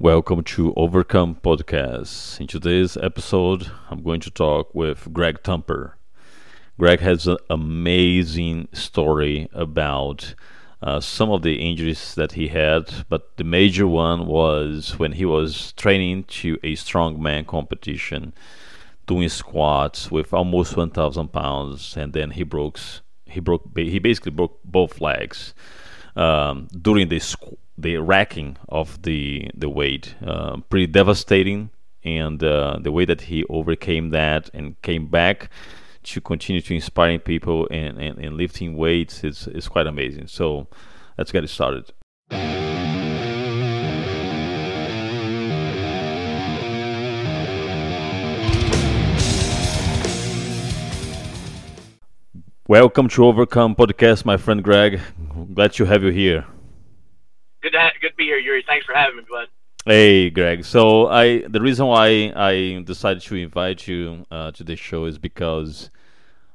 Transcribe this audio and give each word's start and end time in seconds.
Welcome 0.00 0.44
to 0.44 0.72
Overcome 0.76 1.40
Podcast. 1.42 2.38
In 2.38 2.46
today's 2.46 2.96
episode, 2.96 3.72
I'm 3.90 4.04
going 4.04 4.20
to 4.20 4.30
talk 4.30 4.72
with 4.72 5.12
Greg 5.12 5.42
Tumper. 5.42 5.96
Greg 6.78 7.00
has 7.00 7.26
an 7.26 7.38
amazing 7.50 8.68
story 8.72 9.48
about 9.52 10.36
uh, 10.80 11.00
some 11.00 11.30
of 11.32 11.42
the 11.42 11.56
injuries 11.56 12.14
that 12.14 12.32
he 12.32 12.46
had, 12.46 13.06
but 13.08 13.36
the 13.38 13.42
major 13.42 13.88
one 13.88 14.28
was 14.28 14.96
when 15.00 15.14
he 15.14 15.24
was 15.24 15.72
training 15.72 16.22
to 16.28 16.60
a 16.62 16.76
strongman 16.76 17.44
competition, 17.44 18.32
doing 19.08 19.28
squats 19.28 20.12
with 20.12 20.32
almost 20.32 20.76
1,000 20.76 21.32
pounds, 21.32 21.96
and 21.96 22.12
then 22.12 22.30
he 22.30 22.44
broke 22.44 22.78
he 23.24 23.40
broke 23.40 23.76
he 23.76 23.98
basically 23.98 24.30
broke 24.30 24.60
both 24.64 25.00
legs 25.00 25.54
um, 26.14 26.68
during 26.80 27.08
the 27.08 27.16
squ- 27.16 27.56
the 27.78 27.96
racking 27.98 28.56
of 28.68 29.00
the 29.02 29.48
the 29.54 29.68
weight. 29.68 30.16
Uh, 30.24 30.56
pretty 30.68 30.88
devastating, 30.88 31.70
and 32.04 32.42
uh, 32.42 32.78
the 32.80 32.90
way 32.90 33.04
that 33.04 33.22
he 33.22 33.44
overcame 33.48 34.10
that 34.10 34.50
and 34.52 34.80
came 34.82 35.06
back 35.06 35.48
to 36.02 36.20
continue 36.20 36.60
to 36.60 36.74
inspiring 36.74 37.20
people 37.20 37.68
and, 37.70 37.98
and, 37.98 38.18
and 38.18 38.36
lifting 38.36 38.76
weights 38.76 39.22
is, 39.24 39.46
is 39.48 39.68
quite 39.68 39.86
amazing. 39.86 40.26
So 40.26 40.66
let's 41.18 41.30
get 41.30 41.44
it 41.44 41.48
started. 41.48 41.92
Welcome 52.66 53.08
to 53.08 53.24
Overcome 53.24 53.76
Podcast, 53.76 54.24
my 54.24 54.36
friend 54.36 54.62
Greg. 54.62 55.00
Glad 55.54 55.72
to 55.74 55.84
have 55.84 56.02
you 56.02 56.10
here. 56.10 56.46
Good 57.62 57.72
to, 57.72 57.90
good 58.00 58.10
to 58.10 58.14
be 58.16 58.24
here, 58.24 58.38
Yuri. 58.38 58.64
Thanks 58.66 58.86
for 58.86 58.94
having 58.94 59.16
me, 59.16 59.22
bud. 59.28 59.48
Hey, 59.84 60.30
Greg. 60.30 60.64
So 60.64 61.06
I 61.06 61.44
the 61.48 61.60
reason 61.60 61.86
why 61.86 62.32
I 62.36 62.82
decided 62.84 63.22
to 63.22 63.34
invite 63.36 63.88
you 63.88 64.26
uh, 64.30 64.50
to 64.52 64.64
this 64.64 64.78
show 64.78 65.06
is 65.06 65.18
because 65.18 65.90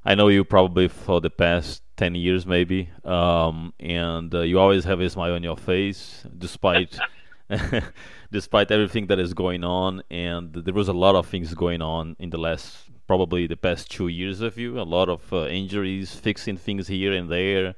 I 0.05 0.15
know 0.15 0.27
you 0.27 0.43
probably 0.43 0.87
for 0.87 1.19
the 1.19 1.29
past 1.29 1.81
ten 1.97 2.15
years, 2.15 2.45
maybe, 2.45 2.89
um, 3.03 3.73
and 3.79 4.33
uh, 4.33 4.41
you 4.41 4.59
always 4.59 4.83
have 4.83 4.99
a 4.99 5.09
smile 5.09 5.33
on 5.33 5.43
your 5.43 5.57
face, 5.57 6.25
despite 6.37 6.97
despite 8.31 8.71
everything 8.71 9.07
that 9.07 9.19
is 9.19 9.33
going 9.33 9.63
on. 9.63 10.01
And 10.09 10.53
there 10.53 10.73
was 10.73 10.87
a 10.87 10.93
lot 10.93 11.15
of 11.15 11.27
things 11.27 11.53
going 11.53 11.81
on 11.81 12.15
in 12.19 12.29
the 12.29 12.37
last 12.37 12.89
probably 13.07 13.47
the 13.47 13.57
past 13.57 13.91
two 13.91 14.07
years 14.07 14.41
of 14.41 14.57
you. 14.57 14.79
A 14.79 14.83
lot 14.83 15.09
of 15.09 15.31
uh, 15.33 15.47
injuries, 15.47 16.13
fixing 16.13 16.57
things 16.57 16.87
here 16.87 17.13
and 17.13 17.29
there, 17.29 17.75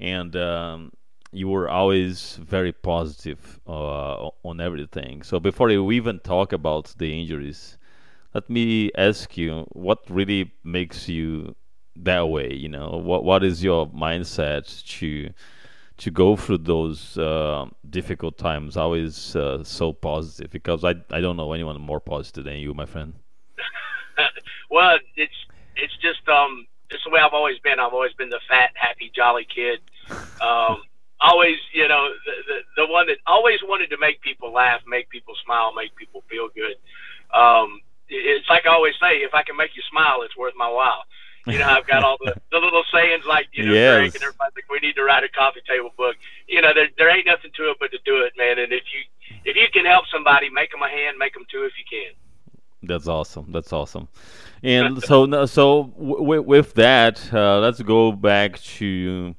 and 0.00 0.34
um, 0.36 0.92
you 1.32 1.48
were 1.48 1.68
always 1.68 2.36
very 2.36 2.72
positive 2.72 3.58
uh, 3.66 4.28
on 4.44 4.60
everything. 4.60 5.22
So 5.22 5.40
before 5.40 5.70
you 5.70 5.90
even 5.90 6.20
talk 6.20 6.52
about 6.52 6.94
the 6.98 7.20
injuries, 7.20 7.78
let 8.34 8.48
me 8.48 8.90
ask 8.96 9.36
you 9.36 9.66
what 9.72 9.98
really 10.08 10.52
makes 10.62 11.08
you 11.08 11.54
that 11.96 12.28
way. 12.28 12.52
You 12.52 12.68
know, 12.68 13.00
what 13.02 13.24
what 13.24 13.42
is 13.42 13.64
your 13.64 13.88
mindset 13.88 14.84
to 14.98 15.32
to 15.98 16.10
go 16.10 16.36
through 16.36 16.58
those 16.58 17.16
uh, 17.16 17.66
difficult 17.88 18.38
times? 18.38 18.76
Always 18.76 19.34
uh, 19.34 19.64
so 19.64 19.92
positive 19.92 20.50
because 20.50 20.84
I 20.84 20.94
I 21.10 21.20
don't 21.20 21.36
know 21.36 21.52
anyone 21.52 21.80
more 21.80 22.00
positive 22.00 22.44
than 22.44 22.56
you, 22.56 22.74
my 22.74 22.86
friend. 22.86 23.14
well, 24.70 24.98
it's 25.16 25.32
it's 25.76 25.96
just 25.96 26.28
um 26.28 26.66
it's 26.90 27.04
the 27.04 27.10
way 27.10 27.20
I've 27.20 27.32
always 27.32 27.58
been. 27.58 27.80
I've 27.80 27.94
always 27.94 28.12
been 28.12 28.28
the 28.28 28.40
fat, 28.48 28.70
happy, 28.74 29.10
jolly 29.14 29.46
kid. 29.46 29.80
Um, 30.40 30.82
always, 31.22 31.56
you 31.72 31.88
know, 31.88 32.08
the, 32.26 32.32
the 32.48 32.84
the 32.84 32.92
one 32.92 33.06
that 33.06 33.18
always 33.26 33.60
wanted 33.62 33.90
to 33.90 33.98
make 33.98 34.20
people 34.20 34.52
laugh, 34.52 34.80
make 34.86 35.08
people 35.08 35.34
smile, 35.44 35.72
make 35.74 35.94
people 35.96 36.22
feel 36.28 36.48
good. 36.54 36.76
Um, 37.36 37.80
it's 38.08 38.48
like 38.48 38.66
I 38.66 38.70
always 38.70 38.94
say, 39.00 39.18
if 39.18 39.34
I 39.34 39.42
can 39.42 39.56
make 39.56 39.74
you 39.74 39.82
smile, 39.90 40.22
it's 40.22 40.36
worth 40.36 40.54
my 40.56 40.68
while. 40.68 41.04
You 41.46 41.58
know, 41.58 41.64
I've 41.64 41.86
got 41.88 42.04
all 42.04 42.18
the, 42.24 42.34
the 42.52 42.58
little 42.58 42.84
sayings 42.92 43.24
like, 43.26 43.48
you 43.52 43.66
know, 43.66 43.72
Yes. 43.72 44.14
And 44.14 44.22
everybody 44.22 44.52
think 44.54 44.66
we 44.70 44.78
need 44.78 44.94
to 44.94 45.02
write 45.02 45.24
a 45.24 45.28
coffee 45.28 45.62
table 45.66 45.90
book. 45.96 46.14
You 46.46 46.62
know, 46.62 46.72
there 46.74 46.88
there 46.98 47.10
ain't 47.10 47.26
nothing 47.26 47.50
to 47.56 47.70
it 47.70 47.78
but 47.80 47.90
to 47.90 47.98
do 48.04 48.22
it, 48.22 48.32
man. 48.36 48.58
And 48.58 48.72
if 48.72 48.84
you 48.92 49.38
if 49.44 49.56
you 49.56 49.66
can 49.72 49.84
help 49.84 50.04
somebody, 50.12 50.50
make 50.50 50.70
them 50.70 50.82
a 50.82 50.88
hand, 50.88 51.16
make 51.18 51.34
them 51.34 51.44
two 51.50 51.64
if 51.64 51.72
you 51.78 51.84
can. 51.88 52.14
That's 52.84 53.06
awesome. 53.06 53.46
That's 53.50 53.72
awesome. 53.72 54.08
And 54.62 55.02
so, 55.02 55.46
so 55.46 55.84
w- 55.98 56.42
with 56.42 56.74
that, 56.74 57.32
uh, 57.32 57.60
let's 57.60 57.80
go 57.80 58.12
back 58.12 58.58
to, 58.60 59.34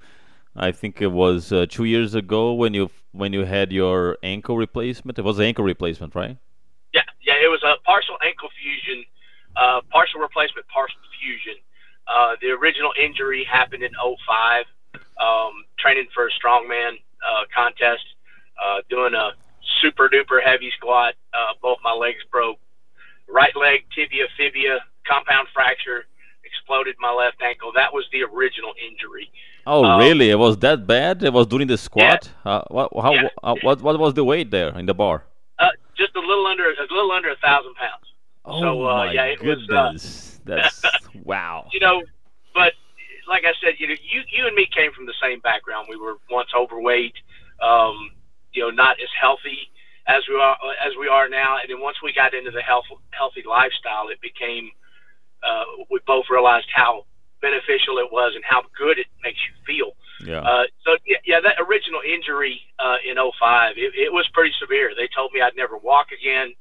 I 0.55 0.71
think 0.71 1.01
it 1.01 1.07
was 1.07 1.51
uh, 1.51 1.65
two 1.67 1.85
years 1.85 2.13
ago 2.13 2.53
when 2.53 2.73
you 2.73 2.91
when 3.11 3.33
you 3.33 3.45
had 3.45 3.71
your 3.71 4.17
ankle 4.21 4.55
replacement. 4.57 5.17
It 5.17 5.23
was 5.23 5.39
an 5.39 5.45
ankle 5.45 5.63
replacement, 5.63 6.13
right? 6.15 6.37
Yeah, 6.93 7.01
yeah, 7.21 7.33
it 7.43 7.49
was 7.49 7.63
a 7.63 7.81
partial 7.83 8.17
ankle 8.23 8.49
fusion, 8.61 9.03
uh, 9.55 9.81
partial 9.89 10.19
replacement, 10.19 10.67
partial 10.67 10.99
fusion. 11.19 11.55
Uh, 12.07 12.35
the 12.41 12.49
original 12.49 12.91
injury 13.01 13.43
happened 13.49 13.81
in 13.81 13.91
'05, 13.93 14.65
um, 15.19 15.65
training 15.79 16.07
for 16.13 16.27
a 16.27 16.31
strongman 16.31 17.01
uh, 17.25 17.45
contest, 17.55 18.05
uh, 18.63 18.81
doing 18.89 19.15
a 19.15 19.31
super 19.81 20.07
duper 20.07 20.43
heavy 20.43 20.71
squat. 20.77 21.15
Uh, 21.33 21.53
both 21.61 21.79
my 21.83 21.93
legs 21.93 22.21
broke. 22.31 22.59
Right 23.27 23.55
leg 23.55 23.85
tibia, 23.95 24.25
fibia, 24.37 24.79
compound 25.07 25.47
fracture, 25.53 26.05
exploded 26.53 26.95
my 26.99 27.11
left 27.23 27.39
ankle. 27.41 27.71
That 27.81 27.91
was 27.97 28.05
the 28.13 28.21
original 28.23 28.73
injury. 28.87 29.27
Oh, 29.65 29.83
Um, 29.85 29.99
really? 29.99 30.27
It 30.35 30.39
was 30.45 30.55
that 30.65 30.79
bad? 30.95 31.23
It 31.23 31.33
was 31.33 31.45
during 31.47 31.67
the 31.73 31.77
squat. 31.77 32.21
Uh, 32.45 32.61
what, 32.75 32.87
how, 33.05 33.13
Yeah. 33.13 33.29
uh, 33.47 33.55
what 33.65 33.77
what 33.85 33.95
was 34.03 34.13
the 34.19 34.23
weight 34.31 34.49
there 34.57 34.71
in 34.79 34.85
the 34.91 34.93
bar? 35.03 35.17
Uh, 35.59 35.69
just 36.01 36.13
a 36.15 36.23
little 36.31 36.45
under 36.51 36.65
a 36.69 36.87
little 36.97 37.11
under 37.17 37.29
a 37.37 37.39
thousand 37.47 37.73
pounds. 37.75 38.07
Oh 38.45 38.59
So, 38.61 38.67
uh, 38.83 39.05
my 39.05 39.13
yeah, 39.17 39.25
it 39.35 39.41
was, 39.41 39.59
uh, 39.59 39.67
goodness! 39.67 40.39
That's 40.49 40.81
wow. 41.31 41.57
you 41.73 41.79
know, 41.85 41.97
but 42.59 42.73
like 43.33 43.43
I 43.51 43.53
said, 43.61 43.73
you 43.79 43.87
know, 43.89 43.95
you 44.13 44.19
you 44.35 44.41
and 44.47 44.55
me 44.55 44.65
came 44.79 44.91
from 44.91 45.05
the 45.11 45.17
same 45.25 45.39
background. 45.39 45.87
We 45.89 45.97
were 46.05 46.15
once 46.29 46.49
overweight, 46.63 47.15
um, 47.69 47.95
you 48.55 48.61
know, 48.63 48.69
not 48.85 48.95
as 49.05 49.11
healthy 49.25 49.59
as 50.07 50.21
we 50.29 50.35
are 50.35 50.57
as 50.87 50.93
we 50.99 51.07
are 51.07 51.29
now. 51.29 51.51
And 51.61 51.67
then 51.69 51.79
once 51.79 51.97
we 52.03 52.11
got 52.21 52.33
into 52.33 52.51
the 52.51 52.61
health 52.61 52.87
healthy 53.11 53.43
lifestyle, 53.47 54.09
it 54.09 54.19
became 54.21 54.65
uh, 55.45 55.63
we 55.91 55.99
both 56.07 56.25
realized 56.29 56.67
how 56.73 57.05
beneficial 57.41 57.99
it 57.99 58.07
was 58.11 58.33
and 58.35 58.43
how 58.47 58.63
good 58.77 58.97
it 58.97 59.07
makes 59.23 59.39
you 59.43 59.53
feel. 59.67 59.91
Yeah. 60.23 60.39
Uh, 60.39 60.63
so 60.85 60.95
yeah, 61.05 61.17
yeah, 61.25 61.39
that 61.41 61.59
original 61.59 61.99
injury 62.01 62.61
uh, 62.79 62.97
in 63.03 63.17
'05, 63.19 63.75
it, 63.75 63.93
it 63.95 64.11
was 64.11 64.27
pretty 64.33 64.53
severe. 64.59 64.91
They 64.95 65.09
told 65.13 65.33
me 65.33 65.41
I'd 65.41 65.55
never 65.55 65.77
walk 65.77 66.07
again. 66.15 66.53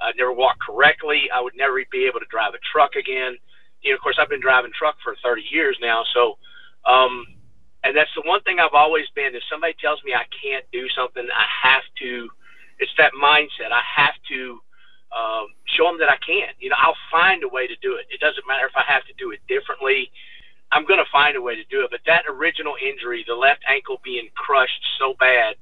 I'd 0.00 0.16
never 0.16 0.32
walk 0.32 0.58
correctly. 0.60 1.28
I 1.34 1.40
would 1.40 1.56
never 1.56 1.82
be 1.90 2.06
able 2.06 2.20
to 2.20 2.30
drive 2.30 2.54
a 2.54 2.62
truck 2.72 2.94
again. 2.94 3.36
You 3.82 3.90
know, 3.90 3.96
of 3.96 4.00
course, 4.00 4.16
I've 4.20 4.28
been 4.28 4.40
driving 4.40 4.70
truck 4.72 4.96
for 5.02 5.16
30 5.22 5.42
years 5.50 5.76
now. 5.80 6.04
So, 6.14 6.38
um, 6.86 7.26
and 7.84 7.96
that's 7.96 8.10
the 8.14 8.22
one 8.24 8.40
thing 8.42 8.60
I've 8.60 8.76
always 8.76 9.06
been. 9.14 9.34
If 9.34 9.42
somebody 9.50 9.74
tells 9.80 10.02
me 10.04 10.14
I 10.14 10.24
can't 10.42 10.64
do 10.72 10.88
something, 10.88 11.26
I 11.26 11.68
have 11.68 11.84
to. 12.00 12.28
It's 12.78 12.92
that 12.96 13.12
mindset. 13.12 13.72
I 13.72 13.82
have 13.96 14.14
to 14.30 14.60
um, 15.10 15.54
show 15.66 15.86
them 15.86 15.98
that 15.98 16.10
I 16.10 16.18
can. 16.24 16.54
You 16.58 16.70
know, 16.70 16.76
I'll 16.78 16.98
find 17.10 17.42
a 17.42 17.48
way 17.48 17.66
to 17.66 17.76
do 17.82 17.96
it. 17.96 18.06
It 18.10 18.20
doesn't 18.20 18.46
matter 18.46 18.66
if 18.66 18.76
I 18.76 18.84
have 18.86 19.04
to 19.06 19.14
do 19.18 19.30
it 19.30 19.40
differently. 19.48 20.10
I'm 20.72 20.86
going 20.86 21.02
to 21.02 21.10
find 21.10 21.36
a 21.36 21.42
way 21.42 21.56
to 21.56 21.64
do 21.66 21.82
it. 21.82 21.90
But 21.90 22.00
that 22.06 22.24
original 22.30 22.74
injury, 22.78 23.24
the 23.26 23.34
left 23.34 23.62
ankle 23.66 24.00
being 24.04 24.30
crushed 24.34 24.82
so 24.98 25.14
bad, 25.18 25.56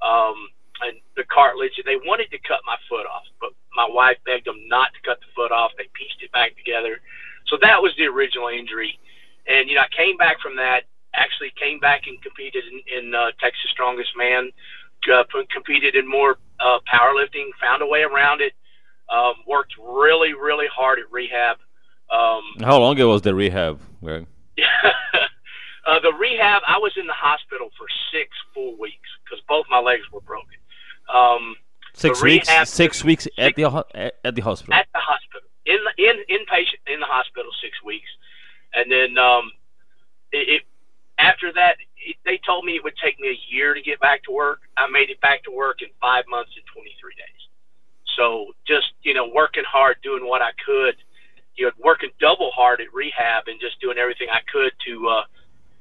um, 0.00 0.48
and 0.82 0.96
the 1.16 1.24
cartilage, 1.24 1.72
they 1.84 1.96
wanted 1.96 2.30
to 2.30 2.38
cut 2.44 2.60
my 2.66 2.76
foot 2.88 3.06
off, 3.06 3.24
but 3.40 3.50
my 3.74 3.88
wife 3.88 4.16
begged 4.24 4.46
them 4.46 4.60
not 4.68 4.92
to 4.92 5.00
cut 5.04 5.20
the 5.20 5.26
foot 5.34 5.52
off. 5.52 5.72
They 5.76 5.88
pieced 5.94 6.20
it 6.20 6.32
back 6.32 6.56
together. 6.56 7.00
So 7.48 7.56
that 7.62 7.80
was 7.80 7.92
the 7.96 8.04
original 8.04 8.48
injury. 8.48 8.98
And, 9.46 9.68
you 9.68 9.76
know, 9.76 9.82
I 9.82 9.92
came 9.96 10.16
back 10.16 10.40
from 10.40 10.56
that, 10.56 10.84
actually 11.14 11.52
came 11.60 11.78
back 11.80 12.02
and 12.06 12.20
competed 12.20 12.64
in, 12.68 12.80
in 12.92 13.14
uh, 13.14 13.32
Texas 13.40 13.70
Strongest 13.72 14.10
Man, 14.16 14.50
uh, 15.12 15.24
competed 15.52 15.94
in 15.94 16.08
more 16.08 16.36
uh, 16.60 16.78
powerlifting, 16.92 17.48
found 17.60 17.82
a 17.82 17.86
way 17.86 18.02
around 18.02 18.40
it, 18.40 18.52
um, 19.08 19.34
worked 19.46 19.74
really, 19.78 20.34
really 20.34 20.66
hard 20.74 20.98
at 20.98 21.10
rehab. 21.10 21.58
Um, 22.10 22.42
How 22.60 22.78
long 22.78 22.94
ago 22.94 23.08
was 23.08 23.22
the 23.22 23.34
rehab, 23.34 23.80
Greg? 24.02 24.26
uh, 25.86 26.00
the 26.00 26.12
rehab, 26.12 26.62
I 26.66 26.78
was 26.78 26.92
in 26.96 27.06
the 27.06 27.12
hospital 27.12 27.70
for 27.76 27.86
six 28.12 28.30
full 28.54 28.76
weeks 28.78 29.08
because 29.24 29.42
both 29.48 29.66
my 29.70 29.78
legs 29.78 30.02
were 30.12 30.20
broken. 30.20 30.58
Um, 31.12 31.56
Six 31.94 32.22
weeks. 32.22 32.48
Six 32.68 33.04
weeks 33.04 33.26
at 33.38 33.56
the 33.56 33.64
at 34.22 34.34
the 34.34 34.42
hospital. 34.42 34.74
at 34.74 34.86
the 34.92 35.00
hospital, 35.00 35.48
in 35.64 35.78
the, 35.80 36.04
in 36.04 36.16
inpatient 36.28 36.84
in 36.92 37.00
the 37.00 37.06
hospital 37.06 37.50
six 37.62 37.82
weeks, 37.82 38.08
and 38.74 38.92
then 38.92 39.16
um, 39.16 39.50
it, 40.30 40.60
it 40.60 40.62
after 41.18 41.52
that 41.54 41.76
it, 41.96 42.16
they 42.26 42.38
told 42.46 42.66
me 42.66 42.76
it 42.76 42.84
would 42.84 42.96
take 43.02 43.18
me 43.18 43.28
a 43.28 43.40
year 43.48 43.72
to 43.72 43.80
get 43.80 43.98
back 43.98 44.22
to 44.24 44.32
work. 44.32 44.60
I 44.76 44.86
made 44.88 45.08
it 45.08 45.20
back 45.22 45.42
to 45.44 45.50
work 45.50 45.80
in 45.80 45.88
five 45.98 46.24
months 46.28 46.52
and 46.54 46.64
23 46.74 46.92
days. 47.16 47.45
So 48.16 48.54
just 48.66 48.92
you 49.02 49.14
know 49.14 49.28
working 49.32 49.64
hard, 49.66 49.96
doing 50.02 50.26
what 50.26 50.42
I 50.42 50.50
could, 50.64 50.96
you 51.56 51.66
know 51.66 51.72
working 51.78 52.10
double 52.20 52.50
hard 52.52 52.80
at 52.80 52.92
rehab 52.92 53.44
and 53.46 53.60
just 53.60 53.80
doing 53.80 53.98
everything 53.98 54.28
I 54.32 54.40
could 54.50 54.72
to 54.86 55.08
uh, 55.08 55.22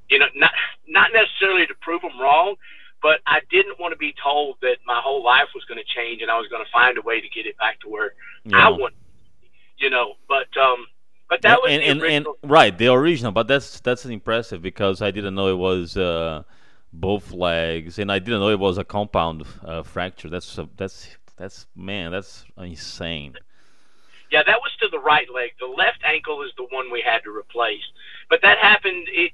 you 0.09 0.19
know 0.19 0.27
not 0.35 0.51
not 0.87 1.11
necessarily 1.13 1.65
to 1.67 1.73
prove 1.81 2.01
them 2.01 2.19
wrong, 2.19 2.55
but 3.01 3.19
I 3.27 3.39
didn't 3.51 3.79
want 3.79 3.93
to 3.93 3.97
be 3.97 4.13
told 4.21 4.57
that 4.61 4.77
my 4.85 4.99
whole 5.03 5.23
life 5.23 5.49
was 5.53 5.63
going 5.65 5.77
to 5.77 5.93
change 5.93 6.21
and 6.21 6.31
I 6.31 6.37
was 6.37 6.47
going 6.47 6.63
to 6.63 6.71
find 6.71 6.97
a 6.97 7.01
way 7.01 7.21
to 7.21 7.29
get 7.29 7.45
it 7.45 7.57
back 7.57 7.79
to 7.81 7.89
where 7.89 8.13
yeah. 8.43 8.67
I 8.67 8.69
want, 8.69 8.93
you 9.77 9.89
know. 9.89 10.13
But 10.27 10.47
um, 10.57 10.87
but 11.29 11.41
that 11.41 11.61
was 11.61 11.71
and, 11.71 11.83
and, 11.83 12.01
and, 12.01 12.27
right 12.43 12.75
the 12.77 12.87
original. 12.91 13.31
But 13.31 13.47
that's 13.47 13.79
that's 13.79 14.05
impressive 14.05 14.61
because 14.61 15.01
I 15.01 15.11
didn't 15.11 15.35
know 15.35 15.47
it 15.49 15.57
was 15.57 15.97
uh, 15.97 16.43
both 16.93 17.31
legs, 17.31 17.99
and 17.99 18.11
I 18.11 18.19
didn't 18.19 18.39
know 18.39 18.49
it 18.49 18.59
was 18.59 18.77
a 18.77 18.83
compound 18.83 19.43
uh, 19.63 19.83
fracture. 19.83 20.29
That's 20.29 20.57
uh, 20.57 20.65
that's 20.77 21.07
that's 21.37 21.67
man, 21.75 22.11
that's 22.11 22.45
insane. 22.57 23.35
Yeah, 24.31 24.43
that 24.45 24.59
was 24.59 24.71
to 24.81 24.87
the 24.89 24.99
right 24.99 25.27
leg. 25.33 25.51
The 25.59 25.67
left 25.67 26.03
ankle 26.03 26.41
is 26.43 26.51
the 26.57 26.67
one 26.71 26.91
we 26.91 27.01
had 27.05 27.19
to 27.23 27.31
replace. 27.35 27.83
But 28.29 28.41
that 28.41 28.57
happened 28.57 29.07
it 29.11 29.31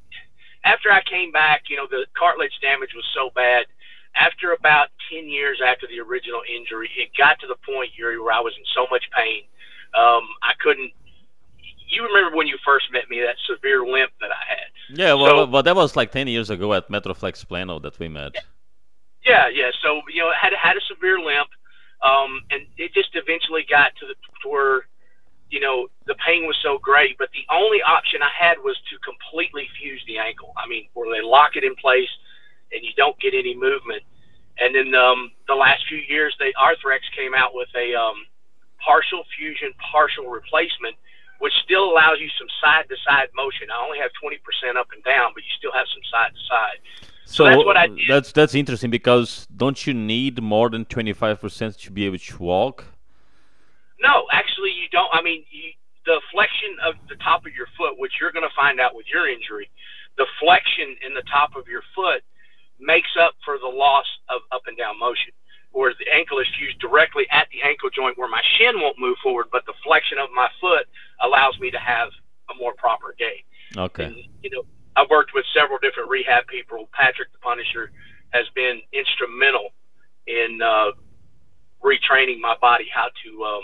after 0.63 0.91
I 0.91 1.01
came 1.01 1.31
back, 1.31 1.63
you 1.69 1.77
know, 1.77 1.87
the 1.89 2.05
cartilage 2.17 2.53
damage 2.61 2.91
was 2.95 3.05
so 3.15 3.31
bad. 3.33 3.65
After 4.13 4.51
about 4.51 4.89
10 5.11 5.29
years 5.29 5.61
after 5.65 5.87
the 5.87 5.99
original 5.99 6.41
injury, 6.43 6.89
it 6.97 7.09
got 7.17 7.39
to 7.39 7.47
the 7.47 7.55
point, 7.65 7.91
Yuri, 7.97 8.19
where 8.19 8.33
I 8.33 8.41
was 8.41 8.53
in 8.57 8.65
so 8.75 8.85
much 8.91 9.03
pain. 9.15 9.43
Um, 9.95 10.27
I 10.43 10.53
couldn't. 10.59 10.91
You 11.87 12.03
remember 12.03 12.35
when 12.35 12.47
you 12.47 12.57
first 12.63 12.91
met 12.91 13.09
me, 13.09 13.21
that 13.21 13.35
severe 13.47 13.85
limp 13.85 14.11
that 14.19 14.31
I 14.31 14.43
had. 14.47 14.69
Yeah, 14.97 15.13
well, 15.13 15.45
so, 15.45 15.51
well, 15.51 15.63
that 15.63 15.75
was 15.75 15.95
like 15.95 16.11
10 16.11 16.27
years 16.27 16.49
ago 16.49 16.73
at 16.73 16.89
Metroflex 16.89 17.47
Plano 17.47 17.79
that 17.79 17.99
we 17.99 18.07
met. 18.07 18.35
Yeah, 19.25 19.47
yeah. 19.49 19.71
So, 19.81 20.01
you 20.13 20.21
know, 20.21 20.31
had 20.39 20.53
had 20.53 20.77
a 20.77 20.81
severe 20.87 21.19
limp, 21.19 21.49
um, 22.03 22.41
and 22.51 22.65
it 22.77 22.93
just 22.93 23.09
eventually 23.13 23.65
got 23.69 23.95
to 23.99 24.07
the 24.07 24.15
where 24.49 24.87
you 25.51 25.59
know, 25.59 25.91
the 26.07 26.15
pain 26.25 26.47
was 26.47 26.55
so 26.63 26.79
great, 26.79 27.19
but 27.19 27.27
the 27.35 27.43
only 27.51 27.83
option 27.83 28.23
I 28.23 28.31
had 28.31 28.57
was 28.63 28.79
to 28.87 28.95
completely 29.03 29.67
fuse 29.77 30.01
the 30.07 30.17
ankle. 30.17 30.55
I 30.55 30.65
mean, 30.65 30.87
where 30.95 31.11
they 31.11 31.19
lock 31.21 31.59
it 31.59 31.67
in 31.67 31.75
place 31.75 32.09
and 32.71 32.79
you 32.81 32.95
don't 32.95 33.19
get 33.19 33.35
any 33.35 33.53
movement. 33.53 34.01
And 34.57 34.71
then 34.71 34.95
um, 34.95 35.31
the 35.51 35.55
last 35.55 35.83
few 35.91 35.99
years, 35.99 36.33
the 36.39 36.55
Arthrex 36.55 37.03
came 37.11 37.35
out 37.35 37.51
with 37.51 37.67
a 37.75 37.91
um, 37.93 38.23
partial 38.79 39.27
fusion, 39.35 39.75
partial 39.91 40.31
replacement, 40.31 40.95
which 41.43 41.53
still 41.67 41.91
allows 41.91 42.23
you 42.23 42.31
some 42.39 42.47
side 42.63 42.87
to 42.87 42.95
side 43.03 43.27
motion. 43.35 43.67
I 43.67 43.83
only 43.83 43.99
have 43.99 44.15
20% 44.23 44.39
up 44.79 44.87
and 44.95 45.03
down, 45.03 45.35
but 45.35 45.43
you 45.43 45.51
still 45.59 45.75
have 45.75 45.87
some 45.91 46.05
side 46.07 46.31
to 46.31 46.41
side. 46.47 46.79
So, 47.25 47.43
so 47.43 47.45
that's 47.45 47.65
what 47.65 47.77
I 47.77 47.87
did. 47.87 47.99
That's 48.09 48.31
that's 48.31 48.55
interesting 48.55 48.89
because 48.89 49.47
don't 49.55 49.85
you 49.85 49.93
need 49.93 50.41
more 50.41 50.69
than 50.69 50.85
25% 50.85 51.77
to 51.81 51.91
be 51.91 52.05
able 52.05 52.17
to 52.17 52.37
walk? 52.37 52.85
No, 54.01 54.25
actually, 54.31 54.71
you 54.71 54.89
don't. 54.91 55.09
I 55.13 55.21
mean, 55.21 55.43
you, 55.51 55.71
the 56.05 56.19
flexion 56.31 56.77
of 56.83 56.95
the 57.07 57.15
top 57.15 57.45
of 57.45 57.53
your 57.53 57.67
foot, 57.77 57.97
which 57.97 58.13
you're 58.19 58.31
going 58.31 58.47
to 58.47 58.55
find 58.55 58.79
out 58.79 58.95
with 58.95 59.05
your 59.13 59.29
injury, 59.29 59.69
the 60.17 60.25
flexion 60.39 60.97
in 61.05 61.13
the 61.13 61.23
top 61.31 61.55
of 61.55 61.67
your 61.67 61.83
foot 61.95 62.23
makes 62.79 63.09
up 63.19 63.33
for 63.45 63.57
the 63.59 63.67
loss 63.67 64.07
of 64.29 64.41
up 64.51 64.63
and 64.67 64.77
down 64.77 64.99
motion. 64.99 65.31
Whereas 65.71 65.95
the 65.99 66.11
ankle 66.11 66.39
is 66.39 66.47
fused 66.59 66.79
directly 66.79 67.27
at 67.31 67.47
the 67.53 67.61
ankle 67.63 67.89
joint 67.89 68.17
where 68.17 68.27
my 68.27 68.41
shin 68.57 68.81
won't 68.81 68.99
move 68.99 69.17
forward, 69.23 69.47
but 69.51 69.65
the 69.65 69.73
flexion 69.85 70.17
of 70.17 70.29
my 70.35 70.49
foot 70.59 70.85
allows 71.23 71.57
me 71.59 71.71
to 71.71 71.79
have 71.79 72.09
a 72.49 72.55
more 72.59 72.73
proper 72.75 73.15
gait. 73.17 73.45
Okay. 73.77 74.05
And, 74.05 74.15
you 74.43 74.49
know, 74.49 74.63
I've 74.95 75.09
worked 75.09 75.31
with 75.33 75.45
several 75.53 75.79
different 75.79 76.09
rehab 76.09 76.47
people. 76.47 76.89
Patrick 76.91 77.31
the 77.31 77.39
Punisher 77.39 77.91
has 78.31 78.45
been 78.55 78.81
instrumental 78.93 79.69
in 80.27 80.59
uh, 80.63 80.91
retraining 81.83 82.39
my 82.39 82.55
body 82.61 82.87
how 82.93 83.07
to 83.23 83.43
um, 83.43 83.61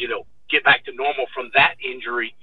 you 0.00 0.08
know, 0.08 0.24
get 0.50 0.64
back 0.64 0.84
to 0.86 0.92
normal 0.94 1.26
from 1.34 1.50
that 1.54 1.76
injury. 1.84 2.34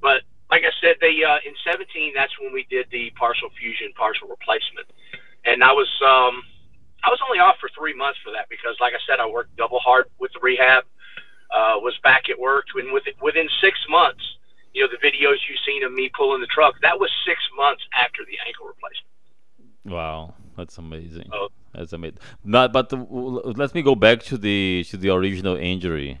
But 0.00 0.22
like 0.50 0.62
I 0.64 0.72
said, 0.80 0.96
they 1.00 1.20
uh, 1.22 1.44
in 1.44 1.52
17, 1.68 2.12
that's 2.16 2.32
when 2.40 2.52
we 2.52 2.66
did 2.70 2.86
the 2.90 3.12
partial 3.20 3.50
fusion, 3.60 3.92
partial 3.94 4.28
replacement, 4.28 4.88
and 5.44 5.62
I 5.62 5.72
was 5.72 5.88
um, 6.00 6.42
I 7.04 7.10
was 7.12 7.20
only 7.28 7.38
off 7.38 7.56
for 7.60 7.68
three 7.76 7.94
months 7.94 8.18
for 8.24 8.32
that 8.32 8.48
because, 8.48 8.74
like 8.80 8.94
I 8.94 9.02
said, 9.06 9.20
I 9.20 9.28
worked 9.28 9.54
double 9.56 9.78
hard 9.78 10.06
with 10.18 10.32
the 10.32 10.40
rehab. 10.40 10.84
Uh, 11.46 11.78
was 11.78 11.94
back 12.02 12.28
at 12.28 12.36
work, 12.36 12.66
and 12.74 12.92
within, 12.92 13.14
within 13.22 13.48
six 13.62 13.78
months, 13.88 14.20
you 14.76 14.82
know, 14.82 14.88
the 14.92 15.08
videos 15.08 15.36
you've 15.48 15.58
seen 15.66 15.82
of 15.84 15.92
me 15.92 16.10
pulling 16.14 16.42
the 16.42 16.46
truck, 16.46 16.74
that 16.82 17.00
was 17.00 17.10
six 17.26 17.38
months 17.56 17.82
after 17.98 18.22
the 18.26 18.36
ankle 18.46 18.66
replacement. 18.66 19.14
Wow, 19.86 20.34
that's 20.56 20.76
amazing. 20.76 21.30
Oh. 21.32 21.48
That's 21.72 21.94
amazing. 21.94 22.18
Not, 22.44 22.74
but 22.74 22.90
the, 22.90 22.96
let 22.96 23.74
me 23.74 23.80
go 23.80 23.94
back 23.94 24.22
to 24.24 24.36
the 24.36 24.84
to 24.90 24.98
the 24.98 25.10
original 25.10 25.56
injury 25.56 26.20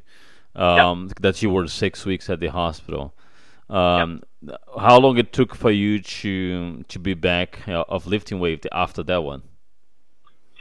um, 0.54 1.08
yep. 1.08 1.20
that 1.20 1.42
you 1.42 1.50
were 1.50 1.66
six 1.66 2.06
weeks 2.06 2.30
at 2.30 2.40
the 2.40 2.46
hospital. 2.48 3.14
Um, 3.68 4.22
yep. 4.40 4.60
How 4.78 4.98
long 4.98 5.18
it 5.18 5.32
took 5.34 5.54
for 5.54 5.70
you 5.70 6.00
to 6.00 6.82
to 6.84 6.98
be 6.98 7.12
back 7.12 7.66
know, 7.66 7.84
of 7.88 8.06
lifting 8.06 8.38
weight 8.40 8.64
after 8.72 9.02
that 9.02 9.22
one? 9.22 9.42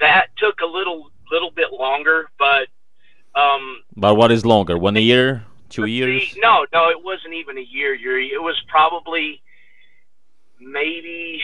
That 0.02 0.28
took 0.38 0.60
a 0.60 0.66
little 0.66 1.12
little 1.32 1.52
bit 1.52 1.72
longer, 1.72 2.30
but 2.38 2.68
um, 3.40 3.84
but 3.96 4.16
what 4.16 4.32
is 4.32 4.46
longer? 4.46 4.78
One 4.78 4.96
year, 4.96 5.46
two 5.70 5.86
years? 5.86 6.36
No, 6.38 6.66
no, 6.74 6.90
it 6.90 7.04
wasn't 7.04 7.34
even 7.34 7.58
a 7.58 7.62
year, 7.62 7.94
Yuri. 7.94 8.28
It 8.28 8.42
was 8.42 8.62
probably 8.68 9.42
maybe 10.60 11.42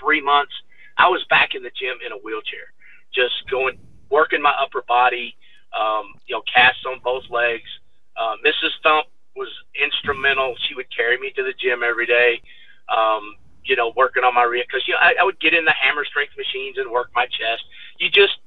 three 0.00 0.20
months. 0.20 0.52
I 0.98 1.08
was 1.08 1.24
back 1.30 1.54
in 1.54 1.62
the 1.62 1.70
gym 1.70 1.96
in 2.04 2.12
a 2.12 2.16
wheelchair, 2.16 2.72
just 3.14 3.34
going 3.50 3.78
working 4.10 4.42
my 4.42 4.54
upper 4.60 4.82
body 4.82 5.36
um, 5.78 6.14
you 6.26 6.34
know, 6.34 6.42
casts 6.52 6.84
on 6.86 7.00
both 7.02 7.24
legs. 7.30 7.68
Uh, 8.16 8.36
Mrs. 8.44 8.70
Thump 8.82 9.06
was 9.36 9.48
instrumental. 9.80 10.54
She 10.68 10.74
would 10.74 10.94
carry 10.94 11.18
me 11.18 11.32
to 11.36 11.42
the 11.42 11.54
gym 11.58 11.82
every 11.82 12.06
day. 12.06 12.42
Um, 12.88 13.36
you 13.64 13.76
know, 13.76 13.92
working 13.96 14.24
on 14.24 14.34
my 14.34 14.42
rear 14.42 14.64
because 14.66 14.86
you 14.88 14.94
know 14.94 15.00
I, 15.00 15.14
I 15.20 15.24
would 15.24 15.38
get 15.38 15.54
in 15.54 15.64
the 15.64 15.72
hammer 15.72 16.04
strength 16.04 16.32
machines 16.36 16.76
and 16.78 16.90
work 16.90 17.10
my 17.14 17.26
chest. 17.26 17.62
You 17.98 18.10
just 18.10 18.38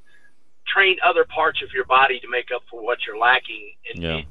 train 0.68 0.98
other 1.06 1.24
parts 1.24 1.62
of 1.64 1.72
your 1.72 1.86
body 1.86 2.19
to 2.19 2.28
make 2.30 2.50
up 2.54 2.64
for 2.69 2.84
what 2.84 3.00
you're 3.06 3.18
lacking, 3.18 3.74
and 3.94 4.04
yeah. 4.04 4.22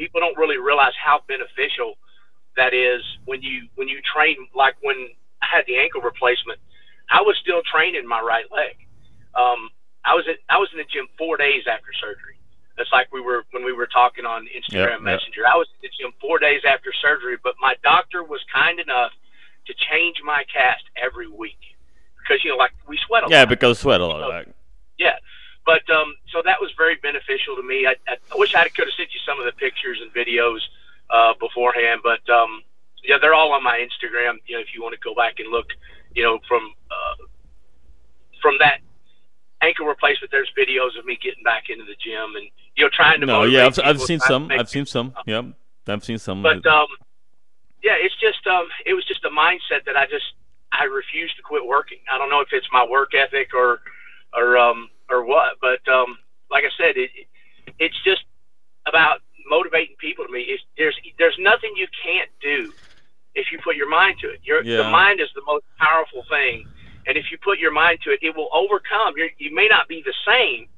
People 0.00 0.18
don't 0.18 0.36
really 0.38 0.56
realize 0.56 0.96
how 0.96 1.20
beneficial 1.28 2.00
that 2.56 2.72
is 2.72 3.04
when 3.26 3.42
you 3.42 3.68
when 3.76 3.86
you 3.86 4.00
train. 4.00 4.48
Like 4.56 4.74
when 4.80 4.96
I 5.42 5.46
had 5.52 5.64
the 5.66 5.76
ankle 5.76 6.00
replacement, 6.00 6.58
I 7.10 7.20
was 7.20 7.36
still 7.40 7.60
training 7.70 8.08
my 8.08 8.20
right 8.20 8.48
leg. 8.50 8.80
Um, 9.36 9.68
I 10.04 10.14
was 10.14 10.24
at, 10.26 10.40
I 10.48 10.56
was 10.56 10.70
in 10.72 10.78
the 10.78 10.88
gym 10.88 11.06
four 11.18 11.36
days 11.36 11.64
after 11.70 11.92
surgery. 12.00 12.40
That's 12.78 12.90
like 12.92 13.12
we 13.12 13.20
were 13.20 13.44
when 13.50 13.62
we 13.62 13.74
were 13.74 13.86
talking 13.86 14.24
on 14.24 14.48
Instagram 14.48 15.04
yep, 15.04 15.20
Messenger. 15.20 15.44
Yep. 15.44 15.52
I 15.52 15.56
was 15.56 15.68
in 15.76 15.80
the 15.84 15.92
gym 16.00 16.12
four 16.18 16.38
days 16.38 16.62
after 16.66 16.90
surgery, 16.96 17.36
but 17.44 17.54
my 17.60 17.74
doctor 17.84 18.24
was 18.24 18.40
kind 18.52 18.80
enough 18.80 19.12
to 19.66 19.74
change 19.92 20.16
my 20.24 20.44
cast 20.48 20.84
every 20.96 21.28
week 21.28 21.60
because 22.24 22.42
you 22.42 22.50
know 22.50 22.56
like 22.56 22.72
we 22.88 22.98
sweat 23.06 23.24
a 23.24 23.28
yeah, 23.28 23.36
lot. 23.36 23.40
Yeah, 23.40 23.44
because 23.44 23.78
sweat 23.78 24.00
a 24.00 24.06
lot. 24.06 24.48
Yeah, 24.98 25.16
but 25.66 25.88
um, 25.90 26.16
so 26.32 26.42
that 26.44 26.60
was 26.60 26.70
very 26.76 26.96
beneficial 26.96 27.56
to 27.56 27.62
me. 27.62 27.86
I, 27.86 27.94
I, 28.08 28.16
I 28.32 28.36
wish 28.36 28.54
I 28.54 28.68
could 28.68 28.86
have 28.86 28.94
sent 28.96 29.12
you 29.12 29.20
some 29.26 29.38
of 29.38 29.46
the 29.46 29.52
pictures 29.52 30.00
and 30.02 30.12
videos 30.12 30.58
uh, 31.10 31.34
beforehand, 31.38 32.00
but 32.02 32.26
um, 32.28 32.62
yeah, 33.04 33.16
they're 33.20 33.34
all 33.34 33.49
on 33.60 33.64
my 33.64 33.78
Instagram. 33.78 34.40
You 34.46 34.56
know, 34.56 34.60
if 34.60 34.74
you 34.74 34.82
want 34.82 34.94
to 34.94 35.00
go 35.00 35.14
back 35.14 35.38
and 35.38 35.50
look, 35.50 35.66
you 36.14 36.22
know, 36.24 36.40
from 36.48 36.72
uh, 36.90 37.24
from 38.42 38.56
that 38.58 38.80
ankle 39.62 39.86
replacement, 39.86 40.32
there's 40.32 40.50
videos 40.58 40.98
of 40.98 41.04
me 41.04 41.18
getting 41.22 41.44
back 41.44 41.68
into 41.68 41.84
the 41.84 41.96
gym 42.02 42.34
and 42.36 42.48
you 42.76 42.84
know 42.84 42.90
trying 42.92 43.20
to. 43.20 43.26
No, 43.26 43.44
yeah, 43.44 43.66
I've, 43.66 43.78
I've 43.84 44.00
seen 44.00 44.20
some. 44.20 44.50
I've 44.50 44.68
seen 44.68 44.86
some. 44.86 45.14
Yep, 45.26 45.44
I've 45.86 46.04
seen 46.04 46.18
some. 46.18 46.42
But 46.42 46.64
um, 46.66 46.88
yeah, 47.82 47.96
it's 48.00 48.18
just 48.18 48.46
um, 48.46 48.66
it 48.86 48.94
was 48.94 49.04
just 49.06 49.24
a 49.24 49.30
mindset 49.30 49.84
that 49.86 49.96
I 49.96 50.06
just 50.06 50.34
I 50.72 50.84
refused 50.84 51.36
to 51.36 51.42
quit 51.42 51.64
working. 51.64 51.98
I 52.12 52.18
don't 52.18 52.30
know 52.30 52.40
if 52.40 52.48
it's 52.52 52.68
my 52.72 52.86
work 52.88 53.14
ethic 53.14 53.54
or 53.54 53.80
or 54.34 54.56
um 54.56 54.88
or 55.10 55.24
what, 55.24 55.56
but 55.60 55.86
um, 55.92 56.18
like 56.50 56.64
I 56.64 56.72
said, 56.76 56.96
it 56.96 57.10
it's 57.78 58.02
just 58.04 58.24
about 58.86 59.20
motivating 59.46 59.96
people 59.98 60.24
to 60.24 60.32
me. 60.32 60.40
It's, 60.40 60.62
there's 60.78 60.96
there's 61.18 61.36
nothing 61.38 61.72
you 61.76 61.86
can't 62.02 62.30
do 62.40 62.72
if 63.34 63.52
you 63.52 63.58
put 63.62 63.76
your 63.76 63.88
mind 63.88 64.16
to 64.20 64.28
it. 64.28 64.40
Your 64.42 64.62
yeah. 64.62 64.78
the 64.78 64.90
mind 64.90 65.20
is 65.20 65.28
the 65.34 65.42
most 65.46 65.64
powerful 65.78 66.24
thing 66.28 66.66
and 67.06 67.16
if 67.16 67.30
you 67.30 67.38
put 67.38 67.58
your 67.58 67.72
mind 67.72 67.98
to 68.04 68.10
it, 68.10 68.20
it 68.22 68.36
will 68.36 68.48
overcome. 68.52 69.14
You're, 69.16 69.30
you 69.38 69.54
may 69.54 69.68
not 69.68 69.88
be 69.88 70.02
the 70.04 70.14
same, 70.26 70.68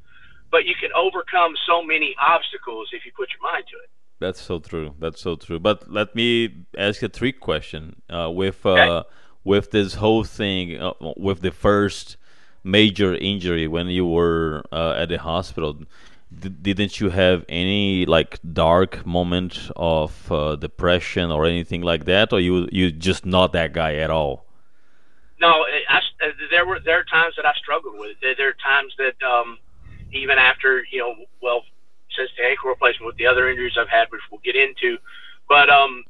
but 0.51 0.65
you 0.65 0.75
can 0.81 0.91
overcome 0.95 1.55
so 1.67 1.83
many 1.83 2.15
obstacles 2.21 2.89
if 2.93 3.05
you 3.05 3.13
put 3.17 3.29
your 3.31 3.53
mind 3.53 3.65
to 3.71 3.77
it. 3.79 3.91
That's 4.21 4.41
so 4.41 4.61
true. 4.61 4.95
That's 4.99 5.21
so 5.21 5.37
true. 5.37 5.59
But 5.59 5.91
let 5.91 6.15
me 6.15 6.65
ask 6.79 7.03
a 7.03 7.09
trick 7.09 7.41
question. 7.41 8.03
Uh, 8.09 8.31
with 8.31 8.65
uh, 8.65 8.71
okay. 8.71 9.09
with 9.43 9.73
this 9.73 9.95
whole 9.95 10.23
thing, 10.23 10.81
uh, 10.81 10.93
with 11.17 11.41
the 11.41 11.51
first 11.51 12.17
major 12.63 13.15
injury 13.17 13.67
when 13.67 13.89
you 13.89 14.07
were 14.07 14.63
uh, 14.71 14.95
at 14.97 15.09
the 15.09 15.19
hospital, 15.19 15.81
didn't 16.41 17.01
you 17.01 17.11
have 17.11 17.45
any 17.49 18.07
like 18.07 18.39
dark 18.53 19.05
moment 19.05 19.71
of 19.77 20.31
uh, 20.33 20.57
depression 20.57 21.31
or 21.31 21.47
anything 21.47 21.83
like 21.83 22.05
that, 22.07 22.33
or 22.33 22.41
you 22.41 22.69
you 22.73 22.91
just 22.91 23.27
not 23.27 23.53
that 23.53 23.73
guy 23.73 23.97
at 23.97 24.11
all? 24.11 24.47
no, 25.43 25.67
I, 25.89 26.01
there 26.53 26.65
were 26.65 26.79
there 26.79 27.01
are 27.01 27.05
times 27.05 27.35
that 27.37 27.45
I 27.45 27.53
struggled 27.55 27.99
with 27.99 28.11
it. 28.11 28.17
There, 28.23 28.35
there 28.37 28.49
are 28.49 28.61
times 28.63 28.95
that 28.97 29.19
um, 29.27 29.59
even 30.13 30.39
after 30.39 30.87
you 30.91 31.01
know, 31.01 31.15
well, 31.43 31.63
since 32.17 32.31
the 32.39 32.47
ankle 32.47 32.71
replacement 32.71 33.07
with 33.07 33.17
the 33.17 33.27
other 33.27 33.51
injuries 33.51 33.75
I've 33.77 33.89
had, 33.89 34.07
which 34.11 34.23
we'll 34.31 34.41
get 34.45 34.55
into, 34.55 34.99
but 35.49 35.69
um, 35.69 36.05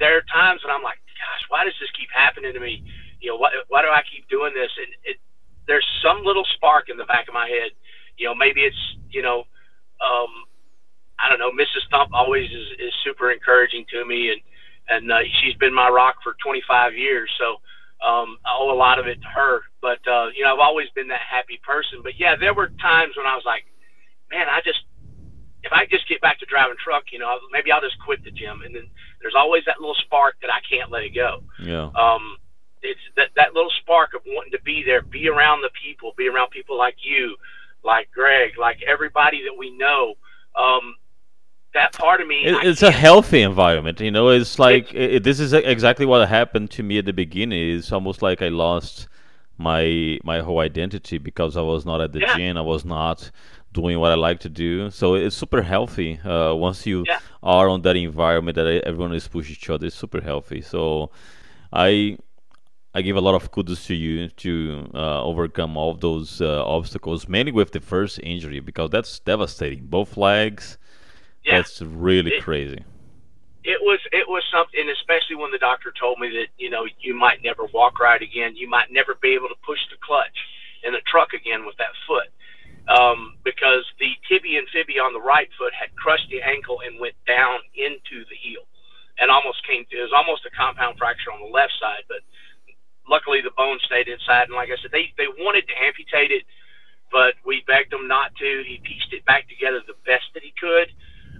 there 0.00 0.16
are 0.16 0.24
times 0.32 0.64
when 0.64 0.74
I'm 0.74 0.82
like, 0.82 0.98
gosh, 1.20 1.44
why 1.50 1.64
does 1.64 1.74
this 1.78 1.90
keep 1.92 2.08
happening 2.10 2.54
to 2.54 2.60
me? 2.60 2.82
You 3.20 3.30
know, 3.30 3.36
why, 3.36 3.50
why 3.68 3.82
do 3.82 3.88
I 3.88 4.00
keep 4.10 4.26
doing 4.30 4.54
this? 4.54 4.70
And 4.78 4.88
it, 5.04 5.18
there's 5.66 5.86
some 6.02 6.24
little 6.24 6.46
spark 6.56 6.88
in 6.88 6.96
the 6.96 7.04
back 7.04 7.28
of 7.28 7.34
my 7.34 7.48
head. 7.48 7.72
You 8.18 8.26
know, 8.26 8.34
maybe 8.34 8.62
it's 8.62 8.76
you 9.10 9.22
know, 9.22 9.44
um, 10.04 10.30
I 11.18 11.28
don't 11.28 11.38
know. 11.38 11.50
Mrs. 11.50 11.88
Thump 11.90 12.10
always 12.12 12.50
is, 12.50 12.68
is 12.78 12.92
super 13.04 13.30
encouraging 13.32 13.86
to 13.90 14.04
me, 14.04 14.30
and 14.30 14.40
and 14.88 15.12
uh, 15.12 15.18
she's 15.40 15.54
been 15.54 15.74
my 15.74 15.88
rock 15.88 16.16
for 16.22 16.34
25 16.42 16.94
years. 16.94 17.30
So 17.38 17.60
um, 18.04 18.38
I 18.44 18.56
owe 18.58 18.72
a 18.72 18.76
lot 18.76 18.98
of 18.98 19.06
it 19.06 19.20
to 19.20 19.28
her. 19.28 19.60
But 19.80 20.00
uh, 20.06 20.28
you 20.36 20.44
know, 20.44 20.52
I've 20.54 20.60
always 20.60 20.88
been 20.94 21.08
that 21.08 21.22
happy 21.28 21.60
person. 21.64 22.00
But 22.02 22.18
yeah, 22.18 22.36
there 22.36 22.54
were 22.54 22.68
times 22.80 23.16
when 23.16 23.26
I 23.26 23.34
was 23.34 23.44
like, 23.46 23.64
man, 24.30 24.46
I 24.48 24.60
just 24.64 24.80
if 25.62 25.72
I 25.72 25.86
just 25.86 26.08
get 26.08 26.20
back 26.20 26.38
to 26.38 26.46
driving 26.46 26.76
truck, 26.82 27.04
you 27.12 27.18
know, 27.18 27.38
maybe 27.52 27.72
I'll 27.72 27.80
just 27.80 27.98
quit 28.04 28.22
the 28.24 28.30
gym. 28.30 28.62
And 28.64 28.74
then 28.74 28.86
there's 29.20 29.34
always 29.36 29.64
that 29.66 29.80
little 29.80 29.96
spark 30.06 30.36
that 30.42 30.50
I 30.50 30.60
can't 30.68 30.90
let 30.90 31.02
it 31.02 31.14
go. 31.14 31.42
Yeah. 31.58 31.90
Um, 31.98 32.38
it's 32.82 33.00
that 33.16 33.30
that 33.34 33.54
little 33.54 33.72
spark 33.82 34.14
of 34.14 34.22
wanting 34.26 34.52
to 34.52 34.62
be 34.62 34.82
there, 34.86 35.02
be 35.02 35.28
around 35.28 35.62
the 35.62 35.70
people, 35.82 36.14
be 36.16 36.28
around 36.28 36.50
people 36.50 36.78
like 36.78 36.96
you, 37.02 37.36
like 37.88 38.10
Greg, 38.12 38.52
like 38.56 38.78
everybody 38.86 39.42
that 39.44 39.58
we 39.58 39.76
know. 39.76 40.14
Um, 40.54 40.94
that 41.74 41.92
part 41.92 42.20
of 42.20 42.26
me. 42.26 42.44
It, 42.44 42.64
it's 42.64 42.82
a 42.82 42.90
healthy 42.90 43.42
environment, 43.42 44.00
you 44.00 44.10
know. 44.10 44.28
It's 44.28 44.58
like 44.58 44.94
it's, 44.94 45.16
it, 45.16 45.22
this 45.24 45.40
is 45.40 45.52
exactly 45.52 46.06
what 46.06 46.28
happened 46.28 46.70
to 46.72 46.82
me 46.82 46.98
at 46.98 47.04
the 47.04 47.12
beginning. 47.12 47.76
It's 47.76 47.92
almost 47.92 48.22
like 48.22 48.42
I 48.42 48.48
lost 48.48 49.08
my 49.56 50.18
my 50.24 50.40
whole 50.40 50.60
identity 50.60 51.18
because 51.18 51.56
I 51.56 51.62
was 51.62 51.84
not 51.84 52.00
at 52.00 52.12
the 52.12 52.20
yeah. 52.20 52.36
gym. 52.36 52.56
I 52.56 52.62
was 52.62 52.84
not 52.84 53.30
doing 53.72 53.98
what 53.98 54.12
I 54.12 54.14
like 54.14 54.40
to 54.40 54.48
do. 54.48 54.90
So 54.90 55.14
it's 55.14 55.36
super 55.36 55.62
healthy. 55.62 56.18
Uh, 56.20 56.54
once 56.54 56.86
you 56.86 57.04
yeah. 57.06 57.20
are 57.42 57.68
on 57.68 57.82
that 57.82 57.96
environment 57.96 58.54
that 58.56 58.66
everyone 58.84 59.14
is 59.14 59.28
pushing 59.28 59.52
each 59.52 59.70
other, 59.70 59.86
it's 59.86 59.96
super 59.96 60.20
healthy. 60.20 60.62
So 60.62 61.10
I 61.72 62.18
I 62.94 63.02
give 63.02 63.16
a 63.16 63.20
lot 63.20 63.34
of 63.34 63.50
kudos 63.50 63.86
to 63.86 63.94
you 63.94 64.28
to 64.28 64.90
uh, 64.94 65.22
overcome 65.22 65.76
all 65.76 65.90
of 65.90 66.00
those 66.00 66.40
uh, 66.40 66.64
obstacles, 66.66 67.28
mainly 67.28 67.52
with 67.52 67.72
the 67.72 67.80
first 67.80 68.18
injury 68.22 68.60
because 68.60 68.90
that's 68.90 69.18
devastating. 69.20 69.86
Both 69.86 70.16
legs. 70.16 70.78
Yeah. 71.44 71.58
That's 71.58 71.80
really 71.82 72.32
it, 72.32 72.42
crazy. 72.42 72.84
It 73.64 73.78
was 73.82 74.00
it 74.12 74.28
was 74.28 74.42
something, 74.50 74.88
especially 74.90 75.36
when 75.36 75.50
the 75.50 75.58
doctor 75.58 75.92
told 75.98 76.18
me 76.18 76.28
that 76.30 76.48
you 76.56 76.70
know 76.70 76.86
you 77.00 77.14
might 77.14 77.42
never 77.44 77.64
walk 77.72 78.00
right 78.00 78.20
again, 78.20 78.56
you 78.56 78.68
might 78.68 78.90
never 78.90 79.14
be 79.20 79.34
able 79.34 79.48
to 79.48 79.58
push 79.64 79.80
the 79.90 79.96
clutch 80.00 80.38
in 80.82 80.92
the 80.92 81.02
truck 81.06 81.32
again 81.34 81.66
with 81.66 81.76
that 81.76 81.92
foot 82.06 82.28
um, 82.88 83.36
because 83.44 83.84
the 84.00 84.16
tibia 84.28 84.58
and 84.58 84.68
fibia 84.72 85.02
on 85.02 85.12
the 85.12 85.20
right 85.20 85.48
foot 85.58 85.72
had 85.76 85.94
crushed 85.96 86.28
the 86.30 86.40
ankle 86.40 86.80
and 86.80 86.98
went 86.98 87.14
down 87.26 87.60
into 87.76 88.24
the 88.32 88.36
heel 88.40 88.64
and 89.20 89.30
almost 89.30 89.60
came 89.68 89.84
it 89.90 90.00
was 90.00 90.14
almost 90.16 90.46
a 90.48 90.52
compound 90.56 90.96
fracture 90.96 91.30
on 91.30 91.40
the 91.40 91.52
left 91.52 91.72
side, 91.76 92.08
but 92.08 92.24
luckily 93.08 93.40
the 93.40 93.54
bone 93.56 93.78
stayed 93.84 94.08
inside. 94.08 94.48
And 94.48 94.56
like 94.56 94.68
I 94.68 94.76
said, 94.80 94.92
they, 94.92 95.12
they 95.16 95.28
wanted 95.40 95.66
to 95.68 95.74
amputate 95.80 96.30
it, 96.30 96.44
but 97.10 97.34
we 97.44 97.64
begged 97.66 97.92
him 97.92 98.06
not 98.06 98.34
to. 98.36 98.62
He 98.66 98.80
pieced 98.84 99.12
it 99.12 99.24
back 99.24 99.48
together 99.48 99.80
the 99.86 99.98
best 100.06 100.28
that 100.34 100.42
he 100.42 100.52
could. 100.60 100.92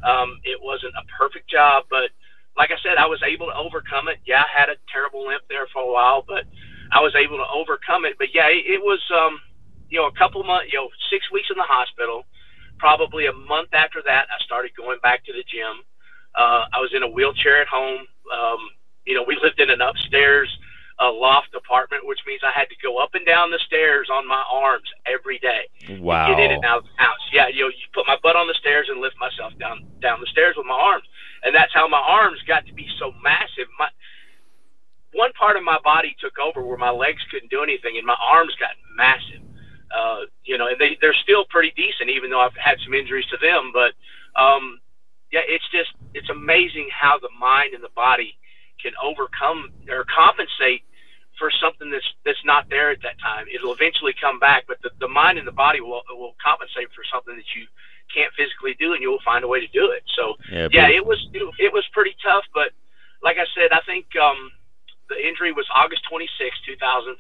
Um, 0.03 0.41
it 0.45 0.59
wasn't 0.63 0.95
a 0.97 1.05
perfect 1.19 1.51
job, 1.51 1.85
but 1.91 2.11
like 2.57 2.71
I 2.71 2.79
said, 2.83 2.99
I 2.99 3.07
was 3.07 3.23
able 3.23 3.47
to 3.47 3.57
overcome 3.57 4.09
it. 4.09 4.19
Yeah, 4.27 4.43
I 4.43 4.51
had 4.51 4.69
a 4.69 4.77
terrible 4.93 5.27
limp 5.27 5.43
there 5.49 5.67
for 5.73 5.83
a 5.83 5.93
while, 5.93 6.25
but 6.27 6.45
I 6.91 7.01
was 7.01 7.15
able 7.15 7.39
to 7.39 7.47
overcome 7.47 8.05
it. 8.05 8.17
But 8.19 8.35
yeah, 8.35 8.49
it, 8.49 8.67
it 8.67 8.83
was, 8.83 9.01
um, 9.15 9.39
you 9.91 10.01
know, 10.01 10.07
a 10.07 10.17
couple 10.19 10.43
months, 10.43 10.73
you 10.73 10.79
know, 10.79 10.89
six 11.11 11.31
weeks 11.31 11.49
in 11.51 11.57
the 11.57 11.69
hospital. 11.69 12.27
Probably 12.79 13.27
a 13.27 13.33
month 13.33 13.75
after 13.75 14.03
that, 14.07 14.27
I 14.31 14.43
started 14.45 14.71
going 14.77 14.99
back 15.03 15.25
to 15.27 15.33
the 15.33 15.43
gym. 15.47 15.83
Uh, 16.35 16.67
I 16.73 16.79
was 16.79 16.91
in 16.95 17.03
a 17.03 17.09
wheelchair 17.09 17.61
at 17.63 17.69
home. 17.69 18.07
Um, 18.31 18.59
you 19.05 19.15
know, 19.15 19.25
we 19.27 19.39
lived 19.43 19.59
in 19.61 19.71
an 19.71 19.81
upstairs 19.81 20.49
uh, 21.01 21.13
loft 21.13 21.55
apartment, 21.55 22.07
which 22.07 22.19
means 22.27 22.41
I 22.43 22.51
had 22.51 22.69
to 22.69 22.77
go 22.83 22.99
up 22.99 23.15
and 23.15 23.25
down 23.25 23.51
the 23.51 23.59
stairs 23.67 24.09
on 24.13 24.27
my 24.27 24.43
arms 24.51 24.89
every 25.07 25.39
day. 25.39 25.69
Wow. 25.99 26.29
Get 26.29 26.39
in 26.39 26.51
and 26.53 26.65
out 26.65 26.79
of 26.79 26.85
the 26.85 26.97
house. 26.97 27.23
Yeah, 27.33 27.49
you 27.49 27.63
know, 27.63 27.69
you 27.69 27.87
put 27.95 28.07
my 28.07 28.17
butt 28.23 28.37
on 28.37 28.47
the 28.47 28.55
stairs 28.59 28.89
and 28.91 29.01
lift 29.01 29.17
myself 29.19 29.53
down 29.59 29.87
down 30.01 30.21
the 30.21 30.31
stairs 30.31 30.55
with 30.57 30.67
my 30.67 30.75
arms, 30.75 31.05
and 31.43 31.55
that's 31.55 31.73
how 31.73 31.89
my 31.89 32.03
arms 32.03 32.39
got 32.47 32.67
to 32.67 32.75
be 32.75 32.87
so 32.99 33.13
massive. 33.23 33.71
My 33.79 33.89
one 35.13 35.33
part 35.33 35.57
of 35.57 35.65
my 35.65 35.79
body 35.83 36.17
took 36.21 36.39
over 36.39 36.63
where 36.63 36.77
my 36.77 36.91
legs 36.91 37.23
couldn't 37.31 37.51
do 37.51 37.63
anything, 37.63 37.97
and 37.97 38.07
my 38.07 38.19
arms 38.21 38.55
got 38.59 38.71
massive 38.97 39.43
uh, 39.95 40.21
you 40.45 40.59
know, 40.59 40.69
and 40.69 40.77
they 40.79 40.97
they're 41.01 41.17
still 41.23 41.45
pretty 41.49 41.73
decent, 41.77 42.11
even 42.11 42.31
though 42.31 42.41
I've 42.41 42.57
had 42.57 42.79
some 42.85 42.95
injuries 42.95 43.27
to 43.31 43.39
them. 43.41 43.73
But 43.73 43.93
um, 44.41 44.81
yeah, 45.33 45.45
it's 45.47 45.65
just 45.71 45.91
it's 46.15 46.29
amazing 46.29 46.89
how 46.93 47.19
the 47.19 47.31
mind 47.39 47.75
and 47.75 47.83
the 47.83 47.93
body 47.95 48.37
can 48.83 48.93
overcome 49.03 49.71
or 49.89 50.05
compensate 50.05 50.83
for 51.39 51.51
something 51.63 51.91
that's 51.91 52.07
that's 52.25 52.45
not 52.45 52.69
there 52.69 52.91
at 52.91 53.03
that 53.03 53.19
time. 53.21 53.47
It'll 53.53 53.73
eventually 53.73 54.15
come 54.21 54.39
back, 54.39 54.65
but 54.67 54.79
the, 54.83 54.91
the 55.01 55.09
mind 55.09 55.39
and 55.39 55.47
the 55.47 55.53
body 55.53 55.81
will 55.81 56.03
will 56.11 56.35
compensate 56.45 56.89
for 56.95 57.05
something 57.13 57.37
that 57.37 57.51
you 57.55 57.67
can't 58.15 58.33
physically 58.35 58.75
do, 58.79 58.93
and 58.93 59.03
you'll 59.03 59.23
find 59.25 59.45
a 59.45 59.49
way 59.49 59.61
to 59.61 59.69
do 59.69 59.91
it. 59.91 60.03
So 60.17 60.35
yeah, 60.51 60.69
yeah 60.73 60.89
it 60.89 61.05
was 61.05 61.19
it 61.33 61.73
was 61.73 61.85
pretty 61.93 62.17
tough, 62.23 62.45
but 62.55 62.73
like 63.23 63.37
I 63.39 63.47
said, 63.55 63.73
I 63.73 63.81
think 63.87 64.07
um, 64.17 64.51
the 65.09 65.17
injury 65.17 65.53
was 65.53 65.67
August 65.75 66.03
26, 66.09 66.57
2005. 66.67 67.19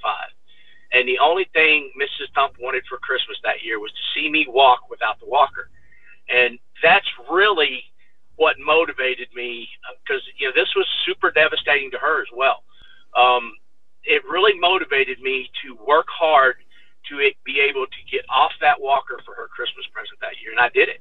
And 0.92 1.06
the 1.06 1.18
only 1.18 1.44
thing 1.52 1.90
Mrs. 2.00 2.32
Thump 2.34 2.54
wanted 2.60 2.84
for 2.88 2.98
Christmas 2.98 3.36
that 3.44 3.62
year 3.62 3.78
was 3.78 3.90
to 3.92 4.04
see 4.14 4.30
me 4.30 4.46
walk 4.48 4.88
without 4.88 5.20
the 5.20 5.26
walker. 5.26 5.68
And 6.28 6.58
that's 6.82 7.06
really 7.30 7.84
what 8.36 8.56
motivated 8.58 9.28
me 9.34 9.68
because, 10.04 10.22
you 10.38 10.46
know, 10.46 10.52
this 10.54 10.72
was 10.76 10.86
super 11.04 11.30
devastating 11.30 11.90
to 11.90 11.98
her 11.98 12.22
as 12.22 12.28
well. 12.34 12.62
Um, 13.16 13.52
it 14.04 14.22
really 14.24 14.58
motivated 14.58 15.20
me 15.20 15.50
to 15.64 15.76
work 15.86 16.06
hard 16.08 16.56
to 17.10 17.18
it, 17.18 17.36
be 17.44 17.60
able 17.60 17.86
to 17.86 18.00
get 18.10 18.24
off 18.28 18.52
that 18.60 18.80
walker 18.80 19.18
for 19.24 19.34
her 19.34 19.48
Christmas 19.48 19.86
present 19.92 20.18
that 20.20 20.36
year. 20.42 20.52
And 20.52 20.60
I 20.60 20.68
did 20.68 20.88
it. 20.88 21.00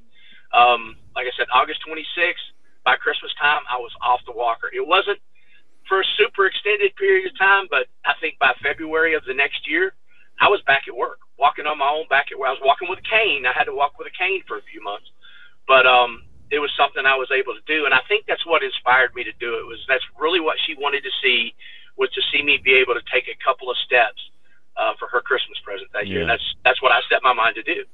Um, 0.56 0.96
like 1.14 1.26
I 1.28 1.34
said, 1.36 1.46
August 1.52 1.80
26th, 1.84 2.54
by 2.84 2.96
Christmas 2.96 3.32
time, 3.36 3.60
I 3.68 3.76
was 3.76 3.92
off 4.00 4.20
the 4.24 4.32
walker. 4.32 4.70
It 4.72 4.86
wasn't 4.86 5.20
for 5.88 6.00
a 6.00 6.12
super 6.16 6.46
extended 6.46 6.94
period 6.96 7.28
of 7.28 7.36
time, 7.38 7.66
but 7.68 7.88
I 8.04 8.14
think 8.20 8.38
by 8.38 8.52
February 8.62 9.14
of 9.14 9.24
the 9.26 9.34
next 9.34 9.68
year, 9.68 9.92
I 10.40 10.48
was 10.48 10.62
back 10.66 10.86
at 10.86 10.94
work, 10.94 11.18
walking 11.38 11.66
on 11.66 11.78
my 11.78 11.88
own 11.88 12.06
back 12.08 12.30
at 12.30 12.38
where 12.38 12.48
I 12.48 12.52
was 12.52 12.62
walking 12.62 12.88
with 12.88 13.00
a 13.00 13.08
cane. 13.08 13.44
I 13.44 13.52
had 13.52 13.64
to 13.64 13.74
walk 13.74 13.98
with 13.98 14.06
a 14.06 14.16
cane 14.16 14.42
for 14.46 14.56
a 14.56 14.68
few 14.70 14.82
months, 14.82 15.10
but 15.66 15.84
um, 15.84 16.22
it 16.50 16.60
was 16.60 16.70
something 16.78 17.04
I 17.04 17.16
was 17.16 17.28
able 17.34 17.52
to 17.52 17.64
do, 17.66 17.84
and 17.84 17.92
I 17.92 18.00
think 18.08 18.24
that's 18.28 18.46
what 18.46 18.62
inspired 18.62 19.14
me 19.14 19.24
to 19.24 19.34
do 19.40 19.58
it. 19.58 19.66
Was 19.66 19.82
that's 19.88 20.04
really 20.18 20.40
what 20.40 20.56
she 20.64 20.76
wanted 20.78 21.02
to 21.02 21.12
see 21.20 21.54
was 21.98 22.10
to 22.10 22.22
see 22.32 22.42
me 22.42 22.58
be 22.62 22.74
able 22.74 22.94
to 22.94 23.02
take 23.12 23.26
a 23.28 23.36
couple 23.44 23.70
of 23.70 23.76
steps 23.78 24.20
uh, 24.76 24.92
for 24.98 25.08
her 25.08 25.20
Christmas 25.20 25.58
present 25.64 25.90
that 25.92 26.06
year. 26.06 26.22
And 26.22 26.30
That's 26.30 26.54
that's 26.64 26.80
what 26.82 26.92
I 26.92 27.00
set 27.10 27.22
my 27.22 27.32
mind 27.32 27.56
to 27.56 27.62
do. 27.62 27.84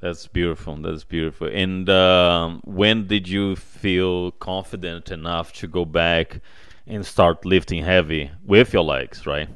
That's 0.00 0.26
beautiful. 0.26 0.76
That's 0.78 1.04
beautiful. 1.04 1.46
And 1.46 1.88
um, 1.88 2.60
when 2.64 3.06
did 3.06 3.28
you 3.28 3.54
feel 3.54 4.32
confident 4.32 5.12
enough 5.12 5.52
to 5.54 5.68
go 5.68 5.84
back 5.84 6.40
and 6.88 7.06
start 7.06 7.44
lifting 7.44 7.84
heavy 7.84 8.32
with 8.44 8.72
your 8.72 8.82
legs, 8.82 9.26
right? 9.26 9.48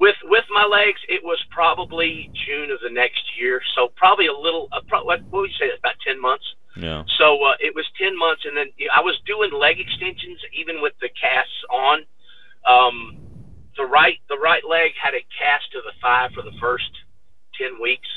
With 0.00 0.16
with 0.24 0.44
my 0.50 0.66
legs, 0.66 1.00
it 1.08 1.22
was 1.22 1.38
probably 1.50 2.30
June 2.44 2.72
of 2.72 2.80
the 2.82 2.90
next 2.90 3.22
year. 3.38 3.60
So 3.76 3.92
probably 3.94 4.26
a 4.26 4.32
little. 4.32 4.68
Uh, 4.72 4.80
pro- 4.88 5.04
what 5.04 5.22
would 5.30 5.50
you 5.50 5.56
say? 5.56 5.70
About 5.78 5.94
ten 6.04 6.20
months. 6.20 6.44
Yeah. 6.76 7.04
So 7.16 7.44
uh, 7.44 7.54
it 7.60 7.74
was 7.74 7.86
ten 7.96 8.18
months, 8.18 8.42
and 8.44 8.56
then 8.56 8.66
I 8.92 9.00
was 9.00 9.14
doing 9.26 9.52
leg 9.52 9.78
extensions 9.78 10.40
even 10.52 10.82
with 10.82 10.94
the 11.00 11.08
casts 11.08 11.62
on. 11.70 12.04
The 13.84 13.90
right 13.92 14.16
the 14.32 14.40
right 14.40 14.64
leg 14.64 14.96
had 14.96 15.12
a 15.12 15.20
cast 15.36 15.68
to 15.72 15.84
the 15.84 15.92
thigh 16.00 16.32
for 16.34 16.40
the 16.40 16.56
first 16.58 16.88
ten 17.52 17.76
weeks. 17.82 18.08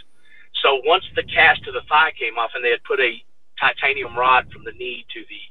So 0.63 0.79
once 0.85 1.03
the 1.13 1.27
cast 1.27 1.59
to 1.65 1.73
the 1.73 1.83
thigh 1.89 2.15
came 2.15 2.39
off, 2.39 2.51
and 2.55 2.63
they 2.63 2.71
had 2.71 2.87
put 2.87 3.01
a 3.01 3.19
titanium 3.59 4.15
rod 4.15 4.47
from 4.53 4.63
the 4.63 4.71
knee 4.71 5.03
to 5.11 5.19
the 5.27 5.41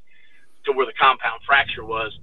to 0.64 0.72
where 0.72 0.86
the 0.86 0.96
compound 0.96 1.42
fracture 1.44 1.84
was, 1.84 2.16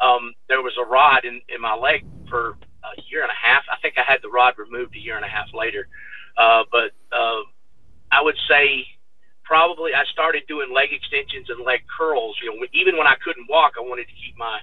um, 0.00 0.34
there 0.48 0.60
was 0.60 0.74
a 0.74 0.84
rod 0.84 1.24
in, 1.24 1.40
in 1.48 1.60
my 1.62 1.74
leg 1.74 2.04
for 2.28 2.58
a 2.82 3.00
year 3.06 3.22
and 3.22 3.30
a 3.30 3.38
half. 3.38 3.62
I 3.70 3.78
think 3.80 3.94
I 3.96 4.02
had 4.02 4.18
the 4.22 4.28
rod 4.28 4.54
removed 4.58 4.96
a 4.96 4.98
year 4.98 5.14
and 5.14 5.24
a 5.24 5.28
half 5.28 5.46
later. 5.54 5.86
Uh, 6.36 6.64
but 6.72 6.90
uh, 7.14 7.46
I 8.10 8.22
would 8.22 8.36
say 8.50 8.84
probably 9.44 9.94
I 9.94 10.02
started 10.12 10.42
doing 10.48 10.74
leg 10.74 10.90
extensions 10.90 11.46
and 11.48 11.64
leg 11.64 11.86
curls. 11.86 12.36
You 12.42 12.50
know, 12.50 12.66
even 12.74 12.98
when 12.98 13.06
I 13.06 13.14
couldn't 13.22 13.46
walk, 13.48 13.74
I 13.78 13.86
wanted 13.86 14.10
to 14.10 14.18
keep 14.18 14.36
my 14.36 14.58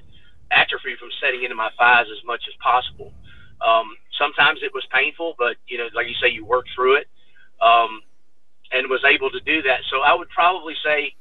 atrophy 0.55 0.95
from 0.99 1.09
setting 1.21 1.43
into 1.43 1.55
my 1.55 1.69
thighs 1.77 2.07
as 2.11 2.23
much 2.25 2.41
as 2.47 2.55
possible. 2.61 3.13
Um, 3.61 3.95
sometimes 4.17 4.59
it 4.61 4.73
was 4.73 4.85
painful, 4.91 5.35
but 5.37 5.57
you 5.67 5.77
know, 5.77 5.87
like 5.95 6.07
you 6.07 6.15
say, 6.21 6.29
you 6.29 6.45
work 6.45 6.65
through 6.75 6.97
it, 6.97 7.07
um, 7.61 8.01
and 8.71 8.89
was 8.89 9.03
able 9.03 9.29
to 9.31 9.39
do 9.41 9.61
that. 9.63 9.81
So 9.89 10.01
I 10.01 10.13
would 10.13 10.29
probably 10.29 10.75
say 10.83 11.13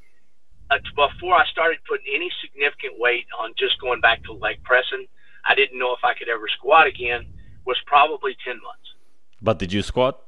uh, 0.71 0.79
before 0.97 1.35
I 1.35 1.47
started 1.47 1.79
putting 1.89 2.07
any 2.15 2.31
significant 2.43 2.99
weight 2.99 3.27
on 3.39 3.53
just 3.59 3.81
going 3.81 4.01
back 4.01 4.23
to 4.25 4.33
leg 4.33 4.63
pressing, 4.65 5.07
I 5.45 5.55
didn't 5.55 5.79
know 5.79 5.93
if 5.93 6.05
I 6.05 6.15
could 6.15 6.29
ever 6.29 6.49
squat 6.49 6.87
again. 6.87 7.27
Was 7.65 7.79
probably 7.87 8.37
ten 8.45 8.57
months. 8.57 8.89
But 9.41 9.59
did 9.59 9.73
you 9.73 9.83
squat? 9.83 10.19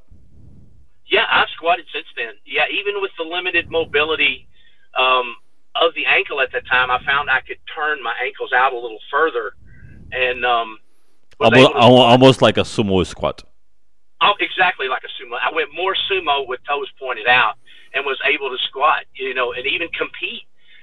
Yeah, 1.06 1.26
I've 1.28 1.48
squatted 1.56 1.86
since 1.92 2.06
then. 2.16 2.34
Yeah, 2.46 2.64
even 2.70 3.02
with 3.02 3.10
the 3.18 3.24
limited 3.24 3.70
mobility 3.70 4.46
um, 4.98 5.34
of 5.76 5.94
the 5.94 6.06
ankle 6.06 6.40
at 6.40 6.52
that 6.52 6.66
time, 6.66 6.90
I 6.90 7.02
found 7.04 7.30
I 7.30 7.40
could 7.40 7.58
turn 7.74 8.02
my 8.02 8.14
ankles 8.24 8.52
out 8.52 8.72
a 8.72 8.78
little 8.78 9.00
further, 9.10 9.52
and 10.12 10.44
um, 10.44 10.78
almost, 11.40 11.72
almost 11.74 12.42
like 12.42 12.56
a 12.56 12.62
sumo 12.62 13.04
squat. 13.06 13.42
Oh, 14.20 14.32
exactly 14.40 14.88
like 14.88 15.02
a 15.04 15.12
sumo. 15.22 15.36
I 15.40 15.54
went 15.54 15.70
more 15.74 15.94
sumo 16.10 16.46
with 16.46 16.60
toes 16.66 16.90
pointed 16.98 17.26
out 17.26 17.54
and 17.94 18.04
was 18.04 18.18
able 18.24 18.50
to 18.50 18.56
squat, 18.68 19.04
you 19.14 19.34
know, 19.34 19.52
and 19.52 19.66
even 19.66 19.88
compete 19.88 20.42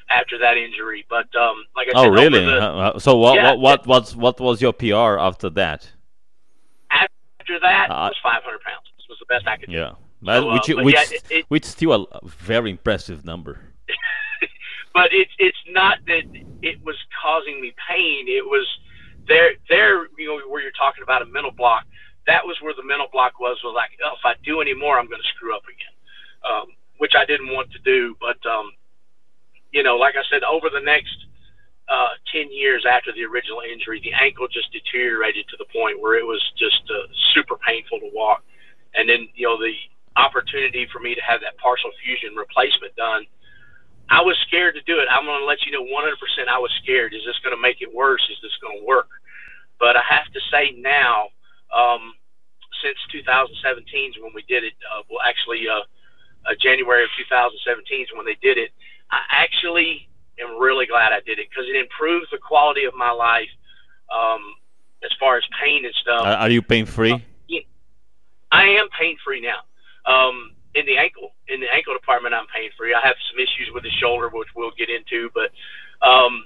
after 0.10 0.38
that 0.39 0.57
injury. 0.57 1.05
But 1.10 1.33
um, 1.36 1.65
like 1.75 1.88
I 1.88 1.91
oh, 1.95 2.03
said, 2.03 2.07
oh 2.07 2.12
really? 2.12 2.45
The, 2.45 2.62
uh, 2.62 3.00
so 3.00 3.17
what, 3.17 3.36
yeah, 3.36 3.53
what 3.53 3.88
what 3.88 4.15
what 4.15 4.15
what 4.15 4.39
was 4.39 4.62
your 4.62 4.74
PR 4.74 5.17
after 5.19 5.50
that? 5.51 5.89
After 6.91 7.60
that 7.62 7.89
uh, 7.89 8.10
was 8.10 8.17
500 8.21 8.62
pounds. 8.62 8.86
This 8.98 9.07
was 9.10 9.17
the 9.19 9.25
best 9.25 9.48
I 9.48 9.57
could 9.57 9.69
do. 9.69 9.75
Yeah, 9.75 9.93
so, 10.24 10.53
which 10.53 10.69
uh, 10.69 10.83
which, 10.83 10.95
yeah, 10.95 11.15
it, 11.17 11.24
it, 11.31 11.45
which 11.48 11.65
still 11.65 12.07
a 12.12 12.19
very 12.27 12.69
impressive 12.69 13.25
number. 13.25 13.60
But 14.93 15.10
it's 15.12 15.31
it's 15.39 15.57
not 15.69 16.00
that 16.07 16.24
it 16.62 16.83
was 16.83 16.95
causing 17.21 17.62
me 17.62 17.74
pain. 17.89 18.27
It 18.27 18.45
was 18.45 18.67
there 19.27 19.51
there 19.69 20.07
you 20.17 20.27
know 20.27 20.39
where 20.50 20.62
you're 20.62 20.71
talking 20.77 21.03
about 21.03 21.21
a 21.21 21.25
mental 21.25 21.51
block. 21.51 21.86
That 22.27 22.45
was 22.45 22.57
where 22.62 22.74
the 22.75 22.83
mental 22.83 23.07
block 23.12 23.39
was. 23.39 23.57
Was 23.63 23.74
like, 23.75 23.91
oh, 24.03 24.13
if 24.13 24.25
I 24.25 24.36
do 24.43 24.62
any 24.62 24.74
more, 24.74 25.00
I'm 25.00 25.07
going 25.07 25.21
to 25.21 25.27
screw 25.36 25.55
up 25.55 25.63
again, 25.63 25.95
um, 26.45 26.67
which 26.98 27.13
I 27.17 27.25
didn't 27.25 27.53
want 27.53 27.71
to 27.71 27.79
do. 27.79 28.15
But 28.19 28.38
um, 28.50 28.71
you 29.71 29.83
know, 29.83 29.95
like 29.95 30.15
I 30.15 30.24
said, 30.29 30.43
over 30.43 30.69
the 30.69 30.83
next 30.83 31.15
uh, 31.91 32.15
10 32.31 32.51
years 32.51 32.86
after 32.88 33.12
the 33.12 33.24
original 33.24 33.62
injury, 33.62 34.00
the 34.03 34.13
ankle 34.13 34.48
just 34.48 34.71
deteriorated 34.71 35.48
to 35.50 35.57
the 35.60 35.67
point 35.75 36.00
where 36.00 36.15
it 36.15 36.25
was 36.25 36.39
just 36.57 36.83
uh, 36.88 37.07
super 37.33 37.57
painful 37.67 38.00
to 38.00 38.10
walk. 38.13 38.43
And 38.95 39.10
then, 39.10 39.27
you 39.36 39.48
know, 39.48 39.57
the 39.57 39.75
opportunity 40.15 40.88
for 40.91 41.00
me 41.00 41.15
to 41.15 41.21
have 41.21 41.41
that 41.41 41.57
partial 41.57 41.91
fusion 42.03 42.36
replacement 42.36 42.95
done, 42.95 43.27
I 44.12 44.20
was 44.20 44.36
scared 44.46 44.75
to 44.75 44.84
do 44.84 45.00
it. 45.00 45.08
I'm 45.08 45.24
going 45.24 45.39
to 45.39 45.48
let 45.48 45.63
you 45.63 45.72
know 45.72 45.88
100% 45.88 45.88
I 46.51 46.60
was 46.60 46.72
scared. 46.84 47.13
Is 47.13 47.24
this 47.25 47.39
going 47.39 47.56
to 47.56 47.62
make 47.62 47.82
it 47.82 47.88
worse? 47.88 48.22
Is 48.30 48.38
this 48.44 48.51
going 48.62 48.80
to 48.80 48.86
work? 48.86 49.08
But 49.80 49.96
I 49.96 50.03
have 50.10 50.27
to 50.36 50.41
say 50.51 50.75
now, 50.75 51.32
um, 51.72 52.13
since 52.84 53.00
2017 53.12 54.20
when 54.20 54.36
we 54.36 54.44
did 54.51 54.68
it, 54.68 54.74
uh, 54.84 55.08
well, 55.10 55.24
actually, 55.24 55.63
uh, 55.63 55.88
uh, 56.44 56.56
January 56.60 57.03
of 57.03 57.10
2017 57.18 58.01
is 58.01 58.08
when 58.13 58.25
they 58.25 58.36
did 58.44 58.58
it. 58.58 58.72
I 59.12 59.24
actually 59.32 60.10
am 60.39 60.60
really 60.60 60.86
glad 60.86 61.13
I 61.13 61.22
did 61.24 61.39
it 61.39 61.48
because 61.50 61.65
it 61.72 61.80
improves 61.80 62.27
the 62.32 62.38
quality 62.38 62.84
of 62.84 62.94
my 62.96 63.12
life 63.12 63.50
um, 64.12 64.41
as 65.03 65.12
far 65.20 65.38
as 65.38 65.44
pain 65.63 65.86
and 65.86 65.94
stuff. 65.96 66.25
are 66.25 66.50
you 66.50 66.62
pain 66.62 66.86
free? 66.86 67.13
Uh, 67.13 67.20
yeah, 67.48 67.62
I 68.51 68.65
am 68.75 68.89
pain 69.00 69.15
free 69.24 69.39
now. 69.39 69.63
Um, 70.03 70.51
in 70.75 70.86
the 70.86 70.98
ankle, 70.98 71.36
in 71.48 71.60
the 71.60 71.72
ankle 71.74 71.94
department, 71.94 72.34
I'm 72.34 72.48
pain 72.54 72.70
free. 72.78 72.94
I 72.94 73.06
have 73.06 73.16
some 73.32 73.40
issues 73.40 73.74
with 73.74 73.84
the 73.84 73.92
shoulder, 74.00 74.30
which 74.30 74.48
we'll 74.56 74.72
get 74.78 74.90
into, 74.90 75.30
but 75.34 75.51
um, 76.06 76.46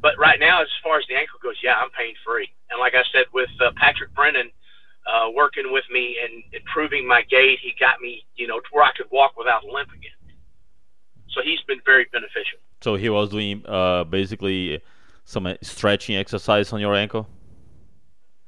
but 0.00 0.16
right 0.18 0.38
now, 0.38 0.62
as 0.62 0.68
far 0.82 0.98
as 0.98 1.04
the 1.08 1.16
ankle 1.16 1.38
goes, 1.42 1.56
yeah, 1.62 1.74
I'm 1.74 1.90
pain 1.90 2.14
free. 2.24 2.48
And 2.70 2.78
like 2.78 2.94
I 2.94 3.02
said, 3.12 3.26
with 3.34 3.50
uh, 3.60 3.72
Patrick 3.76 4.14
Brennan 4.14 4.50
uh, 5.06 5.30
working 5.34 5.72
with 5.72 5.84
me 5.90 6.16
and 6.22 6.42
improving 6.52 7.06
my 7.06 7.22
gait, 7.22 7.58
he 7.60 7.74
got 7.80 8.00
me, 8.00 8.24
you 8.36 8.46
know, 8.46 8.60
to 8.60 8.66
where 8.70 8.84
I 8.84 8.92
could 8.96 9.06
walk 9.10 9.36
without 9.36 9.64
limp 9.64 9.88
again. 9.90 10.12
So 11.30 11.40
he's 11.42 11.60
been 11.62 11.80
very 11.84 12.06
beneficial. 12.12 12.58
So 12.80 12.94
he 12.94 13.08
was 13.08 13.30
doing 13.30 13.64
uh, 13.66 14.04
basically 14.04 14.80
some 15.24 15.52
stretching 15.62 16.16
exercise 16.16 16.72
on 16.72 16.80
your 16.80 16.94
ankle. 16.94 17.28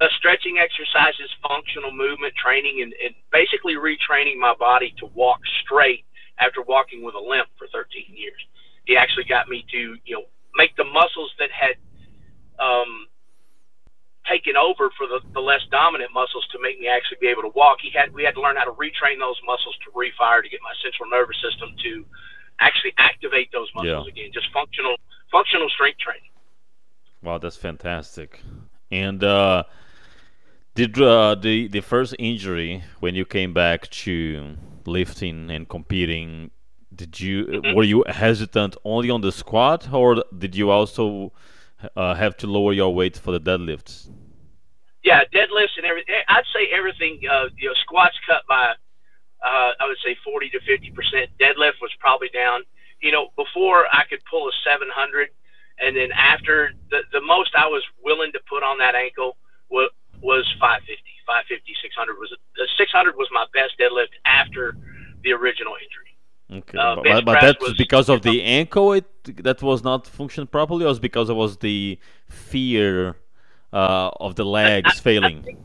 Uh, 0.00 0.09
stretching 0.16 0.57
exercises, 0.57 1.28
functional 1.47 1.92
movement 1.92 2.33
training, 2.35 2.80
and, 2.80 2.95
and 3.04 3.14
basically 3.30 3.75
retraining 3.75 4.38
my 4.38 4.54
body 4.59 4.95
to 4.99 5.04
walk 5.12 5.40
straight 5.62 6.07
after 6.38 6.62
walking 6.62 7.04
with 7.04 7.14
a 7.14 7.21
limp 7.21 7.49
for 7.59 7.69
13 7.69 8.09
years. 8.09 8.40
He 8.87 8.97
actually 8.97 9.25
got 9.25 9.49
me 9.49 9.64
to, 9.71 9.97
you 10.07 10.14
know, 10.16 10.25
make 10.57 10.75
the 10.76 10.85
muscles 10.85 11.30
that 11.38 11.50
had 11.52 11.76
um, 12.59 13.07
taken 14.28 14.57
over 14.57 14.90
for 14.97 15.07
the, 15.07 15.21
the 15.33 15.40
less 15.40 15.61
dominant 15.71 16.12
muscles 16.12 16.47
to 16.52 16.59
make 16.61 16.78
me 16.80 16.88
actually 16.88 17.19
be 17.21 17.28
able 17.28 17.42
to 17.42 17.52
walk. 17.54 17.78
He 17.83 17.90
had 17.90 18.12
we 18.12 18.25
had 18.25 18.35
to 18.35 18.40
learn 18.40 18.57
how 18.57 18.64
to 18.64 18.73
retrain 18.73 19.19
those 19.19 19.37
muscles 19.47 19.76
to 19.85 19.90
refire 19.92 20.42
to 20.42 20.49
get 20.49 20.61
my 20.62 20.73
central 20.83 21.09
nervous 21.11 21.37
system 21.42 21.76
to 21.85 22.04
actually 22.61 22.92
activate 22.99 23.50
those 23.52 23.69
muscles 23.75 24.07
yeah. 24.07 24.12
again. 24.12 24.30
Just 24.33 24.49
functional 24.52 24.97
functional 25.30 25.69
strength 25.69 25.98
training. 25.98 26.31
Wow, 27.22 27.38
that's 27.38 27.57
fantastic. 27.57 28.40
And 28.90 29.22
uh, 29.22 29.64
did 30.74 31.00
uh, 31.00 31.35
the 31.35 31.68
the 31.68 31.80
first 31.80 32.14
injury 32.18 32.85
when 33.00 33.14
you 33.14 33.24
came 33.24 33.52
back 33.52 33.88
to 33.90 34.56
lifting 34.87 35.50
and 35.50 35.68
competing? 35.68 36.50
Did 36.94 37.20
you 37.20 37.46
mm-hmm. 37.46 37.76
were 37.76 37.85
you 37.85 38.04
hesitant 38.09 38.76
only 38.85 39.11
on 39.11 39.20
the 39.20 39.33
squat, 39.33 39.92
or 39.92 40.22
did 40.37 40.54
you 40.54 40.70
also 40.70 41.33
uh, 41.96 42.14
have 42.14 42.37
to 42.38 42.46
lower 42.46 42.72
your 42.72 42.94
weight 42.94 43.16
for 43.16 43.33
the 43.33 43.40
deadlifts? 43.40 44.11
Yeah, 45.02 45.24
deadlifts 45.33 45.76
and 45.76 45.87
everything. 45.87 46.14
I'd 46.28 46.44
say 46.54 46.68
everything. 46.72 47.20
Uh, 47.28 47.48
you 47.56 47.68
know, 47.68 47.74
squats 47.83 48.16
cut 48.26 48.42
by 48.48 48.74
uh, 49.42 49.72
I 49.80 49.87
would 49.87 49.96
say 50.04 50.16
40 50.22 50.50
to 50.50 50.61
50 50.61 50.90
percent. 50.90 51.30
Deadlift 51.40 51.80
was 51.80 51.90
probably 51.98 52.28
down. 52.28 52.62
You 53.00 53.12
know, 53.12 53.28
before 53.37 53.87
I 53.92 54.04
could 54.04 54.22
pull 54.30 54.46
a 54.48 54.52
700, 54.62 55.30
and 55.80 55.96
then 55.96 56.12
after 56.12 56.72
the 56.90 57.00
the 57.12 57.20
most 57.20 57.50
I 57.56 57.66
was 57.66 57.83
willing 58.04 58.33
to 58.33 58.40
put 58.48 58.62
on 58.62 58.78
that 58.78 58.94
ankle 58.94 59.37
was 59.70 59.90
was 60.22 60.46
550, 60.61 61.02
550, 61.26 61.74
600 61.83 62.18
was 62.18 62.35
the 62.56 62.68
600 62.76 63.16
was 63.16 63.28
my 63.33 63.46
best 63.54 63.78
deadlift 63.78 64.14
after 64.26 64.76
the 65.22 65.33
original 65.33 65.74
injury. 65.74 66.11
Okay, 66.52 66.78
uh, 66.78 66.96
but, 66.96 67.24
but 67.24 67.40
that's 67.40 67.62
was, 67.62 67.74
because 67.74 68.09
of 68.09 68.22
the 68.22 68.42
ankle. 68.42 68.92
It 68.92 69.06
that 69.44 69.62
was 69.62 69.85
not 69.85 70.06
functioning 70.06 70.48
properly, 70.48 70.85
or 70.85 70.88
was 70.88 70.98
because 70.98 71.30
it 71.30 71.35
was 71.35 71.59
the 71.59 71.98
fear 72.28 73.16
uh, 73.72 74.11
of 74.18 74.35
the 74.35 74.44
legs 74.44 74.90
I, 74.92 75.00
failing. 75.00 75.38
I 75.38 75.42
think, 75.42 75.59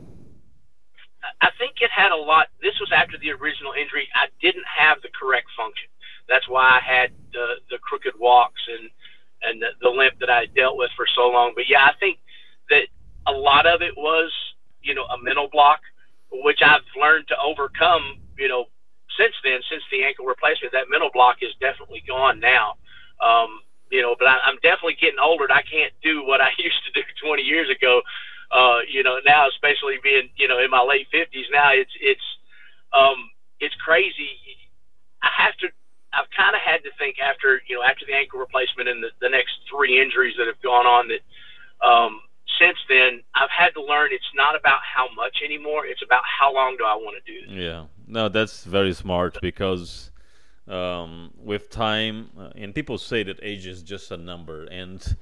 I 1.40 1.50
think 1.58 1.72
it 1.80 1.90
had 1.90 2.12
a 2.12 2.16
lot. 2.16 2.48
This 2.62 2.78
was 2.78 2.92
after 2.94 3.18
the 3.18 3.32
original 3.32 3.72
injury. 3.72 4.08
I 4.14 4.26
didn't 4.40 4.66
have 4.78 5.02
the 5.02 5.08
correct 5.08 5.48
function. 5.56 5.88
That's 6.28 6.48
why 6.48 6.78
I 6.78 6.80
had 6.80 7.10
the 7.32 7.56
the 7.68 7.78
crooked 7.78 8.14
walks 8.18 8.62
and 8.68 8.88
and 9.42 9.60
the, 9.60 9.68
the 9.82 9.88
limp 9.88 10.20
that 10.20 10.30
I 10.30 10.46
dealt 10.46 10.76
with 10.76 10.90
for 10.96 11.06
so 11.16 11.28
long. 11.28 11.52
But 11.56 11.68
yeah, 11.68 11.84
I 11.84 11.92
think 11.98 12.18
that 12.70 12.86
a 13.26 13.32
lot 13.32 13.66
of 13.66 13.82
it 13.82 13.96
was 13.96 14.30
know 14.96 15.06
a 15.06 15.22
mental 15.22 15.48
block, 15.52 15.80
which 16.32 16.60
I've 16.64 16.86
learned 16.98 17.28
to 17.28 17.36
overcome. 17.38 18.18
You 18.38 18.48
know, 18.48 18.64
since 19.18 19.34
then, 19.44 19.60
since 19.70 19.82
the 19.92 20.02
ankle 20.02 20.26
replacement, 20.26 20.72
that 20.72 20.90
mental 20.90 21.10
block 21.12 21.38
is 21.42 21.52
definitely 21.60 22.02
gone 22.08 22.40
now. 22.40 22.74
Um, 23.22 23.60
you 23.90 24.02
know, 24.02 24.16
but 24.18 24.26
I, 24.26 24.40
I'm 24.44 24.56
definitely 24.64 24.98
getting 25.00 25.22
older. 25.22 25.44
And 25.44 25.52
I 25.52 25.62
can't 25.62 25.92
do 26.02 26.26
what 26.26 26.40
I 26.40 26.50
used 26.58 26.82
to 26.88 26.92
do 26.92 27.06
20 27.22 27.42
years 27.42 27.70
ago 27.70 28.02
uh, 28.50 28.78
you 28.88 29.02
know, 29.02 29.18
now 29.24 29.48
especially 29.48 29.98
being, 30.02 30.28
you 30.36 30.48
know, 30.48 30.58
in 30.62 30.70
my 30.70 30.82
late 30.82 31.06
fifties 31.10 31.46
now, 31.52 31.70
it's 31.72 31.90
it's 32.00 32.22
um, 32.92 33.30
it's 33.60 33.74
crazy. 33.76 34.38
I 35.22 35.28
have 35.36 35.56
to. 35.58 35.68
I've 36.12 36.30
kind 36.32 36.54
of 36.54 36.62
had 36.62 36.82
to 36.84 36.90
think 36.98 37.18
after, 37.18 37.60
you 37.68 37.76
know, 37.76 37.82
after 37.82 38.06
the 38.06 38.14
ankle 38.14 38.40
replacement 38.40 38.88
and 38.88 39.02
the, 39.02 39.10
the 39.20 39.28
next 39.28 39.52
three 39.68 40.00
injuries 40.00 40.34
that 40.38 40.46
have 40.46 40.60
gone 40.62 40.86
on 40.86 41.08
that 41.12 41.20
um, 41.84 42.22
since 42.58 42.78
then, 42.88 43.20
I've 43.34 43.50
had 43.50 43.74
to 43.74 43.82
learn 44.06 44.14
it's 44.14 44.24
not 44.34 44.56
about 44.56 44.80
how 44.82 45.08
much 45.14 45.38
anymore. 45.44 45.86
It's 45.86 46.02
about 46.02 46.22
how 46.24 46.54
long 46.54 46.76
do 46.76 46.84
I 46.84 46.94
want 46.94 47.16
to 47.24 47.32
do 47.32 47.46
this. 47.46 47.56
Yeah, 47.56 47.84
no, 48.06 48.28
that's 48.28 48.64
very 48.64 48.92
smart 48.92 49.38
because 49.40 50.10
um, 50.68 51.30
with 51.42 51.70
time, 51.70 52.30
uh, 52.38 52.50
and 52.54 52.74
people 52.74 52.98
say 52.98 53.22
that 53.24 53.38
age 53.42 53.66
is 53.66 53.82
just 53.82 54.10
a 54.10 54.16
number, 54.16 54.64
and 54.64 55.16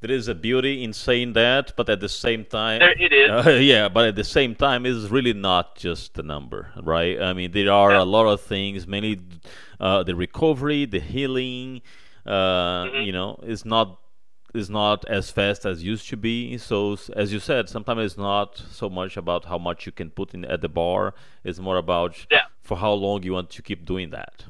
there 0.00 0.10
is 0.10 0.28
a 0.28 0.34
beauty 0.34 0.84
in 0.84 0.92
saying 0.92 1.32
that, 1.34 1.74
but 1.76 1.88
at 1.88 2.00
the 2.00 2.08
same 2.08 2.44
time, 2.44 2.80
there 2.80 3.00
it 3.00 3.12
is. 3.12 3.30
Uh, 3.30 3.50
yeah, 3.60 3.88
but 3.88 4.08
at 4.08 4.16
the 4.16 4.24
same 4.24 4.54
time, 4.54 4.86
it's 4.86 5.10
really 5.10 5.32
not 5.32 5.76
just 5.76 6.18
a 6.18 6.22
number, 6.22 6.72
right? 6.82 7.20
I 7.20 7.32
mean, 7.32 7.52
there 7.52 7.72
are 7.72 7.92
yeah. 7.92 8.02
a 8.02 8.04
lot 8.04 8.26
of 8.26 8.40
things. 8.40 8.86
Mainly, 8.86 9.20
uh, 9.80 10.02
the 10.02 10.14
recovery, 10.14 10.86
the 10.86 11.00
healing. 11.00 11.82
Uh, 12.26 12.84
mm-hmm. 12.84 13.02
You 13.04 13.12
know, 13.12 13.40
is 13.42 13.64
not 13.64 13.98
is 14.54 14.70
not 14.70 15.04
as 15.06 15.30
fast 15.30 15.66
as 15.66 15.82
used 15.82 16.08
to 16.08 16.16
be. 16.16 16.56
So, 16.58 16.96
as 17.14 17.32
you 17.32 17.40
said, 17.40 17.68
sometimes 17.68 18.04
it's 18.04 18.18
not 18.18 18.62
so 18.70 18.88
much 18.88 19.16
about 19.16 19.44
how 19.44 19.58
much 19.58 19.86
you 19.86 19.92
can 19.92 20.10
put 20.10 20.34
in 20.34 20.44
at 20.44 20.62
the 20.62 20.68
bar. 20.68 21.14
It's 21.44 21.58
more 21.58 21.76
about 21.76 22.26
yeah. 22.30 22.46
for 22.62 22.76
how 22.78 22.92
long 22.92 23.22
you 23.22 23.32
want 23.32 23.50
to 23.50 23.62
keep 23.62 23.84
doing 23.84 24.10
that 24.10 24.44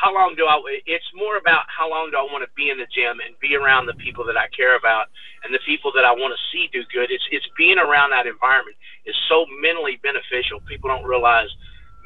how 0.00 0.16
long 0.16 0.32
do 0.32 0.48
I? 0.48 0.56
It's 0.88 1.04
more 1.12 1.36
about 1.36 1.68
how 1.68 1.92
long 1.92 2.08
do 2.08 2.16
I 2.16 2.24
want 2.24 2.40
to 2.40 2.48
be 2.56 2.72
in 2.72 2.80
the 2.80 2.88
gym 2.88 3.20
and 3.20 3.36
be 3.36 3.52
around 3.52 3.84
the 3.84 3.98
people 4.00 4.24
that 4.24 4.36
I 4.36 4.48
care 4.48 4.72
about 4.72 5.12
and 5.44 5.52
the 5.52 5.60
people 5.68 5.92
that 5.92 6.08
I 6.08 6.12
want 6.16 6.32
to 6.32 6.40
see 6.48 6.72
do 6.72 6.80
good. 6.88 7.12
It's 7.12 7.24
it's 7.28 7.44
being 7.60 7.76
around 7.76 8.16
that 8.16 8.24
environment 8.24 8.80
is 9.04 9.14
so 9.28 9.44
mentally 9.60 10.00
beneficial. 10.00 10.64
People 10.64 10.88
don't 10.88 11.04
realize 11.04 11.52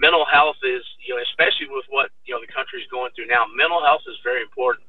mental 0.02 0.26
health 0.26 0.58
is 0.66 0.82
you 1.06 1.14
know 1.14 1.22
especially 1.22 1.70
with 1.70 1.86
what 1.86 2.10
you 2.26 2.34
know 2.34 2.42
the 2.42 2.50
country 2.50 2.82
is 2.82 2.88
going 2.90 3.14
through 3.14 3.30
now. 3.30 3.46
Mental 3.54 3.78
health 3.78 4.02
is 4.10 4.18
very 4.26 4.42
important, 4.42 4.82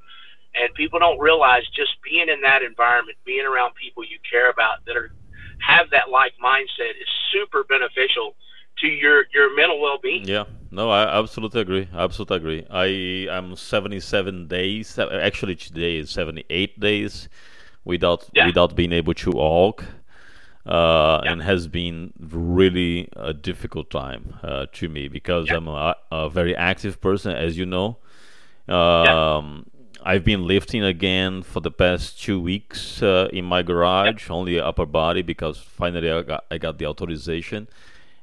and 0.62 0.74
people 0.74 1.00
don't 1.00 1.20
realize 1.20 1.64
just 1.76 2.02
being 2.04 2.30
in 2.30 2.42
that 2.42 2.62
environment, 2.62 3.18
being 3.26 3.46
around 3.46 3.74
people 3.76 4.04
you 4.04 4.18
care 4.30 4.50
about 4.50 4.86
that 4.86 4.96
are 4.96 5.12
have 5.60 5.90
that 5.92 6.10
like 6.10 6.34
mindset 6.44 6.92
is 7.02 7.08
super 7.32 7.64
beneficial 7.64 8.36
to 8.80 8.88
your 8.88 9.26
your 9.34 9.56
mental 9.56 9.82
well 9.82 10.00
being. 10.02 10.28
Yeah. 10.28 10.46
No, 10.72 10.90
I 10.90 11.04
absolutely 11.18 11.62
agree. 11.62 11.88
Absolutely 11.94 12.38
agree. 12.38 12.66
I 12.70 13.38
am 13.38 13.56
77 13.56 14.48
days. 14.48 15.00
Actually, 15.00 15.56
today 15.56 15.98
is 15.98 16.10
78 16.10 16.80
days 16.80 17.30
without 17.86 18.30
yeah. 18.34 18.48
without 18.48 18.76
being 18.76 18.92
able 18.92 19.14
to 19.14 19.32
walk. 19.32 19.86
uh, 20.66 21.22
yeah. 21.24 21.32
and 21.32 21.42
has 21.44 21.68
been 21.68 22.12
really 22.20 23.08
a 23.16 23.34
difficult 23.34 23.90
time 23.92 24.36
uh, 24.42 24.66
to 24.72 24.90
me 24.90 25.08
because 25.08 25.48
yeah. 25.48 25.58
I'm 25.58 25.68
a, 25.68 25.96
a, 26.12 26.30
very 26.30 26.56
active 26.56 27.00
person, 27.00 27.36
as 27.36 27.56
you 27.58 27.66
know. 27.66 27.98
Um, 28.68 29.68
I've 30.06 30.24
been 30.24 30.46
lifting 30.46 30.84
again 30.84 31.42
for 31.42 31.62
the 31.62 31.72
past 31.72 32.22
two 32.22 32.40
weeks 32.40 33.02
uh, 33.02 33.28
in 33.34 33.44
my 33.44 33.64
garage, 33.64 34.30
only 34.30 34.60
upper 34.60 34.86
body 34.86 35.24
because 35.24 35.58
finally 35.58 36.12
I 36.12 36.22
got, 36.22 36.46
I 36.52 36.60
got 36.60 36.78
the 36.78 36.86
authorization, 36.86 37.68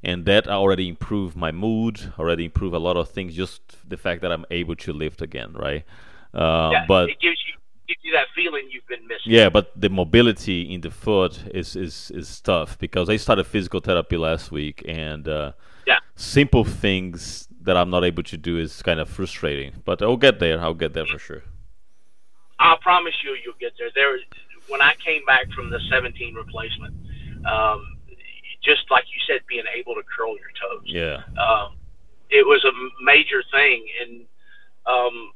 and 0.04 0.24
that 0.26 0.46
already 0.46 0.88
improved 0.88 1.36
my 1.36 1.50
mood, 1.50 2.12
already 2.20 2.44
improved 2.44 2.76
a 2.76 2.78
lot 2.78 2.96
of 2.96 3.08
things. 3.08 3.34
Just 3.34 3.60
the 3.88 3.96
fact 3.96 4.22
that 4.22 4.30
I'm 4.30 4.46
able 4.52 4.76
to 4.76 4.92
lift 4.92 5.22
again, 5.22 5.54
right? 5.54 5.84
Uh, 6.32 6.70
yeah, 6.72 6.84
but 6.86 7.10
it 7.10 7.20
gives 7.20 7.38
you 7.46 7.54
gives 7.88 8.04
you 8.04 8.12
that 8.12 8.28
feeling 8.32 8.68
you've 8.70 8.86
been 8.86 9.02
missing. 9.08 9.32
Yeah, 9.32 9.48
but 9.48 9.72
the 9.74 9.88
mobility 9.88 10.72
in 10.72 10.82
the 10.82 10.90
foot 10.92 11.40
is 11.52 11.74
is 11.74 12.12
is 12.14 12.40
tough 12.40 12.78
because 12.78 13.10
I 13.10 13.16
started 13.16 13.44
physical 13.44 13.80
therapy 13.80 14.16
last 14.16 14.52
week, 14.52 14.84
and 14.86 15.26
uh, 15.26 15.52
yeah, 15.84 15.98
simple 16.14 16.62
things 16.62 17.48
that 17.60 17.76
I'm 17.76 17.90
not 17.90 18.04
able 18.04 18.22
to 18.22 18.36
do 18.36 18.56
is 18.58 18.82
kind 18.82 19.00
of 19.00 19.08
frustrating. 19.08 19.82
But 19.84 20.00
I'll 20.00 20.16
get 20.16 20.38
there. 20.38 20.60
I'll 20.60 20.74
get 20.74 20.94
there 20.94 21.06
for 21.06 21.18
sure. 21.18 21.42
I 22.62 22.76
promise 22.80 23.14
you, 23.24 23.36
you'll 23.44 23.58
get 23.58 23.72
there. 23.76 23.90
There, 23.94 24.16
when 24.68 24.80
I 24.80 24.94
came 25.04 25.24
back 25.26 25.50
from 25.50 25.68
the 25.68 25.80
17 25.90 26.34
replacement, 26.34 26.94
um, 27.44 27.98
just 28.62 28.86
like 28.90 29.04
you 29.10 29.18
said, 29.26 29.42
being 29.48 29.66
able 29.74 29.94
to 29.94 30.02
curl 30.06 30.38
your 30.38 30.54
toes. 30.54 30.86
Yeah. 30.86 31.26
Um, 31.34 31.74
it 32.30 32.46
was 32.46 32.64
a 32.64 32.72
major 33.02 33.42
thing, 33.50 33.84
and 34.00 34.24
um, 34.86 35.32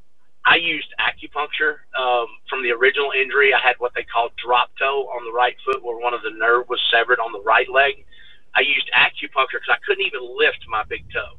I 0.47 0.57
used 0.57 0.87
acupuncture 1.03 1.83
um, 1.99 2.31
from 2.49 2.62
the 2.62 2.71
original 2.71 3.11
injury. 3.11 3.53
I 3.53 3.59
had 3.59 3.75
what 3.79 3.93
they 3.95 4.07
call 4.07 4.31
drop 4.39 4.71
toe 4.79 5.11
on 5.11 5.27
the 5.27 5.35
right 5.35 5.57
foot, 5.67 5.83
where 5.83 5.99
one 5.99 6.15
of 6.15 6.23
the 6.23 6.31
nerve 6.31 6.69
was 6.71 6.79
severed 6.95 7.19
on 7.19 7.33
the 7.33 7.43
right 7.43 7.67
leg. 7.69 8.07
I 8.55 8.61
used 8.61 8.89
acupuncture 8.95 9.59
because 9.59 9.75
I 9.75 9.83
couldn't 9.85 10.07
even 10.07 10.23
lift 10.23 10.62
my 10.71 10.85
big 10.89 11.05
toe. 11.11 11.35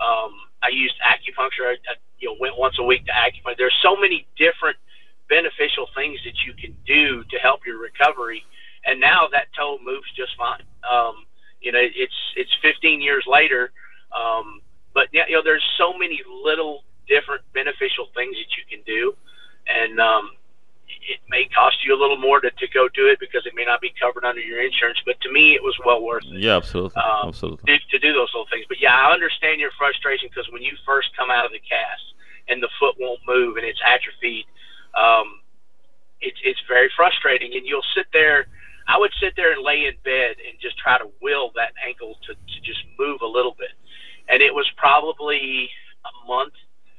Um, 0.00 0.32
I 0.64 0.72
used 0.72 0.96
acupuncture. 1.04 1.68
I, 1.68 1.76
I, 1.92 1.94
you 2.18 2.32
know, 2.32 2.36
went 2.40 2.58
once 2.58 2.76
a 2.80 2.82
week 2.82 3.04
to 3.04 3.12
acupuncture. 3.12 3.58
There's 3.58 3.78
so 3.84 3.94
many 3.94 4.26
different 4.40 4.76
beneficial 5.28 5.86
things 5.94 6.18
that 6.24 6.34
you 6.46 6.52
can 6.54 6.76
do 6.86 7.24
to 7.24 7.36
help 7.38 7.66
your 7.66 7.78
recovery. 7.78 8.44
And 8.84 9.00
now 9.00 9.28
that 9.32 9.48
toe 9.56 9.78
moves 9.82 10.06
just 10.16 10.36
fine. 10.36 10.62
Um, 10.88 11.26
you 11.60 11.72
know, 11.72 11.80
it's 11.82 12.14
it's 12.36 12.54
15 12.62 13.00
years 13.00 13.24
later, 13.26 13.72
um, 14.14 14.60
but 14.94 15.08
yeah, 15.12 15.24
you 15.28 15.34
know, 15.34 15.42
there's 15.42 15.64
so 15.78 15.92
many 15.98 16.20
little 16.44 16.84
different 17.08 17.42
beneficial 17.52 18.08
things 18.14 18.36
that 18.36 18.50
you 18.56 18.64
can 18.70 18.84
do, 18.86 19.16
and 19.66 19.98
um, 19.98 20.30
it 20.86 21.20
may 21.28 21.46
cost 21.46 21.76
you 21.84 21.94
a 21.94 21.98
little 21.98 22.16
more 22.16 22.40
to, 22.40 22.50
to 22.50 22.66
go 22.72 22.88
do 22.88 23.08
it 23.08 23.18
because 23.18 23.46
it 23.46 23.54
may 23.54 23.64
not 23.64 23.80
be 23.80 23.92
covered 24.00 24.24
under 24.24 24.40
your 24.40 24.62
insurance. 24.62 24.98
But 25.04 25.20
to 25.22 25.32
me, 25.32 25.54
it 25.54 25.62
was 25.62 25.74
well 25.84 26.02
worth 26.02 26.24
it. 26.24 26.38
Yeah, 26.38 26.56
absolutely, 26.56 27.02
um, 27.02 27.28
absolutely. 27.28 27.66
To, 27.66 27.78
to 27.90 27.98
do 27.98 28.12
those 28.12 28.30
little 28.34 28.46
things. 28.50 28.66
But 28.68 28.78
yeah, 28.80 28.94
I 28.94 29.12
understand 29.12 29.60
your 29.60 29.70
frustration 29.78 30.28
because 30.30 30.50
when 30.52 30.62
you 30.62 30.76
first 30.84 31.08
come 31.16 31.30
out 31.30 31.44
of 31.44 31.52
the 31.52 31.60
cast 31.60 32.14
and 32.48 32.62
the 32.62 32.68
foot 32.78 32.94
won't 32.98 33.20
move 33.26 33.56
and 33.56 33.66
it's 33.66 33.80
atrophied, 33.84 34.46
um, 34.96 35.40
it's 36.20 36.38
it's 36.42 36.60
very 36.68 36.90
frustrating, 36.96 37.54
and 37.54 37.66
you'll 37.66 37.86
sit 37.94 38.06
there. 38.12 38.46
I 38.88 38.98
would 38.98 39.12
sit 39.20 39.34
there 39.36 39.52
and 39.52 39.62
lay 39.62 39.86
in 39.86 39.94
bed 40.04 40.36
and 40.46 40.58
just 40.60 40.78
try 40.78 40.96
to 40.98 41.10
will 41.20 41.50
that 41.56 41.72
ankle 41.84 42.16
to, 42.26 42.34
to 42.34 42.60
just 42.62 42.80
move 42.98 43.20
a 43.20 43.26
little 43.26 43.54
bit. 43.58 43.74
And 44.28 44.40
it 44.40 44.54
was 44.54 44.70
probably 44.76 45.68
a 46.06 46.26
month 46.26 46.54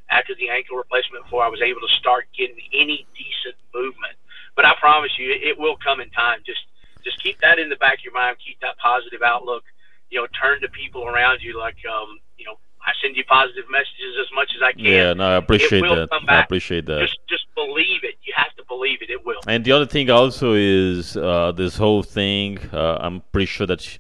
after 0.10 0.36
the 0.36 0.49
ankle 0.49 0.75
replacement 0.75 1.23
before 1.23 1.43
I 1.43 1.47
was 1.47 1.62
able 1.62 1.81
to 1.81 1.93
start 1.99 2.27
getting 2.38 2.60
any 2.73 3.07
decent 3.15 3.55
movement. 3.73 4.15
But 4.55 4.65
I 4.65 4.75
promise 4.79 5.12
you, 5.17 5.31
it 5.31 5.57
will 5.57 5.77
come 5.77 6.01
in 6.01 6.10
time. 6.12 6.39
Just 6.45 6.62
just 7.03 7.21
keep 7.23 7.39
that 7.39 7.60
in 7.60 7.69
the 7.69 7.77
back 7.77 7.99
of 7.99 8.03
your 8.03 8.13
mind. 8.13 8.38
Keep 8.45 8.60
that 8.62 8.77
positive 8.79 9.21
outlook. 9.21 9.63
You 10.10 10.21
know, 10.21 10.27
turn 10.39 10.62
to 10.62 10.69
people 10.69 11.05
around 11.05 11.41
you 11.41 11.57
like 11.57 11.77
um, 11.88 12.19
you 12.38 12.45
know 12.45 12.60
I 12.88 12.93
send 13.02 13.17
you 13.17 13.26
positive 13.26 13.65
messages 13.69 14.15
as 14.21 14.28
much 14.34 14.50
as 14.56 14.62
I 14.63 14.71
can. 14.71 14.86
Yeah, 14.86 15.13
no, 15.13 15.28
I 15.28 15.36
appreciate 15.36 15.82
that. 15.82 16.08
I 16.30 16.39
appreciate 16.41 16.86
that. 16.86 17.02
Just, 17.02 17.19
just 17.28 17.45
believe 17.54 18.02
it. 18.04 18.15
You 18.23 18.34
have 18.38 18.56
to 18.56 18.63
believe 18.65 19.02
it. 19.02 19.10
It 19.10 19.26
will. 19.26 19.41
And 19.45 19.65
the 19.65 19.73
other 19.73 19.86
thing 19.86 20.10
also 20.10 20.54
is 20.54 21.17
uh, 21.17 21.52
this 21.52 21.76
whole 21.76 22.02
thing. 22.02 22.60
Uh, 22.71 22.97
I'm 23.02 23.21
pretty 23.34 23.47
sure 23.47 23.67
that, 23.67 23.97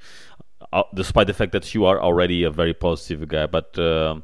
uh, 0.71 0.83
despite 0.95 1.27
the 1.27 1.33
fact 1.33 1.51
that 1.51 1.75
you 1.75 1.83
are 1.83 2.01
already 2.01 2.43
a 2.43 2.49
very 2.49 2.73
positive 2.73 3.27
guy, 3.27 3.45
but 3.45 3.77
um, 3.77 4.23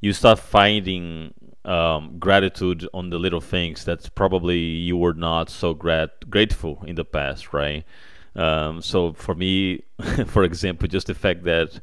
you 0.00 0.12
start 0.12 0.40
finding 0.40 1.32
um, 1.64 2.16
gratitude 2.18 2.88
on 2.92 3.10
the 3.10 3.18
little 3.18 3.40
things 3.40 3.84
that 3.84 4.12
probably 4.16 4.58
you 4.58 4.96
were 4.96 5.14
not 5.14 5.50
so 5.50 5.72
grat- 5.72 6.28
grateful 6.28 6.82
in 6.84 6.96
the 6.96 7.04
past, 7.04 7.52
right? 7.52 7.84
Um, 8.34 8.82
so 8.82 9.12
for 9.12 9.36
me, 9.36 9.84
for 10.26 10.42
example, 10.42 10.88
just 10.88 11.06
the 11.06 11.14
fact 11.14 11.44
that 11.44 11.78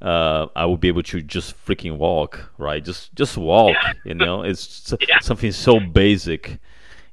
uh, 0.00 0.46
I 0.56 0.66
would 0.66 0.80
be 0.80 0.88
able 0.88 1.02
to 1.04 1.20
just 1.20 1.54
freaking 1.64 1.96
walk, 1.96 2.52
right? 2.58 2.82
Just 2.82 3.14
just 3.14 3.36
walk, 3.36 3.76
yeah. 3.82 3.92
you 4.04 4.14
know. 4.14 4.42
It's 4.50 4.94
yeah. 5.08 5.18
something 5.20 5.52
so 5.52 5.78
basic, 5.78 6.58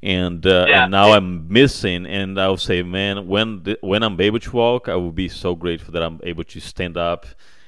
and 0.02 0.46
uh, 0.46 0.66
yeah. 0.68 0.84
and 0.84 0.92
now 0.92 1.12
I'm 1.12 1.48
missing. 1.48 2.06
And 2.06 2.40
I'll 2.40 2.58
say, 2.58 2.82
man, 2.84 3.28
when 3.28 3.64
the, 3.64 3.78
when 3.82 4.04
I'm 4.04 4.20
able 4.20 4.40
to 4.40 4.52
walk, 4.52 4.88
I 4.88 4.96
will 4.96 5.12
be 5.12 5.30
so 5.30 5.56
grateful 5.56 5.92
that 5.94 6.04
I'm 6.04 6.20
able 6.24 6.46
to 6.46 6.60
stand 6.60 6.98
up 6.98 7.26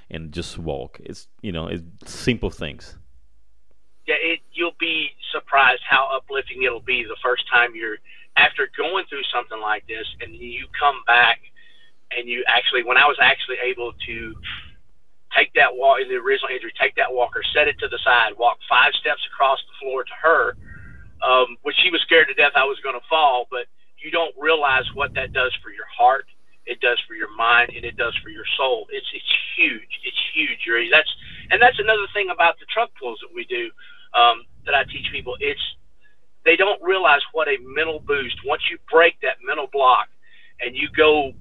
and 0.09 0.31
just 0.31 0.57
walk. 0.57 0.99
It's 1.03 1.27
you 1.41 1.51
know, 1.51 1.67
it's 1.67 1.83
simple 2.05 2.49
things. 2.49 2.95
Yeah, 4.07 4.15
it, 4.19 4.39
you'll 4.53 4.79
be 4.79 5.09
surprised 5.31 5.81
how 5.87 6.09
uplifting 6.15 6.63
it'll 6.63 6.79
be 6.79 7.03
the 7.03 7.17
first 7.21 7.43
time 7.51 7.75
you're 7.75 7.97
after 8.37 8.69
going 8.75 9.05
through 9.07 9.23
something 9.33 9.59
like 9.59 9.85
this, 9.87 10.07
and 10.21 10.33
you 10.33 10.65
come 10.79 11.01
back 11.05 11.39
and 12.11 12.27
you 12.27 12.43
actually, 12.47 12.83
when 12.83 12.97
I 12.97 13.05
was 13.05 13.17
actually 13.21 13.57
able 13.63 13.93
to 14.07 14.35
take 15.35 15.53
that 15.53 15.75
walk 15.75 15.99
in 16.01 16.09
the 16.09 16.15
original 16.15 16.49
injury, 16.49 16.73
take 16.79 16.95
that 16.95 17.11
walker, 17.11 17.41
set 17.53 17.67
it 17.67 17.77
to 17.79 17.87
the 17.87 17.99
side, 18.03 18.33
walk 18.37 18.57
five 18.69 18.93
steps 18.99 19.21
across 19.31 19.59
the 19.67 19.75
floor 19.81 20.03
to 20.03 20.15
her, 20.21 20.57
um, 21.21 21.57
which 21.61 21.75
she 21.83 21.91
was 21.91 22.01
scared 22.01 22.27
to 22.27 22.33
death 22.33 22.53
I 22.55 22.65
was 22.65 22.79
going 22.81 22.95
to 22.95 23.05
fall. 23.09 23.47
But 23.49 23.67
you 24.01 24.11
don't 24.11 24.33
realize 24.37 24.85
what 24.93 25.13
that 25.15 25.33
does 25.33 25.53
for 25.61 25.69
your 25.69 25.87
heart, 25.89 26.25
it 26.65 26.79
does 26.81 27.01
for 27.07 27.15
your 27.15 27.33
mind, 27.35 27.71
and 27.75 27.85
it 27.85 27.97
does 27.97 28.15
for 28.23 28.29
your 28.29 28.45
soul. 28.57 28.87
It's 28.91 29.07
it's 29.13 29.33
huge. 29.57 29.93
It's 30.05 30.21
huge. 30.33 30.61
That's 30.91 31.09
and 31.51 31.61
that's 31.61 31.79
another 31.79 32.07
thing 32.13 32.29
about 32.29 32.59
the 32.59 32.65
truck 32.71 32.89
pulls 32.99 33.19
that 33.21 33.33
we 33.33 33.45
do 33.45 33.69
um, 34.13 34.45
that 34.65 34.75
I 34.75 34.83
teach 34.85 35.09
people. 35.11 35.35
It's 35.39 35.61
they 36.45 36.55
don't 36.55 36.81
realize 36.81 37.21
what 37.33 37.47
a 37.47 37.57
mental 37.61 37.99
boost 37.99 38.37
once 38.45 38.63
you 38.71 38.77
break 38.91 39.19
that 39.21 39.37
mental 39.45 39.67
block 39.71 40.07
and 40.61 40.75
you 40.75 40.89
go 40.95 41.33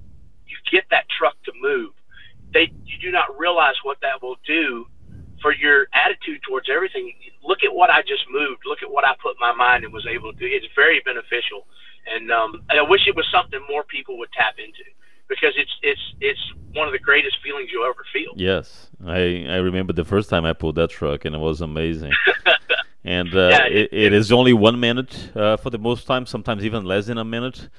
you 0.45 0.57
get 0.71 0.83
that 0.91 1.05
truck 1.17 1.35
to 1.45 1.51
move 1.61 1.91
they 2.53 2.71
you 2.85 2.97
do 3.01 3.11
not 3.11 3.37
realize 3.37 3.75
what 3.83 3.97
that 4.01 4.21
will 4.21 4.37
do 4.45 4.85
for 5.41 5.53
your 5.53 5.87
attitude 5.93 6.41
towards 6.47 6.69
everything. 6.69 7.13
Look 7.43 7.63
at 7.63 7.73
what 7.73 7.89
I 7.89 8.01
just 8.01 8.23
moved. 8.29 8.61
Look 8.65 8.83
at 8.83 8.91
what 8.91 9.05
I 9.05 9.15
put 9.21 9.35
my 9.39 9.53
mind 9.53 9.83
and 9.83 9.93
was 9.93 10.05
able 10.07 10.33
to 10.33 10.37
do. 10.37 10.45
It's 10.45 10.65
very 10.75 11.01
beneficial, 11.05 11.65
and, 12.13 12.31
um, 12.31 12.63
I 12.69 12.81
wish 12.81 13.07
it 13.07 13.15
was 13.15 13.25
something 13.31 13.59
more 13.69 13.83
people 13.83 14.17
would 14.19 14.31
tap 14.31 14.55
into 14.57 14.83
because 15.27 15.53
it's 15.55 15.71
it's 15.81 16.01
it's 16.19 16.39
one 16.73 16.87
of 16.87 16.91
the 16.91 16.99
greatest 16.99 17.37
feelings 17.43 17.69
you'll 17.71 17.85
ever 17.85 18.03
feel. 18.11 18.33
Yes, 18.35 18.89
I 19.05 19.45
I 19.47 19.57
remember 19.57 19.93
the 19.93 20.05
first 20.05 20.29
time 20.29 20.45
I 20.45 20.53
pulled 20.53 20.75
that 20.75 20.89
truck 20.89 21.25
and 21.25 21.35
it 21.35 21.39
was 21.39 21.61
amazing. 21.61 22.11
and 23.03 23.33
uh, 23.33 23.49
yeah, 23.51 23.65
it, 23.65 23.89
it, 23.91 24.03
it 24.03 24.13
is 24.13 24.31
only 24.31 24.53
one 24.53 24.79
minute 24.79 25.31
uh, 25.35 25.57
for 25.57 25.69
the 25.69 25.77
most 25.77 26.05
time, 26.07 26.25
sometimes 26.25 26.65
even 26.65 26.83
less 26.83 27.05
than 27.05 27.17
a 27.17 27.25
minute 27.25 27.69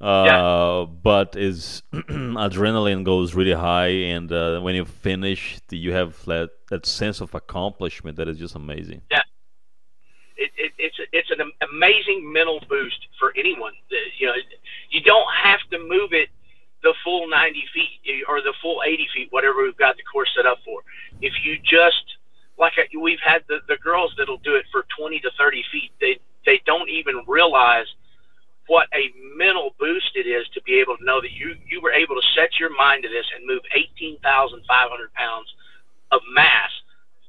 yeah. 0.00 0.44
Uh, 0.44 0.86
but 0.86 1.36
is 1.36 1.82
adrenaline 1.92 3.04
goes 3.04 3.34
really 3.34 3.52
high, 3.52 3.88
and 3.88 4.30
uh, 4.32 4.60
when 4.60 4.74
you 4.74 4.84
finish, 4.84 5.58
you 5.70 5.92
have 5.92 6.24
that, 6.24 6.50
that 6.70 6.86
sense 6.86 7.20
of 7.20 7.34
accomplishment 7.34 8.16
that 8.16 8.28
is 8.28 8.38
just 8.38 8.54
amazing. 8.54 9.02
Yeah, 9.10 9.22
it, 10.36 10.50
it, 10.56 10.72
it's 10.78 10.96
it's 11.12 11.30
an 11.30 11.50
amazing 11.72 12.30
mental 12.32 12.60
boost 12.68 13.06
for 13.18 13.32
anyone. 13.36 13.72
You 14.18 14.26
know, 14.28 14.34
you 14.90 15.00
don't 15.00 15.28
have 15.42 15.60
to 15.70 15.78
move 15.78 16.12
it 16.12 16.28
the 16.82 16.94
full 17.02 17.28
90 17.28 17.64
feet 17.72 18.22
or 18.28 18.42
the 18.42 18.52
full 18.60 18.82
80 18.84 19.08
feet, 19.14 19.28
whatever 19.30 19.62
we've 19.62 19.76
got 19.76 19.96
the 19.96 20.02
course 20.02 20.28
set 20.36 20.44
up 20.46 20.58
for. 20.64 20.82
If 21.22 21.32
you 21.44 21.56
just 21.58 22.04
like 22.58 22.74
we've 23.00 23.18
had 23.24 23.42
the, 23.48 23.58
the 23.66 23.76
girls 23.82 24.14
that'll 24.16 24.38
do 24.38 24.54
it 24.54 24.66
for 24.70 24.84
20 24.96 25.18
to 25.20 25.30
30 25.38 25.64
feet, 25.72 25.90
they 26.00 26.18
they 26.46 26.60
don't 26.66 26.88
even 26.90 27.22
realize 27.26 27.86
what 28.66 28.88
a 28.94 29.12
mental 29.36 29.74
boost 29.78 30.12
it 30.14 30.26
is 30.26 30.46
to 30.54 30.62
be 30.62 30.80
able 30.80 30.96
to 30.96 31.04
know 31.04 31.20
that 31.20 31.32
you 31.32 31.54
you 31.68 31.80
were 31.80 31.92
able 31.92 32.14
to 32.14 32.26
set 32.34 32.58
your 32.58 32.74
mind 32.76 33.02
to 33.02 33.08
this 33.08 33.26
and 33.36 33.46
move 33.46 33.60
18,500 33.74 34.64
pounds 35.12 35.48
of 36.12 36.20
mass 36.32 36.70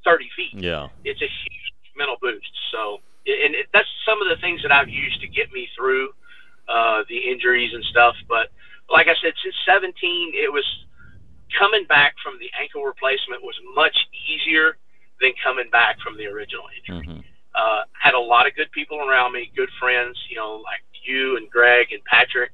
30 0.04 0.30
feet. 0.36 0.56
Yeah, 0.56 0.88
it's 1.04 1.22
a 1.22 1.28
huge 1.28 1.66
mental 1.98 2.16
boost. 2.22 2.52
So, 2.72 3.02
and 3.26 3.56
it, 3.56 3.68
that's 3.74 3.90
some 4.08 4.22
of 4.22 4.30
the 4.30 4.40
things 4.40 4.62
that 4.64 4.72
I've 4.72 4.90
used 4.90 5.20
to 5.22 5.28
get 5.28 5.52
me 5.52 5.68
through 5.76 6.10
uh, 6.70 7.04
the 7.10 7.18
injuries 7.18 7.74
and 7.74 7.84
stuff. 7.86 8.16
But 8.28 8.52
like 8.90 9.08
I 9.08 9.16
said, 9.22 9.34
since 9.44 9.56
17, 9.66 9.92
it 10.36 10.52
was 10.52 10.66
coming 11.58 11.86
back 11.88 12.16
from 12.24 12.38
the 12.40 12.50
ankle 12.60 12.84
replacement 12.84 13.42
was 13.44 13.56
much 13.74 13.96
easier 14.12 14.78
than 15.22 15.32
coming 15.44 15.70
back 15.72 16.00
from 16.00 16.18
the 16.18 16.28
original 16.28 16.66
injury. 16.76 17.08
Mm-hmm. 17.08 17.22
Uh, 17.56 17.88
had 17.96 18.14
a 18.14 18.20
lot 18.20 18.48
of 18.48 18.56
good 18.56 18.70
people 18.72 19.00
around 19.00 19.32
me, 19.32 19.50
good 19.56 19.70
friends, 19.80 20.20
you 20.30 20.36
know, 20.36 20.60
like 20.60 20.84
you 21.06 21.38
and 21.38 21.50
Greg 21.50 21.92
and 21.92 22.04
Patrick 22.06 22.52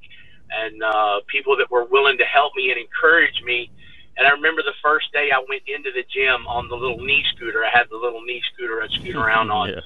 and 0.52 0.82
uh, 0.82 1.20
people 1.26 1.56
that 1.56 1.70
were 1.70 1.84
willing 1.84 2.18
to 2.18 2.24
help 2.24 2.54
me 2.56 2.70
and 2.70 2.78
encourage 2.78 3.42
me. 3.44 3.70
And 4.16 4.26
I 4.26 4.30
remember 4.30 4.62
the 4.62 4.76
first 4.82 5.12
day 5.12 5.30
I 5.34 5.38
went 5.48 5.62
into 5.66 5.90
the 5.90 6.04
gym 6.12 6.46
on 6.46 6.68
the 6.68 6.76
little 6.76 7.00
knee 7.00 7.24
scooter. 7.34 7.64
I 7.64 7.70
had 7.76 7.88
the 7.90 7.96
little 7.96 8.22
knee 8.22 8.42
scooter 8.52 8.82
I'd 8.82 8.90
scoot 8.90 9.16
around 9.24 9.50
on. 9.50 9.70
yeah. 9.70 9.80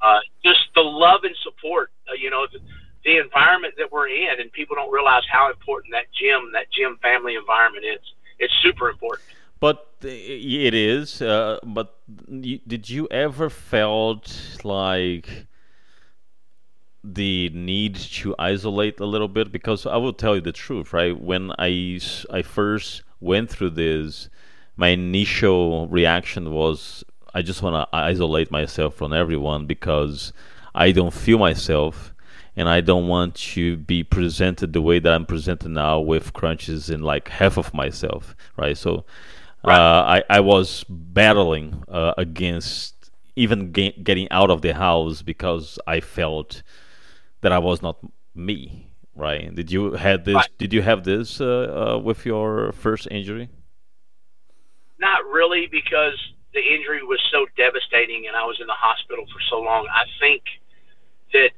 uh, 0.00 0.20
just 0.44 0.60
the 0.74 0.82
love 0.82 1.24
and 1.24 1.34
support. 1.42 1.90
Uh, 2.08 2.14
you 2.14 2.30
know, 2.30 2.46
the, 2.52 2.60
the 3.04 3.18
environment 3.18 3.74
that 3.78 3.90
we're 3.90 4.08
in, 4.08 4.38
and 4.38 4.52
people 4.52 4.76
don't 4.76 4.92
realize 4.92 5.22
how 5.30 5.50
important 5.50 5.92
that 5.92 6.06
gym, 6.14 6.50
that 6.52 6.70
gym 6.70 6.98
family 7.02 7.34
environment 7.34 7.84
is. 7.84 8.00
It's 8.38 8.54
super 8.62 8.88
important. 8.88 9.26
But 9.58 9.88
it 10.02 10.74
is. 10.74 11.22
Uh, 11.22 11.60
but 11.62 11.98
did 12.40 12.90
you 12.90 13.06
ever 13.10 13.48
felt 13.48 14.60
like 14.64 15.46
the 17.04 17.50
need 17.50 17.96
to 17.96 18.34
isolate 18.38 19.00
a 19.00 19.06
little 19.06 19.28
bit? 19.28 19.52
Because 19.52 19.86
I 19.86 19.96
will 19.96 20.12
tell 20.12 20.34
you 20.36 20.40
the 20.40 20.52
truth, 20.52 20.92
right? 20.92 21.18
When 21.18 21.52
I 21.58 22.00
I 22.30 22.42
first 22.42 23.02
went 23.20 23.50
through 23.50 23.70
this, 23.70 24.28
my 24.76 24.88
initial 24.88 25.88
reaction 25.88 26.52
was 26.52 27.04
I 27.34 27.42
just 27.42 27.62
want 27.62 27.74
to 27.74 27.96
isolate 27.96 28.50
myself 28.50 28.94
from 28.94 29.12
everyone 29.12 29.66
because 29.66 30.32
I 30.74 30.92
don't 30.92 31.14
feel 31.14 31.38
myself 31.38 32.12
and 32.56 32.68
I 32.68 32.80
don't 32.80 33.08
want 33.08 33.34
to 33.34 33.76
be 33.76 34.04
presented 34.04 34.72
the 34.72 34.82
way 34.82 34.98
that 34.98 35.12
I'm 35.12 35.26
presented 35.26 35.70
now 35.70 36.00
with 36.00 36.32
crunches 36.34 36.90
in 36.90 37.02
like 37.02 37.28
half 37.28 37.56
of 37.56 37.72
myself, 37.72 38.36
right? 38.56 38.76
So 38.76 39.04
right. 39.64 39.78
Uh, 39.78 40.22
I 40.28 40.36
I 40.36 40.40
was 40.40 40.84
battling 40.88 41.84
uh, 41.88 42.14
against 42.18 43.10
even 43.36 43.72
ge- 43.72 44.02
getting 44.02 44.30
out 44.30 44.50
of 44.50 44.60
the 44.62 44.74
house 44.74 45.22
because 45.22 45.78
I 45.86 46.00
felt 46.00 46.62
that 47.42 47.52
I 47.52 47.58
was 47.58 47.82
not 47.82 47.98
me, 48.34 48.92
right? 49.14 49.54
Did 49.54 49.70
you 49.70 49.92
had 49.92 50.24
this? 50.24 50.34
Right. 50.34 50.58
Did 50.58 50.72
you 50.72 50.82
have 50.82 51.04
this 51.04 51.40
uh, 51.40 51.94
uh, 51.94 51.98
with 51.98 52.24
your 52.24 52.72
first 52.72 53.06
injury? 53.10 53.50
Not 54.98 55.24
really, 55.26 55.66
because 55.70 56.18
the 56.54 56.60
injury 56.60 57.02
was 57.02 57.20
so 57.30 57.46
devastating, 57.56 58.26
and 58.26 58.36
I 58.36 58.44
was 58.44 58.58
in 58.60 58.66
the 58.66 58.78
hospital 58.78 59.24
for 59.26 59.40
so 59.50 59.60
long. 59.60 59.86
I 59.92 60.04
think 60.20 60.42
that 61.32 61.50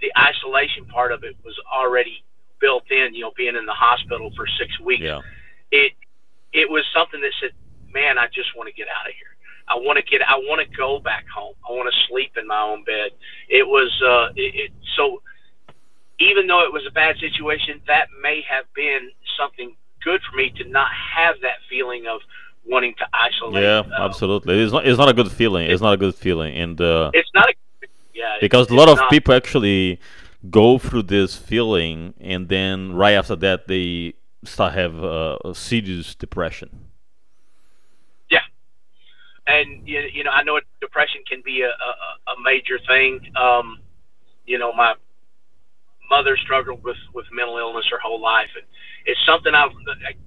the 0.00 0.12
isolation 0.18 0.84
part 0.86 1.12
of 1.12 1.24
it 1.24 1.36
was 1.44 1.54
already 1.72 2.22
built 2.60 2.90
in. 2.90 3.14
You 3.14 3.22
know, 3.22 3.32
being 3.36 3.56
in 3.56 3.66
the 3.66 3.72
hospital 3.72 4.30
for 4.36 4.46
six 4.58 4.78
weeks. 4.80 5.02
Yeah. 5.02 5.20
It 5.72 5.92
it 6.52 6.70
was 6.70 6.84
something 6.94 7.20
that 7.20 7.32
said, 7.40 7.52
"Man, 7.92 8.18
I 8.18 8.26
just 8.28 8.56
want 8.56 8.68
to 8.68 8.74
get 8.74 8.88
out 8.88 9.08
of 9.08 9.14
here. 9.14 9.34
I 9.68 9.74
want 9.74 9.96
to 9.98 10.04
get. 10.04 10.22
I 10.22 10.36
want 10.36 10.60
to 10.62 10.76
go 10.76 11.00
back 11.00 11.26
home. 11.28 11.54
I 11.68 11.72
want 11.72 11.92
to 11.92 11.98
sleep 12.08 12.36
in 12.36 12.46
my 12.46 12.60
own 12.60 12.84
bed." 12.84 13.10
It 13.48 13.66
was 13.66 13.90
uh, 14.02 14.32
it, 14.36 14.54
it 14.54 14.72
so. 14.96 15.22
Even 16.18 16.46
though 16.46 16.64
it 16.64 16.72
was 16.72 16.82
a 16.88 16.90
bad 16.90 17.18
situation, 17.18 17.78
that 17.88 18.08
may 18.22 18.40
have 18.48 18.64
been 18.74 19.10
something 19.38 19.76
good 20.02 20.22
for 20.22 20.34
me 20.34 20.50
to 20.56 20.64
not 20.66 20.88
have 21.14 21.34
that 21.42 21.58
feeling 21.68 22.06
of 22.06 22.22
wanting 22.64 22.94
to 22.94 23.06
isolate. 23.12 23.62
Yeah, 23.62 23.82
absolutely. 23.98 24.62
It's 24.62 24.72
not. 24.72 24.86
It's 24.86 24.98
not 24.98 25.08
a 25.08 25.12
good 25.12 25.30
feeling. 25.30 25.70
It's 25.70 25.82
not 25.82 25.92
a 25.92 25.96
good 25.96 26.14
feeling, 26.14 26.56
and 26.56 26.80
uh, 26.80 27.10
it's 27.12 27.28
not 27.34 27.48
a 27.50 27.54
yeah, 28.14 28.36
because 28.40 28.70
a 28.70 28.74
lot 28.74 28.88
of 28.88 28.96
not. 28.96 29.10
people 29.10 29.34
actually 29.34 30.00
go 30.50 30.78
through 30.78 31.02
this 31.02 31.36
feeling, 31.36 32.14
and 32.20 32.48
then 32.48 32.94
right 32.94 33.12
after 33.12 33.36
that 33.36 33.68
they 33.68 34.14
start 34.44 34.72
have 34.72 35.02
uh, 35.04 35.36
a 35.44 35.54
serious 35.54 36.14
depression. 36.14 36.86
Yeah, 38.30 38.40
and 39.46 39.86
you, 39.86 40.00
you 40.12 40.24
know 40.24 40.30
I 40.30 40.42
know 40.44 40.58
depression 40.80 41.20
can 41.28 41.42
be 41.44 41.62
a, 41.62 41.68
a, 41.68 42.32
a 42.32 42.34
major 42.42 42.78
thing. 42.88 43.20
Um, 43.36 43.80
you 44.46 44.58
know 44.58 44.72
my 44.72 44.94
mother 46.10 46.36
struggled 46.38 46.82
with 46.84 46.96
with 47.14 47.26
mental 47.32 47.58
illness 47.58 47.86
her 47.90 47.98
whole 47.98 48.20
life, 48.20 48.50
and 48.56 48.64
it's 49.06 49.20
something 49.26 49.54
I've. 49.54 49.72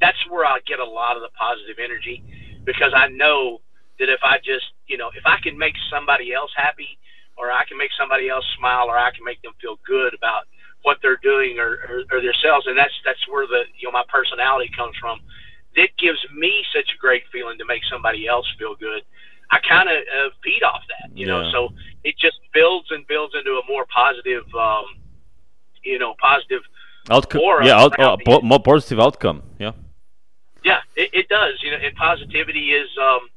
That's 0.02 0.20
where 0.30 0.46
I 0.46 0.60
get 0.68 0.80
a 0.80 0.86
lot 0.86 1.16
of 1.16 1.22
the 1.22 1.30
positive 1.40 1.78
energy 1.84 2.24
because 2.66 2.94
I 2.96 3.08
know 3.10 3.62
that 4.00 4.10
if 4.10 4.20
I 4.24 4.38
just 4.38 4.66
you 4.88 4.98
know 4.98 5.10
if 5.16 5.26
I 5.26 5.38
can 5.42 5.58
make 5.58 5.76
somebody 5.92 6.34
else 6.34 6.52
happy 6.56 7.00
or 7.40 7.52
I 7.52 7.64
can 7.64 7.78
make 7.80 7.92
somebody 7.98 8.28
else 8.28 8.44
smile, 8.60 8.92
or 8.92 9.00
I 9.00 9.12
can 9.16 9.24
make 9.24 9.42
them 9.42 9.56
feel 9.62 9.80
good 9.88 10.14
about 10.14 10.44
what 10.84 11.00
they're 11.02 11.20
doing 11.24 11.58
or, 11.58 11.80
or, 11.88 11.98
or 12.12 12.20
themselves. 12.22 12.68
And 12.68 12.78
that's 12.78 12.94
that's 13.06 13.24
where 13.32 13.48
the 13.48 13.64
you 13.80 13.88
know 13.88 13.96
my 13.96 14.04
personality 14.12 14.70
comes 14.76 14.96
from. 15.00 15.20
It 15.76 15.92
gives 15.98 16.20
me 16.36 16.64
such 16.76 16.92
a 16.92 16.98
great 17.00 17.24
feeling 17.32 17.58
to 17.58 17.66
make 17.66 17.82
somebody 17.90 18.28
else 18.28 18.46
feel 18.60 18.76
good. 18.76 19.04
I 19.52 19.60
kind 19.68 19.90
of 19.90 19.98
uh, 19.98 20.30
feed 20.44 20.64
off 20.64 20.82
that, 20.90 21.16
you 21.18 21.26
yeah. 21.26 21.34
know. 21.34 21.52
So 21.52 21.70
it 22.04 22.16
just 22.20 22.38
builds 22.54 22.92
and 22.92 23.06
builds 23.08 23.34
into 23.36 23.52
a 23.52 23.62
more 23.68 23.86
positive, 23.86 24.44
um, 24.56 24.86
you 25.84 25.98
know, 25.98 26.16
positive 26.20 26.62
outcome. 27.10 27.42
Yeah, 27.64 27.80
out, 27.80 28.00
uh, 28.00 28.18
more 28.42 28.60
positive 28.60 29.00
outcome. 29.00 29.44
Yeah. 29.60 29.72
Yeah, 30.64 30.80
it, 30.96 31.10
it 31.14 31.30
does. 31.30 31.56
You 31.64 31.72
know, 31.72 31.78
and 31.78 31.96
positivity 31.96 32.72
is. 32.72 32.90
Um, 33.02 33.30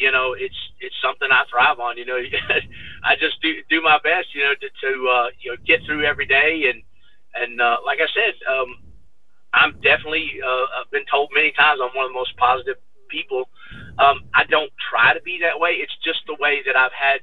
you 0.00 0.10
know, 0.10 0.32
it's 0.32 0.56
it's 0.80 0.94
something 1.04 1.28
I 1.30 1.44
thrive 1.50 1.78
on. 1.78 1.98
You 1.98 2.06
know, 2.06 2.16
I 3.04 3.16
just 3.16 3.40
do 3.42 3.52
do 3.68 3.82
my 3.82 3.98
best. 4.02 4.34
You 4.34 4.44
know, 4.44 4.54
to, 4.54 4.68
to 4.68 5.08
uh, 5.08 5.26
you 5.40 5.50
know 5.52 5.56
get 5.66 5.84
through 5.84 6.04
every 6.04 6.26
day 6.26 6.72
and 6.72 6.82
and 7.34 7.60
uh, 7.60 7.76
like 7.84 7.98
I 8.00 8.08
said, 8.12 8.34
um, 8.50 8.76
I'm 9.52 9.72
definitely 9.82 10.40
uh, 10.44 10.80
I've 10.80 10.90
been 10.90 11.04
told 11.10 11.30
many 11.34 11.52
times 11.52 11.80
I'm 11.82 11.94
one 11.94 12.06
of 12.06 12.10
the 12.10 12.18
most 12.18 12.36
positive 12.36 12.76
people. 13.08 13.48
Um, 13.98 14.24
I 14.34 14.44
don't 14.44 14.72
try 14.90 15.14
to 15.14 15.20
be 15.22 15.40
that 15.42 15.58
way. 15.58 15.70
It's 15.80 15.96
just 16.04 16.20
the 16.26 16.36
way 16.38 16.62
that 16.66 16.76
I've 16.76 16.92
had. 16.92 17.20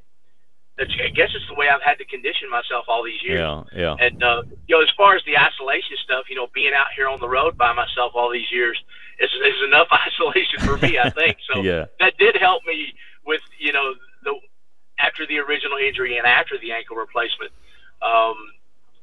I 0.79 1.09
guess 1.09 1.33
it's 1.33 1.47
the 1.49 1.55
way 1.55 1.69
I've 1.69 1.81
had 1.81 1.97
to 1.97 2.05
condition 2.05 2.51
myself 2.51 2.85
all 2.87 3.03
these 3.03 3.17
years. 3.23 3.39
Yeah, 3.39 3.63
yeah. 3.73 3.95
And 3.99 4.21
uh, 4.21 4.43
you 4.67 4.77
know, 4.77 4.83
as 4.83 4.89
far 4.95 5.15
as 5.15 5.23
the 5.25 5.35
isolation 5.35 5.97
stuff, 6.03 6.25
you 6.29 6.35
know, 6.35 6.47
being 6.53 6.73
out 6.73 6.93
here 6.95 7.07
on 7.09 7.19
the 7.19 7.27
road 7.27 7.57
by 7.57 7.73
myself 7.73 8.11
all 8.13 8.31
these 8.31 8.51
years, 8.51 8.77
is, 9.19 9.29
is 9.33 9.63
enough 9.65 9.87
isolation 10.07 10.59
for 10.59 10.77
me, 10.77 10.99
I 10.99 11.09
think. 11.09 11.37
So 11.51 11.61
yeah. 11.63 11.85
that 11.99 12.17
did 12.17 12.37
help 12.37 12.61
me 12.65 12.93
with 13.25 13.41
you 13.59 13.73
know 13.73 13.93
the 14.23 14.35
after 14.99 15.25
the 15.27 15.39
original 15.39 15.77
injury 15.77 16.17
and 16.17 16.25
after 16.25 16.57
the 16.59 16.71
ankle 16.71 16.95
replacement. 16.95 17.51
Um, 18.01 18.35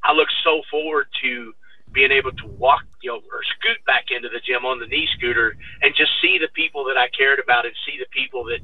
I 0.03 0.13
look 0.13 0.29
so 0.45 0.63
forward 0.71 1.07
to 1.23 1.55
being 1.95 2.11
able 2.11 2.33
to 2.33 2.47
walk, 2.59 2.85
you 3.03 3.11
know, 3.11 3.17
or 3.33 3.41
scoot 3.57 3.79
back 3.87 4.11
into 4.11 4.29
the 4.29 4.41
gym 4.41 4.65
on 4.65 4.81
the 4.81 4.87
knee 4.87 5.09
scooter 5.17 5.57
and 5.83 5.95
just 5.95 6.11
see 6.21 6.39
the 6.39 6.49
people 6.49 6.85
that 6.85 6.99
I 6.99 7.09
cared 7.09 7.39
about 7.39 7.65
and 7.65 7.75
see 7.87 7.97
the 7.99 8.11
people 8.11 8.45
that 8.45 8.61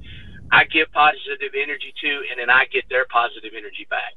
I 0.52 0.64
give 0.64 0.90
positive 0.92 1.54
energy 1.54 1.94
to, 2.02 2.10
and 2.30 2.38
then 2.38 2.50
I 2.50 2.66
get 2.66 2.88
their 2.88 3.06
positive 3.06 3.52
energy 3.56 3.86
back. 3.88 4.12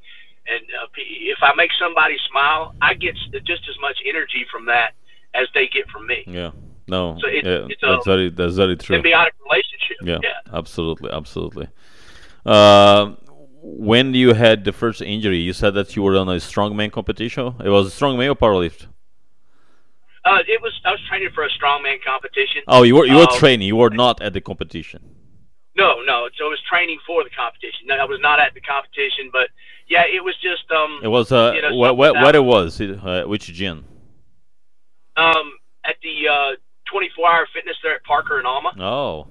And 0.47 0.63
uh, 0.82 0.88
if 0.97 1.38
I 1.41 1.54
make 1.56 1.71
somebody 1.80 2.17
smile, 2.30 2.76
I 2.82 2.95
get 2.95 3.15
just 3.45 3.63
as 3.69 3.78
much 3.80 3.97
energy 4.06 4.45
from 4.52 4.65
that 4.65 4.93
as 5.34 5.47
they 5.54 5.67
get 5.67 5.88
from 5.89 6.08
me. 6.08 6.23
Yeah. 6.28 6.52
No, 6.86 7.17
so 7.21 7.28
it, 7.28 7.45
yeah, 7.45 7.67
it's 7.69 7.82
that's 7.82 8.06
a 8.06 8.10
very 8.10 8.30
that's 8.30 8.56
very 8.56 8.76
true. 8.76 8.97
Symbiotic 8.97 9.32
relationship. 9.41 9.97
Yeah, 10.04 10.17
yeah. 10.21 10.39
absolutely, 10.52 11.12
absolutely. 11.12 11.69
Uh, 12.45 13.13
when 13.62 14.13
you 14.13 14.34
had 14.34 14.65
the 14.65 14.73
first 14.73 15.02
injury, 15.02 15.38
you 15.38 15.54
said 15.54 15.76
that 15.76 15.95
you 15.95 16.04
were 16.04 16.17
on 16.17 16.28
a 16.28 16.36
strongman 16.36 16.91
competition. 16.91 17.56
It 17.63 17.69
was 17.69 17.88
a 17.88 17.97
strongman 17.97 18.30
or 18.30 18.36
powerlift? 18.36 18.88
Uh, 20.25 20.39
it 20.47 20.62
was. 20.62 20.73
I 20.86 20.91
was 20.91 21.01
training 21.09 21.29
for 21.36 21.43
a 21.43 21.49
strongman 21.49 21.97
competition. 22.05 22.62
Oh, 22.67 22.83
you 22.83 22.95
were 22.95 23.05
you 23.05 23.15
were 23.15 23.29
um, 23.29 23.38
training. 23.38 23.67
You 23.67 23.75
were 23.75 23.89
not 23.89 24.21
at 24.21 24.33
the 24.33 24.41
competition. 24.41 25.01
No, 25.75 26.01
no. 26.05 26.29
So 26.38 26.45
I 26.45 26.49
was 26.49 26.62
training 26.69 26.99
for 27.05 27.23
the 27.23 27.29
competition. 27.29 27.88
No, 27.88 27.95
I 27.95 28.05
was 28.05 28.19
not 28.21 28.39
at 28.39 28.53
the 28.53 28.62
competition, 28.62 29.29
but 29.33 29.49
yeah, 29.88 30.03
it 30.05 30.23
was 30.23 30.36
just. 30.41 30.71
Um, 30.71 30.99
it 31.03 31.09
was. 31.09 31.31
Uh, 31.31 31.51
you 31.55 31.62
know, 31.62 31.75
what, 31.75 31.97
what, 31.97 32.15
what 32.15 32.36
it 32.36 32.43
was? 32.43 32.79
Uh, 32.79 33.23
which 33.25 33.47
gym? 33.47 33.86
Um, 35.17 35.53
at 35.86 35.95
the 36.01 36.27
uh, 36.27 36.55
24 36.91 37.29
hour 37.29 37.47
fitness 37.53 37.75
there 37.83 37.95
at 37.95 38.03
Parker 38.03 38.38
and 38.38 38.47
Alma. 38.47 38.71
Oh, 38.79 39.27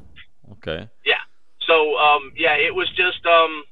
okay. 0.52 0.88
Yeah. 1.05 1.22
So, 1.66 1.96
um, 1.96 2.33
yeah, 2.37 2.55
it 2.55 2.74
was 2.74 2.88
just, 2.90 3.24
um, 3.26 3.64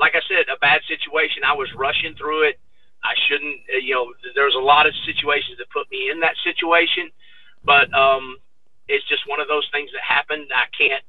like 0.00 0.14
I 0.14 0.20
said, 0.28 0.46
a 0.52 0.58
bad 0.58 0.80
situation. 0.88 1.44
I 1.44 1.52
was 1.52 1.68
rushing 1.76 2.14
through 2.16 2.48
it. 2.48 2.60
I 3.08 3.14
shouldn't, 3.26 3.56
uh, 3.72 3.78
you 3.78 3.94
know, 3.94 4.12
there's 4.34 4.54
a 4.54 4.60
lot 4.60 4.86
of 4.86 4.92
situations 5.06 5.56
that 5.58 5.70
put 5.70 5.90
me 5.90 6.10
in 6.12 6.20
that 6.20 6.36
situation, 6.44 7.08
but 7.64 7.92
um, 7.94 8.36
it's 8.86 9.06
just 9.08 9.26
one 9.26 9.40
of 9.40 9.48
those 9.48 9.66
things 9.72 9.90
that 9.92 10.02
happened. 10.02 10.48
I 10.54 10.68
can't 10.76 11.02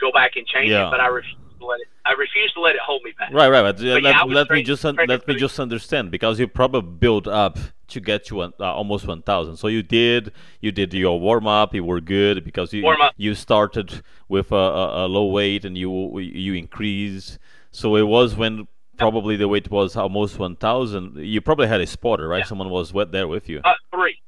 go 0.00 0.10
back 0.10 0.36
and 0.36 0.46
change 0.46 0.70
yeah. 0.70 0.88
it, 0.88 0.90
but 0.90 1.00
I 1.00 1.08
refuse 1.08 1.36
to 1.58 1.66
let 1.66 1.80
it. 1.80 1.88
I 2.06 2.12
refuse 2.12 2.52
to 2.54 2.60
let 2.60 2.74
it 2.76 2.80
hold 2.80 3.02
me 3.02 3.12
back. 3.18 3.30
Right, 3.32 3.50
right. 3.50 3.62
But, 3.62 3.76
but 3.76 4.02
let, 4.02 4.14
yeah, 4.14 4.22
let 4.22 4.50
me 4.50 4.62
just 4.62 4.84
let 4.84 5.28
me 5.28 5.34
just 5.34 5.60
understand 5.60 6.10
because 6.10 6.40
you 6.40 6.48
probably 6.48 6.80
built 6.80 7.26
up 7.28 7.58
to 7.88 8.00
get 8.00 8.24
to 8.26 8.36
one, 8.36 8.52
uh, 8.60 8.64
almost 8.64 9.06
1000 9.06 9.56
so 9.56 9.66
you 9.66 9.82
did 9.82 10.30
you 10.60 10.70
did 10.70 10.92
your 10.92 11.18
warm 11.18 11.46
up 11.46 11.74
you 11.74 11.82
were 11.82 12.02
good 12.02 12.44
because 12.44 12.70
you 12.74 12.84
you 13.16 13.34
started 13.34 14.02
with 14.28 14.52
a, 14.52 14.54
a, 14.54 15.06
a, 15.06 15.08
low 15.08 15.24
weight 15.24 15.64
and 15.64 15.78
you 15.78 16.18
you 16.18 16.52
increase 16.52 17.38
so 17.70 17.96
it 17.96 18.02
was 18.02 18.36
when 18.36 18.68
probably 18.98 19.36
the 19.36 19.48
weight 19.48 19.70
was 19.70 19.96
almost 19.96 20.38
1000 20.38 21.16
you 21.16 21.40
probably 21.40 21.66
had 21.66 21.80
a 21.80 21.86
spotter 21.86 22.28
right 22.28 22.40
yeah. 22.40 22.44
someone 22.44 22.70
was 22.70 22.92
wet 22.92 23.12
there 23.12 23.28
with 23.28 23.48
you 23.48 23.60
uh, 23.64 23.74
three 23.94 24.20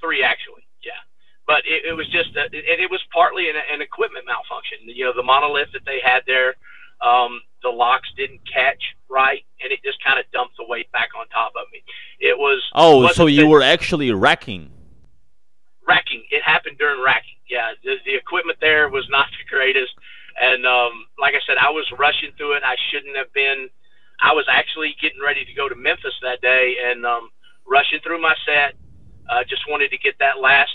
three 0.00 0.22
actually 0.22 0.64
yeah 0.84 0.92
but 1.46 1.62
it, 1.66 1.84
it 1.84 1.92
was 1.92 2.06
just 2.08 2.30
a, 2.36 2.44
it, 2.52 2.80
it 2.80 2.90
was 2.90 3.02
partly 3.12 3.50
an, 3.50 3.56
an 3.72 3.82
equipment 3.82 4.24
malfunction 4.26 4.78
you 4.86 5.04
know 5.04 5.12
the 5.14 5.22
monolith 5.22 5.68
that 5.72 5.84
they 5.84 5.98
had 6.02 6.22
there 6.26 6.54
um, 7.02 7.42
the 7.62 7.68
locks 7.68 8.08
didn't 8.16 8.40
catch 8.50 8.82
right 9.10 9.44
and 9.64 9.72
it 9.72 9.80
just 9.82 10.02
kind 10.04 10.20
of 10.20 10.26
dumped 10.30 10.56
the 10.56 10.64
weight 10.68 10.92
back 10.92 11.08
on 11.18 11.26
top 11.28 11.52
of 11.56 11.66
me. 11.72 11.82
It 12.20 12.36
was 12.36 12.62
oh, 12.74 13.08
so 13.12 13.26
you 13.26 13.48
were 13.48 13.62
actually 13.62 14.12
racking. 14.12 14.70
Racking. 15.88 16.22
It 16.30 16.42
happened 16.44 16.78
during 16.78 17.02
racking. 17.02 17.40
Yeah, 17.48 17.72
the, 17.82 17.96
the 18.04 18.14
equipment 18.14 18.58
there 18.60 18.88
was 18.88 19.06
not 19.10 19.26
the 19.38 19.48
greatest, 19.48 19.92
and 20.40 20.66
um, 20.66 21.06
like 21.18 21.34
I 21.34 21.40
said, 21.46 21.56
I 21.56 21.70
was 21.70 21.90
rushing 21.98 22.30
through 22.36 22.56
it. 22.56 22.62
I 22.64 22.76
shouldn't 22.92 23.16
have 23.16 23.32
been. 23.32 23.68
I 24.20 24.32
was 24.32 24.46
actually 24.48 24.96
getting 25.00 25.20
ready 25.20 25.44
to 25.44 25.52
go 25.54 25.68
to 25.68 25.74
Memphis 25.74 26.14
that 26.22 26.40
day, 26.40 26.76
and 26.84 27.04
um, 27.04 27.30
rushing 27.66 28.00
through 28.02 28.20
my 28.20 28.34
set. 28.46 28.74
Uh, 29.28 29.42
just 29.48 29.62
wanted 29.68 29.90
to 29.90 29.98
get 29.98 30.14
that 30.18 30.38
last 30.40 30.74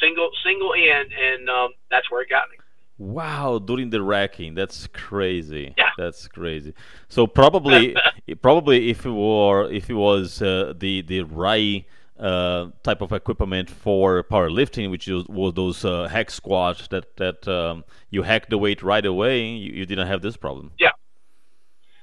single 0.00 0.30
single 0.44 0.72
end, 0.74 1.10
and 1.12 1.48
um, 1.48 1.70
that's 1.90 2.10
where 2.10 2.22
it 2.22 2.30
got 2.30 2.48
me. 2.50 2.56
Wow, 2.98 3.60
during 3.60 3.90
the 3.90 4.02
racking, 4.02 4.54
that's 4.54 4.88
crazy. 4.88 5.72
Yeah. 5.76 5.90
That's 5.96 6.26
crazy. 6.26 6.74
So 7.08 7.28
probably, 7.28 7.94
probably 8.42 8.90
if 8.90 9.06
it 9.06 9.10
were, 9.10 9.70
if 9.70 9.88
it 9.88 9.94
was 9.94 10.42
uh, 10.42 10.72
the 10.76 11.02
the 11.02 11.22
right 11.22 11.84
uh, 12.18 12.70
type 12.82 13.00
of 13.00 13.12
equipment 13.12 13.70
for 13.70 14.24
powerlifting, 14.24 14.90
which 14.90 15.06
was, 15.06 15.26
was 15.28 15.54
those 15.54 15.84
uh, 15.84 16.08
hack 16.08 16.30
squats 16.30 16.88
that 16.88 17.16
that 17.18 17.46
um, 17.46 17.84
you 18.10 18.22
hack 18.22 18.48
the 18.48 18.58
weight 18.58 18.82
right 18.82 19.06
away, 19.06 19.46
you, 19.46 19.72
you 19.74 19.86
didn't 19.86 20.08
have 20.08 20.20
this 20.20 20.36
problem. 20.36 20.72
Yeah. 20.78 20.90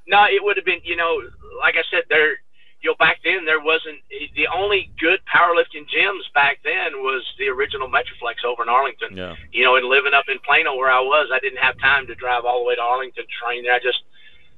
No, 0.08 0.26
it 0.26 0.44
would 0.44 0.58
have 0.58 0.65
been. 0.65 0.82
You 0.84 0.96
know, 0.96 1.22
like 1.62 1.76
I 1.76 1.84
said, 1.89 2.04
there 2.10 2.38
you 2.86 2.91
know, 2.91 2.96
back 3.02 3.18
then 3.26 3.46
there 3.46 3.60
wasn't 3.60 3.98
the 4.38 4.46
only 4.54 4.94
good 5.02 5.18
powerlifting 5.26 5.89
gyms 5.89 6.22
back 6.38 6.60
then 6.63 7.02
was 7.02 7.26
the 7.39 7.50
original 7.50 7.89
Metroflex 7.89 8.46
over 8.46 8.62
in 8.62 8.70
Arlington. 8.70 9.18
Yeah. 9.18 9.34
You 9.52 9.65
know, 9.65 9.76
and 9.76 9.89
living 9.89 10.13
up 10.13 10.26
in 10.30 10.38
Plano 10.46 10.76
where 10.78 10.91
I 10.91 11.02
was, 11.02 11.34
I 11.34 11.39
didn't 11.39 11.65
have 11.65 11.80
time 11.80 12.06
to 12.06 12.13
drive 12.13 12.46
all 12.46 12.62
the 12.62 12.68
way 12.70 12.76
to 12.76 12.82
Arlington 12.82 13.26
to 13.26 13.36
train 13.41 13.63
there. 13.63 13.74
I 13.74 13.80
just 13.82 14.06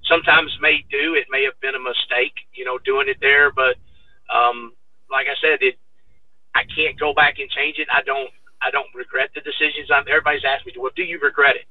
sometimes 0.03 0.51
may 0.59 0.83
do. 0.91 1.15
It 1.15 1.31
may 1.31 1.47
have 1.47 1.55
been 1.61 1.75
a 1.75 1.79
mistake, 1.79 2.35
you 2.51 2.65
know, 2.65 2.77
doing 2.83 3.07
it 3.07 3.17
there, 3.21 3.47
but 3.49 3.79
um, 4.27 4.73
like 5.09 5.27
I 5.31 5.39
said, 5.39 5.63
it 5.63 5.79
I 6.51 6.67
can't 6.75 6.99
go 6.99 7.13
back 7.13 7.39
and 7.39 7.49
change 7.49 7.79
it. 7.79 7.87
I 7.87 8.03
don't 8.03 8.29
I 8.59 8.71
don't 8.71 8.91
regret 8.93 9.29
the 9.35 9.41
decisions. 9.41 9.87
I'm, 9.87 10.03
everybody's 10.03 10.43
asked 10.43 10.65
me, 10.65 10.73
well, 10.75 10.91
do 10.95 11.03
you 11.03 11.19
regret 11.23 11.55
it? 11.55 11.63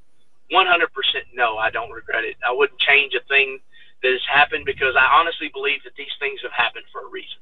100% 0.54 0.64
no, 1.34 1.58
I 1.58 1.68
don't 1.68 1.90
regret 1.90 2.24
it. 2.24 2.36
I 2.46 2.52
wouldn't 2.52 2.78
change 2.78 3.12
a 3.12 3.20
thing 3.28 3.58
that 4.02 4.12
has 4.12 4.20
happened 4.32 4.64
because 4.64 4.94
I 4.96 5.18
honestly 5.18 5.50
believe 5.52 5.82
that 5.84 5.94
these 5.96 6.14
things 6.18 6.40
have 6.42 6.52
happened 6.52 6.84
for 6.92 7.02
a 7.06 7.10
reason. 7.10 7.38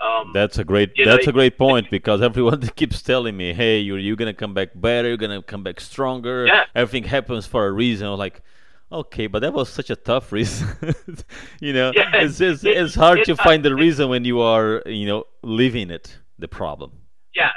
Um, 0.00 0.30
that's 0.32 0.58
a 0.58 0.64
great 0.64 0.92
that's 0.96 1.26
know, 1.26 1.30
a 1.30 1.32
great 1.32 1.58
point 1.58 1.90
because 1.90 2.22
everyone 2.22 2.60
keeps 2.76 3.02
telling 3.02 3.36
me, 3.36 3.52
"Hey, 3.52 3.80
you're 3.80 3.98
you're 3.98 4.16
gonna 4.16 4.34
come 4.34 4.54
back 4.54 4.68
better. 4.74 5.08
You're 5.08 5.16
gonna 5.16 5.42
come 5.42 5.64
back 5.64 5.80
stronger. 5.80 6.46
Yeah. 6.46 6.64
Everything 6.74 7.08
happens 7.08 7.46
for 7.46 7.66
a 7.66 7.72
reason." 7.72 8.06
I'm 8.06 8.16
like, 8.16 8.42
okay, 8.92 9.26
but 9.26 9.40
that 9.40 9.52
was 9.52 9.68
such 9.68 9.90
a 9.90 9.96
tough 9.96 10.30
reason. 10.38 10.68
you 11.60 11.72
know, 11.72 11.92
yeah, 11.94 12.10
it's 12.14 12.40
it's, 12.40 12.62
it, 12.62 12.76
it's 12.76 12.94
hard 12.94 13.20
it, 13.20 13.24
to 13.26 13.36
find 13.36 13.64
the 13.64 13.74
reason 13.74 14.08
when 14.08 14.24
you 14.24 14.40
are 14.40 14.82
you 14.86 15.06
know 15.06 15.24
living 15.42 15.90
it. 15.90 16.18
The 16.38 16.46
problem. 16.46 16.92
Yeah, 17.34 17.50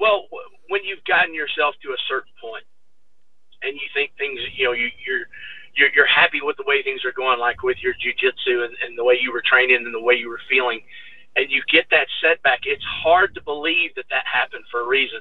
well, 0.00 0.26
when 0.68 0.82
you've 0.84 1.04
gotten 1.04 1.32
yourself 1.32 1.76
to 1.82 1.90
a 1.90 2.00
certain 2.08 2.32
point, 2.40 2.64
and 3.62 3.74
you 3.74 3.86
think 3.94 4.10
things, 4.18 4.40
you 4.56 4.64
know, 4.64 4.72
you, 4.72 4.88
you're 5.06 5.26
you're, 5.76 5.90
you're 5.94 6.06
happy 6.06 6.40
with 6.42 6.56
the 6.56 6.64
way 6.66 6.82
things 6.82 7.04
are 7.04 7.12
going, 7.12 7.38
like 7.38 7.62
with 7.62 7.78
your 7.82 7.94
jujitsu 7.94 8.64
and, 8.64 8.74
and 8.84 8.98
the 8.98 9.04
way 9.04 9.18
you 9.20 9.32
were 9.32 9.42
training 9.44 9.76
and 9.76 9.94
the 9.94 10.00
way 10.00 10.14
you 10.14 10.28
were 10.28 10.40
feeling, 10.48 10.80
and 11.36 11.50
you 11.50 11.62
get 11.72 11.86
that 11.90 12.08
setback, 12.20 12.60
it's 12.64 12.84
hard 12.84 13.34
to 13.34 13.42
believe 13.42 13.94
that 13.94 14.06
that 14.10 14.24
happened 14.26 14.64
for 14.70 14.80
a 14.80 14.86
reason. 14.86 15.20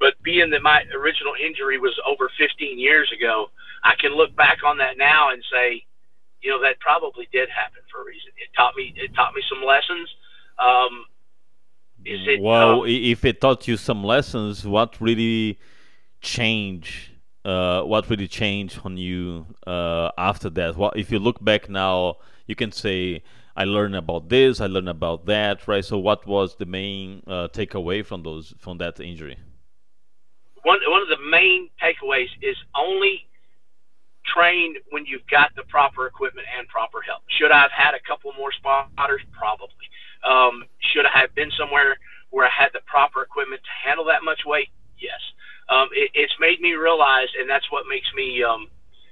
But 0.00 0.14
being 0.22 0.50
that 0.50 0.62
my 0.62 0.84
original 0.94 1.32
injury 1.34 1.78
was 1.78 1.98
over 2.06 2.30
15 2.38 2.78
years 2.78 3.12
ago, 3.12 3.50
I 3.82 3.94
can 4.00 4.14
look 4.16 4.34
back 4.36 4.58
on 4.64 4.78
that 4.78 4.96
now 4.96 5.30
and 5.30 5.42
say, 5.52 5.84
you 6.40 6.50
know, 6.50 6.62
that 6.62 6.78
probably 6.78 7.28
did 7.32 7.48
happen 7.48 7.82
for 7.90 8.02
a 8.02 8.04
reason. 8.04 8.30
It 8.36 8.48
taught 8.56 8.74
me, 8.76 8.94
it 8.96 9.12
taught 9.14 9.34
me 9.34 9.42
some 9.48 9.66
lessons. 9.66 10.08
Um, 10.58 11.04
is 12.04 12.20
it, 12.28 12.40
well, 12.40 12.82
um, 12.82 12.88
if 12.88 13.24
it 13.24 13.40
taught 13.40 13.66
you 13.66 13.76
some 13.76 14.04
lessons, 14.04 14.64
what 14.64 15.00
really 15.00 15.58
changed 16.20 17.10
uh, 17.48 17.82
what 17.82 18.10
really 18.10 18.28
changed 18.28 18.80
on 18.84 18.98
you 18.98 19.46
uh, 19.66 20.10
after 20.18 20.50
that? 20.50 20.76
What 20.76 20.96
if 20.98 21.10
you 21.10 21.18
look 21.18 21.42
back 21.42 21.70
now, 21.70 22.18
you 22.46 22.54
can 22.54 22.72
say, 22.72 23.22
"I 23.56 23.64
learned 23.64 23.96
about 23.96 24.28
this, 24.28 24.60
I 24.60 24.66
learned 24.66 24.90
about 24.90 25.24
that," 25.26 25.66
right? 25.66 25.84
So, 25.84 25.96
what 25.96 26.26
was 26.26 26.56
the 26.56 26.66
main 26.66 27.22
uh, 27.26 27.48
takeaway 27.48 28.04
from 28.04 28.22
those 28.22 28.54
from 28.58 28.76
that 28.78 29.00
injury? 29.00 29.38
One 30.62 30.80
one 30.88 31.00
of 31.00 31.08
the 31.08 31.24
main 31.30 31.70
takeaways 31.82 32.28
is 32.42 32.56
only 32.76 33.26
train 34.26 34.74
when 34.90 35.06
you've 35.06 35.26
got 35.30 35.54
the 35.56 35.62
proper 35.62 36.06
equipment 36.06 36.46
and 36.58 36.68
proper 36.68 37.00
help. 37.00 37.22
Should 37.38 37.50
I 37.50 37.62
have 37.62 37.72
had 37.72 37.94
a 37.94 38.00
couple 38.06 38.30
more 38.36 38.52
spotters? 38.52 39.22
Probably. 39.32 39.88
Um, 40.22 40.64
should 40.92 41.06
I 41.06 41.18
have 41.20 41.34
been 41.34 41.50
somewhere 41.56 41.96
where 42.28 42.44
I 42.44 42.50
had 42.50 42.68
the 42.74 42.80
proper 42.84 43.22
equipment 43.22 43.62
to 43.62 43.88
handle 43.88 44.04
that 44.12 44.22
much 44.22 44.40
weight? 44.44 44.68
Yes 44.98 45.20
um, 45.68 45.88
it, 45.92 46.10
it's 46.14 46.34
made 46.40 46.60
me 46.60 46.72
realize, 46.72 47.28
and 47.38 47.48
that's 47.48 47.70
what 47.70 47.84
makes 47.88 48.08
me, 48.14 48.42
um, 48.42 48.68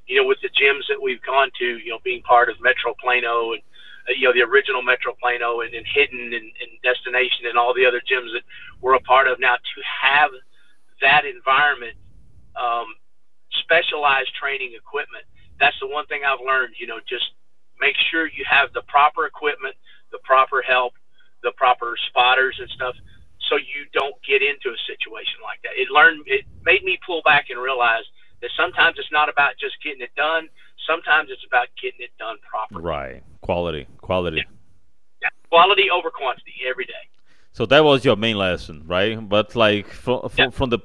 you 0.07 0.21
know, 0.21 0.27
with 0.27 0.38
the 0.42 0.49
gyms 0.49 0.87
that 0.88 1.01
we've 1.01 1.23
gone 1.23 1.51
to, 1.59 1.79
you 1.79 1.90
know, 1.90 1.99
being 2.05 2.23
part 2.23 2.49
of 2.49 2.57
Metro 2.61 2.95
Plano 3.01 3.53
and, 3.53 3.62
uh, 4.09 4.12
you 4.16 4.25
know, 4.27 4.33
the 4.33 4.42
original 4.42 4.83
Metro 4.83 5.12
Plano 5.21 5.61
and, 5.61 5.75
and 5.75 5.87
Hidden 5.87 6.33
and, 6.33 6.35
and 6.35 6.71
Destination 6.83 7.47
and 7.49 7.59
all 7.59 7.75
the 7.75 7.85
other 7.85 8.01
gyms 8.01 8.33
that 8.33 8.42
we're 8.81 8.95
a 8.95 9.01
part 9.01 9.29
of 9.29 9.38
now 9.40 9.57
to 9.57 9.79
have 9.85 10.31
that 11.03 11.27
environment, 11.27 11.95
um, 12.55 12.87
specialized 13.62 14.33
training 14.35 14.73
equipment. 14.77 15.25
That's 15.61 15.77
the 15.81 15.88
one 15.88 16.07
thing 16.07 16.23
I've 16.27 16.45
learned, 16.45 16.75
you 16.79 16.87
know, 16.87 17.01
just 17.09 17.25
make 17.81 17.97
sure 18.11 18.27
you 18.29 18.45
have 18.49 18.73
the 18.73 18.83
proper 18.83 19.27
equipment, 19.27 19.75
the 20.12 20.19
proper 20.25 20.62
help, 20.62 20.95
the 21.42 21.53
proper 21.53 21.97
spotters 22.09 22.57
and 22.61 22.71
stuff 22.71 22.95
so 23.48 23.56
you 23.56 23.87
don't 23.92 24.14
get 24.26 24.42
into 24.42 24.70
a 24.70 24.80
situation 24.87 25.40
like 25.42 25.61
that. 25.62 25.72
It 25.76 25.90
learned 25.90 26.22
it 26.26 26.44
made 26.64 26.85
me 26.85 26.98
pull 27.04 27.22
back 27.24 27.46
and 27.50 27.61
realize 27.61 28.04
that 28.42 28.50
sometimes 28.56 28.96
it's 28.98 29.12
not 29.12 29.28
about 29.28 29.52
just 29.59 29.76
getting 29.82 30.02
it 30.02 30.14
done. 30.16 30.48
Sometimes 30.87 31.30
it's 31.30 31.44
about 31.46 31.68
getting 31.80 32.00
it 32.00 32.11
done 32.18 32.37
properly. 32.48 32.82
Right. 32.82 33.22
Quality. 33.40 33.87
Quality. 33.98 34.38
Yeah. 34.38 34.42
yeah. 35.22 35.28
Quality 35.48 35.90
over 35.90 36.11
quantity 36.11 36.54
every 36.68 36.85
day. 36.85 36.92
So 37.52 37.64
that 37.66 37.85
was 37.85 38.04
your 38.04 38.16
main 38.16 38.37
lesson, 38.37 38.85
right? 38.87 39.16
But 39.16 39.56
like 39.56 39.88
from 39.88 40.28
from, 40.28 40.30
yeah. 40.37 40.50
from 40.50 40.70
the 40.70 40.80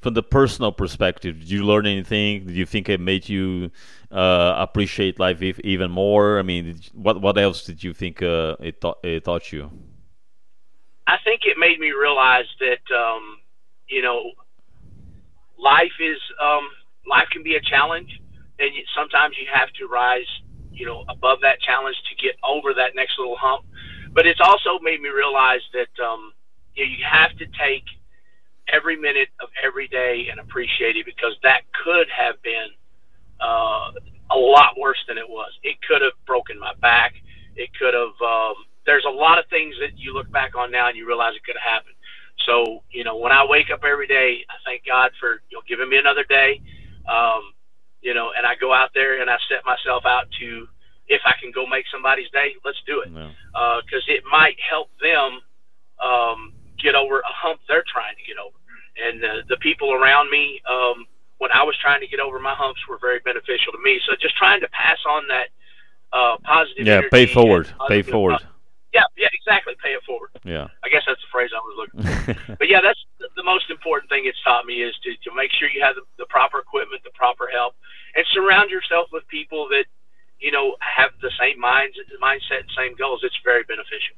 from 0.00 0.14
the 0.14 0.22
personal 0.22 0.72
perspective, 0.72 1.40
did 1.40 1.50
you 1.50 1.64
learn 1.64 1.86
anything? 1.86 2.46
Did 2.46 2.56
you 2.56 2.66
think 2.66 2.88
it 2.88 3.00
made 3.00 3.28
you 3.28 3.70
uh, 4.10 4.54
appreciate 4.58 5.18
life 5.18 5.42
even 5.42 5.90
more? 5.90 6.38
I 6.38 6.42
mean, 6.42 6.80
what 6.92 7.20
what 7.20 7.38
else 7.38 7.64
did 7.64 7.82
you 7.82 7.92
think 7.92 8.22
uh, 8.22 8.56
it 8.60 8.80
taught 8.80 8.98
it 9.02 9.24
taught 9.24 9.52
you? 9.52 9.70
I 11.06 11.16
think 11.24 11.42
it 11.44 11.58
made 11.58 11.80
me 11.80 11.90
realize 11.92 12.46
that 12.60 12.94
um, 12.94 13.38
you 13.88 14.02
know 14.02 14.32
life 15.58 15.92
is 16.00 16.18
um, 16.42 16.68
life 17.08 17.28
can 17.32 17.42
be 17.42 17.56
a 17.56 17.60
challenge, 17.60 18.10
and 18.58 18.70
sometimes 18.96 19.36
you 19.38 19.46
have 19.52 19.70
to 19.80 19.86
rise 19.86 20.28
you 20.72 20.86
know 20.86 21.04
above 21.08 21.38
that 21.42 21.60
challenge 21.60 21.96
to 22.08 22.22
get 22.22 22.36
over 22.44 22.74
that 22.74 22.94
next 22.94 23.18
little 23.18 23.36
hump. 23.36 23.64
But 24.12 24.26
it's 24.26 24.40
also 24.40 24.78
made 24.82 25.00
me 25.00 25.08
realize 25.08 25.62
that 25.72 25.92
um, 26.04 26.32
you, 26.74 26.84
know, 26.84 26.90
you 26.90 27.04
have 27.10 27.36
to 27.38 27.46
take 27.58 27.84
every 28.72 28.96
minute 28.96 29.28
of 29.40 29.48
every 29.62 29.88
day 29.88 30.28
and 30.30 30.40
appreciate 30.40 30.96
it 30.96 31.04
because 31.06 31.36
that 31.42 31.62
could 31.84 32.06
have 32.14 32.40
been 32.42 32.68
uh, 33.40 33.90
a 34.30 34.38
lot 34.38 34.78
worse 34.78 35.02
than 35.08 35.18
it 35.18 35.28
was. 35.28 35.50
It 35.62 35.76
could 35.86 36.02
have 36.02 36.12
broken 36.26 36.58
my 36.58 36.72
back. 36.80 37.14
It 37.56 37.70
could 37.78 37.94
have 37.94 38.16
um, 38.24 38.54
there's 38.86 39.04
a 39.06 39.10
lot 39.10 39.38
of 39.38 39.44
things 39.48 39.74
that 39.80 39.98
you 39.98 40.12
look 40.12 40.30
back 40.30 40.54
on 40.56 40.70
now 40.70 40.88
and 40.88 40.96
you 40.96 41.06
realize 41.06 41.34
it 41.36 41.44
could 41.44 41.56
have 41.56 41.72
happened. 41.72 41.94
So, 42.46 42.82
you 42.90 43.04
know, 43.04 43.16
when 43.16 43.32
I 43.32 43.44
wake 43.46 43.70
up 43.70 43.84
every 43.84 44.06
day, 44.06 44.44
I 44.50 44.54
thank 44.64 44.84
God 44.86 45.12
for, 45.20 45.42
you 45.50 45.58
know, 45.58 45.62
giving 45.68 45.88
me 45.88 45.98
another 45.98 46.24
day. 46.24 46.60
Um, 47.08 47.52
you 48.00 48.14
know, 48.14 48.32
and 48.36 48.46
I 48.46 48.54
go 48.56 48.72
out 48.72 48.90
there 48.94 49.20
and 49.20 49.30
I 49.30 49.36
set 49.48 49.64
myself 49.64 50.04
out 50.04 50.26
to, 50.40 50.66
if 51.06 51.20
I 51.24 51.34
can 51.40 51.52
go 51.52 51.66
make 51.66 51.84
somebody's 51.92 52.30
day, 52.30 52.54
let's 52.64 52.82
do 52.86 53.00
it. 53.00 53.10
Because 53.12 54.04
no. 54.08 54.14
uh, 54.14 54.16
it 54.16 54.24
might 54.30 54.56
help 54.58 54.88
them 55.00 55.40
um, 56.02 56.52
get 56.82 56.94
over 56.94 57.20
a 57.20 57.32
hump 57.32 57.60
they're 57.68 57.84
trying 57.86 58.16
to 58.16 58.24
get 58.26 58.38
over. 58.42 58.56
And 58.98 59.24
uh, 59.24 59.42
the 59.48 59.56
people 59.58 59.94
around 59.94 60.30
me, 60.30 60.60
um, 60.68 61.06
when 61.38 61.50
I 61.52 61.62
was 61.62 61.76
trying 61.80 62.00
to 62.00 62.06
get 62.06 62.20
over 62.20 62.38
my 62.38 62.54
humps, 62.54 62.80
were 62.88 62.98
very 63.00 63.20
beneficial 63.20 63.72
to 63.72 63.78
me. 63.82 64.00
So 64.06 64.14
just 64.20 64.36
trying 64.36 64.60
to 64.60 64.68
pass 64.68 64.98
on 65.08 65.26
that 65.28 65.48
uh, 66.12 66.36
positive. 66.44 66.86
Yeah, 66.86 67.02
pay 67.10 67.26
forward. 67.26 67.72
Pay 67.88 68.02
forward. 68.02 68.40
Yeah, 68.92 69.08
yeah, 69.16 69.28
exactly. 69.32 69.74
Pay 69.82 69.90
it 69.96 70.02
forward. 70.04 70.30
Yeah. 70.44 70.68
I 70.84 70.88
guess 70.88 71.02
that's 71.06 71.20
the 71.20 71.32
phrase 71.32 71.50
I 71.56 71.60
was 71.64 71.76
looking 71.80 72.36
for. 72.36 72.56
but 72.60 72.68
yeah, 72.68 72.80
that's 72.82 73.00
the, 73.18 73.42
most 73.42 73.70
important 73.70 74.10
thing 74.10 74.24
it's 74.26 74.40
taught 74.44 74.66
me 74.66 74.82
is 74.82 74.94
to, 75.02 75.16
to 75.28 75.34
make 75.34 75.50
sure 75.50 75.68
you 75.68 75.82
have 75.82 75.96
the, 75.96 76.02
the 76.18 76.26
proper 76.26 76.58
equipment, 76.58 77.02
the 77.02 77.10
proper 77.10 77.48
help, 77.52 77.74
and 78.14 78.24
surround 78.32 78.70
yourself 78.70 79.08
with 79.12 79.26
people 79.28 79.68
that 79.68 79.84
you 80.40 80.50
know 80.50 80.76
have 80.80 81.10
the 81.22 81.30
same 81.40 81.58
minds, 81.58 81.96
mindset, 82.22 82.60
and 82.60 82.70
same 82.76 82.94
goals. 82.96 83.20
It's 83.22 83.38
very 83.44 83.64
beneficial. 83.64 84.16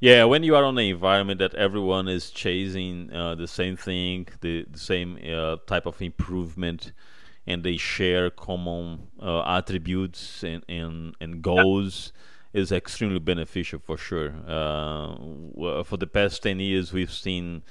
Yeah, 0.00 0.24
when 0.24 0.42
you 0.42 0.54
are 0.54 0.64
on 0.64 0.78
an 0.78 0.84
environment 0.84 1.38
that 1.40 1.54
everyone 1.54 2.08
is 2.08 2.30
chasing 2.30 3.12
uh, 3.12 3.34
the 3.34 3.48
same 3.48 3.76
thing, 3.76 4.28
the, 4.40 4.64
the 4.70 4.78
same 4.78 5.18
uh, 5.28 5.56
type 5.66 5.86
of 5.86 6.00
improvement, 6.00 6.92
and 7.46 7.64
they 7.64 7.76
share 7.76 8.30
common 8.30 9.08
uh, 9.20 9.42
attributes 9.42 10.44
and, 10.44 10.62
and, 10.68 11.16
and 11.20 11.42
goals. 11.42 12.12
Yeah 12.14 12.24
is 12.52 12.72
extremely 12.72 13.18
beneficial 13.18 13.78
for 13.78 13.96
sure. 13.96 14.34
Uh, 14.46 15.82
for 15.84 15.96
the 15.96 16.06
past 16.06 16.42
ten 16.42 16.60
years, 16.60 16.92
we've 16.92 17.12
seen 17.12 17.62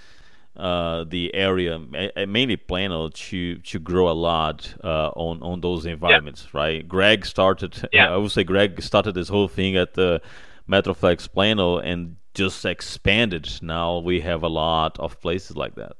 uh, 0.57 1.03
the 1.07 1.33
area, 1.35 1.79
mainly 2.27 2.57
Plano, 2.57 3.09
to 3.09 3.57
to 3.59 3.79
grow 3.79 4.09
a 4.09 4.13
lot 4.13 4.73
uh, 4.83 5.09
on 5.09 5.41
on 5.43 5.61
those 5.61 5.85
environments, 5.85 6.47
yeah. 6.51 6.59
right? 6.59 6.87
Greg 6.87 7.25
started, 7.25 7.87
yeah. 7.93 8.11
I 8.11 8.17
would 8.17 8.31
say, 8.31 8.43
Greg 8.43 8.81
started 8.81 9.13
this 9.13 9.29
whole 9.29 9.47
thing 9.47 9.77
at 9.77 9.93
the 9.93 10.21
Metroflex 10.67 11.31
Plano 11.31 11.77
and 11.77 12.17
just 12.33 12.65
expanded. 12.65 13.47
Now 13.61 13.99
we 13.99 14.21
have 14.21 14.43
a 14.43 14.47
lot 14.47 14.99
of 14.99 15.19
places 15.21 15.55
like 15.55 15.75
that. 15.75 15.93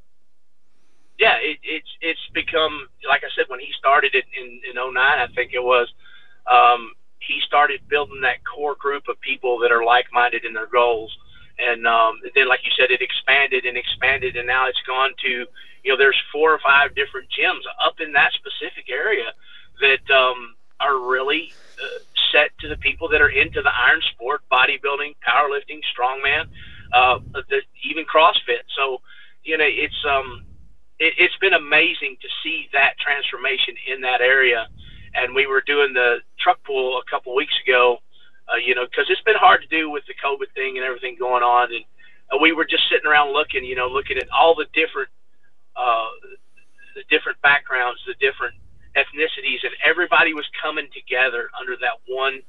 Yeah, 1.19 1.35
it, 1.41 1.57
it's 1.63 1.89
it's 2.01 2.27
become 2.33 2.87
like 3.07 3.23
I 3.23 3.29
said 3.35 3.45
when 3.47 3.59
he 3.59 3.69
started 3.77 4.15
it 4.15 4.25
in 4.39 4.61
in 4.69 4.75
09, 4.75 4.95
I 4.97 5.27
think 5.35 5.53
it 5.53 5.63
was. 5.63 5.87
Um, 6.51 6.93
he 7.19 7.39
started 7.45 7.81
building 7.89 8.21
that 8.21 8.37
core 8.45 8.75
group 8.75 9.03
of 9.09 9.19
people 9.21 9.59
that 9.59 9.71
are 9.71 9.83
like-minded 9.83 10.45
in 10.45 10.53
their 10.53 10.67
goals 10.67 11.15
and 11.59 11.87
um, 11.87 12.21
then 12.35 12.47
like 12.47 12.61
you 12.63 12.71
said, 12.77 12.91
it 12.91 13.01
expanded 13.01 13.65
and 13.65 13.77
expanded, 13.77 14.35
and 14.35 14.45
now 14.45 14.67
it's 14.67 14.81
gone 14.85 15.11
to 15.23 15.45
you 15.83 15.91
know 15.91 15.97
there's 15.97 16.21
four 16.31 16.53
or 16.53 16.59
five 16.59 16.93
different 16.95 17.27
gyms 17.29 17.65
up 17.83 17.99
in 17.99 18.13
that 18.13 18.31
specific 18.33 18.89
area 18.89 19.33
that 19.81 20.13
um, 20.13 20.55
are 20.79 20.99
really 20.99 21.55
uh, 21.81 21.99
set 22.31 22.51
to 22.59 22.67
the 22.67 22.77
people 22.77 23.09
that 23.09 23.21
are 23.21 23.29
into 23.29 23.61
the 23.61 23.71
iron 23.73 24.01
sport, 24.13 24.41
bodybuilding, 24.51 25.15
powerlifting, 25.27 25.81
strongman, 25.89 26.45
uh, 26.93 27.19
the, 27.49 27.61
even 27.83 28.05
CrossFit. 28.05 28.65
So 28.75 29.01
you 29.43 29.57
know 29.57 29.65
it's 29.67 30.05
um 30.07 30.43
it, 30.99 31.13
it's 31.17 31.37
been 31.37 31.53
amazing 31.53 32.17
to 32.21 32.27
see 32.43 32.69
that 32.73 32.99
transformation 32.99 33.73
in 33.91 34.01
that 34.01 34.21
area. 34.21 34.67
And 35.17 35.35
we 35.35 35.47
were 35.47 35.61
doing 35.65 35.93
the 35.93 36.17
truck 36.39 36.63
pull 36.63 36.99
a 36.99 37.09
couple 37.09 37.35
weeks 37.35 37.53
ago 37.65 37.99
uh, 38.47 38.57
you 38.57 38.75
know, 38.75 38.85
because 38.85 39.05
it's 39.09 39.21
been 39.21 39.35
hard 39.35 39.61
to 39.61 39.67
do 39.67 39.89
with 39.89 40.03
the 40.07 40.15
COVID 40.23 40.53
thing 40.55 40.77
and 40.77 40.85
everything 40.85 41.15
going 41.19 41.43
on. 41.43 41.73
And 41.73 41.83
uh, 42.31 42.37
we 42.39 42.51
were 42.53 42.65
just 42.65 42.83
sitting 42.89 43.07
around 43.07 43.33
looking, 43.33 43.63
you 43.63 43.75
know, 43.75 43.87
looking 43.87 44.17
at 44.17 44.29
all 44.31 44.55
the 44.55 44.65
different, 44.73 45.09
uh, 45.75 46.07
the 46.95 47.03
different 47.09 47.41
backgrounds, 47.41 47.99
the 48.07 48.15
different 48.23 48.55
ethnicities, 48.95 49.61
and 49.63 49.75
everybody 49.83 50.33
was 50.33 50.45
coming 50.61 50.87
together 50.93 51.49
under 51.59 51.75
that 51.81 51.99
one 52.07 52.41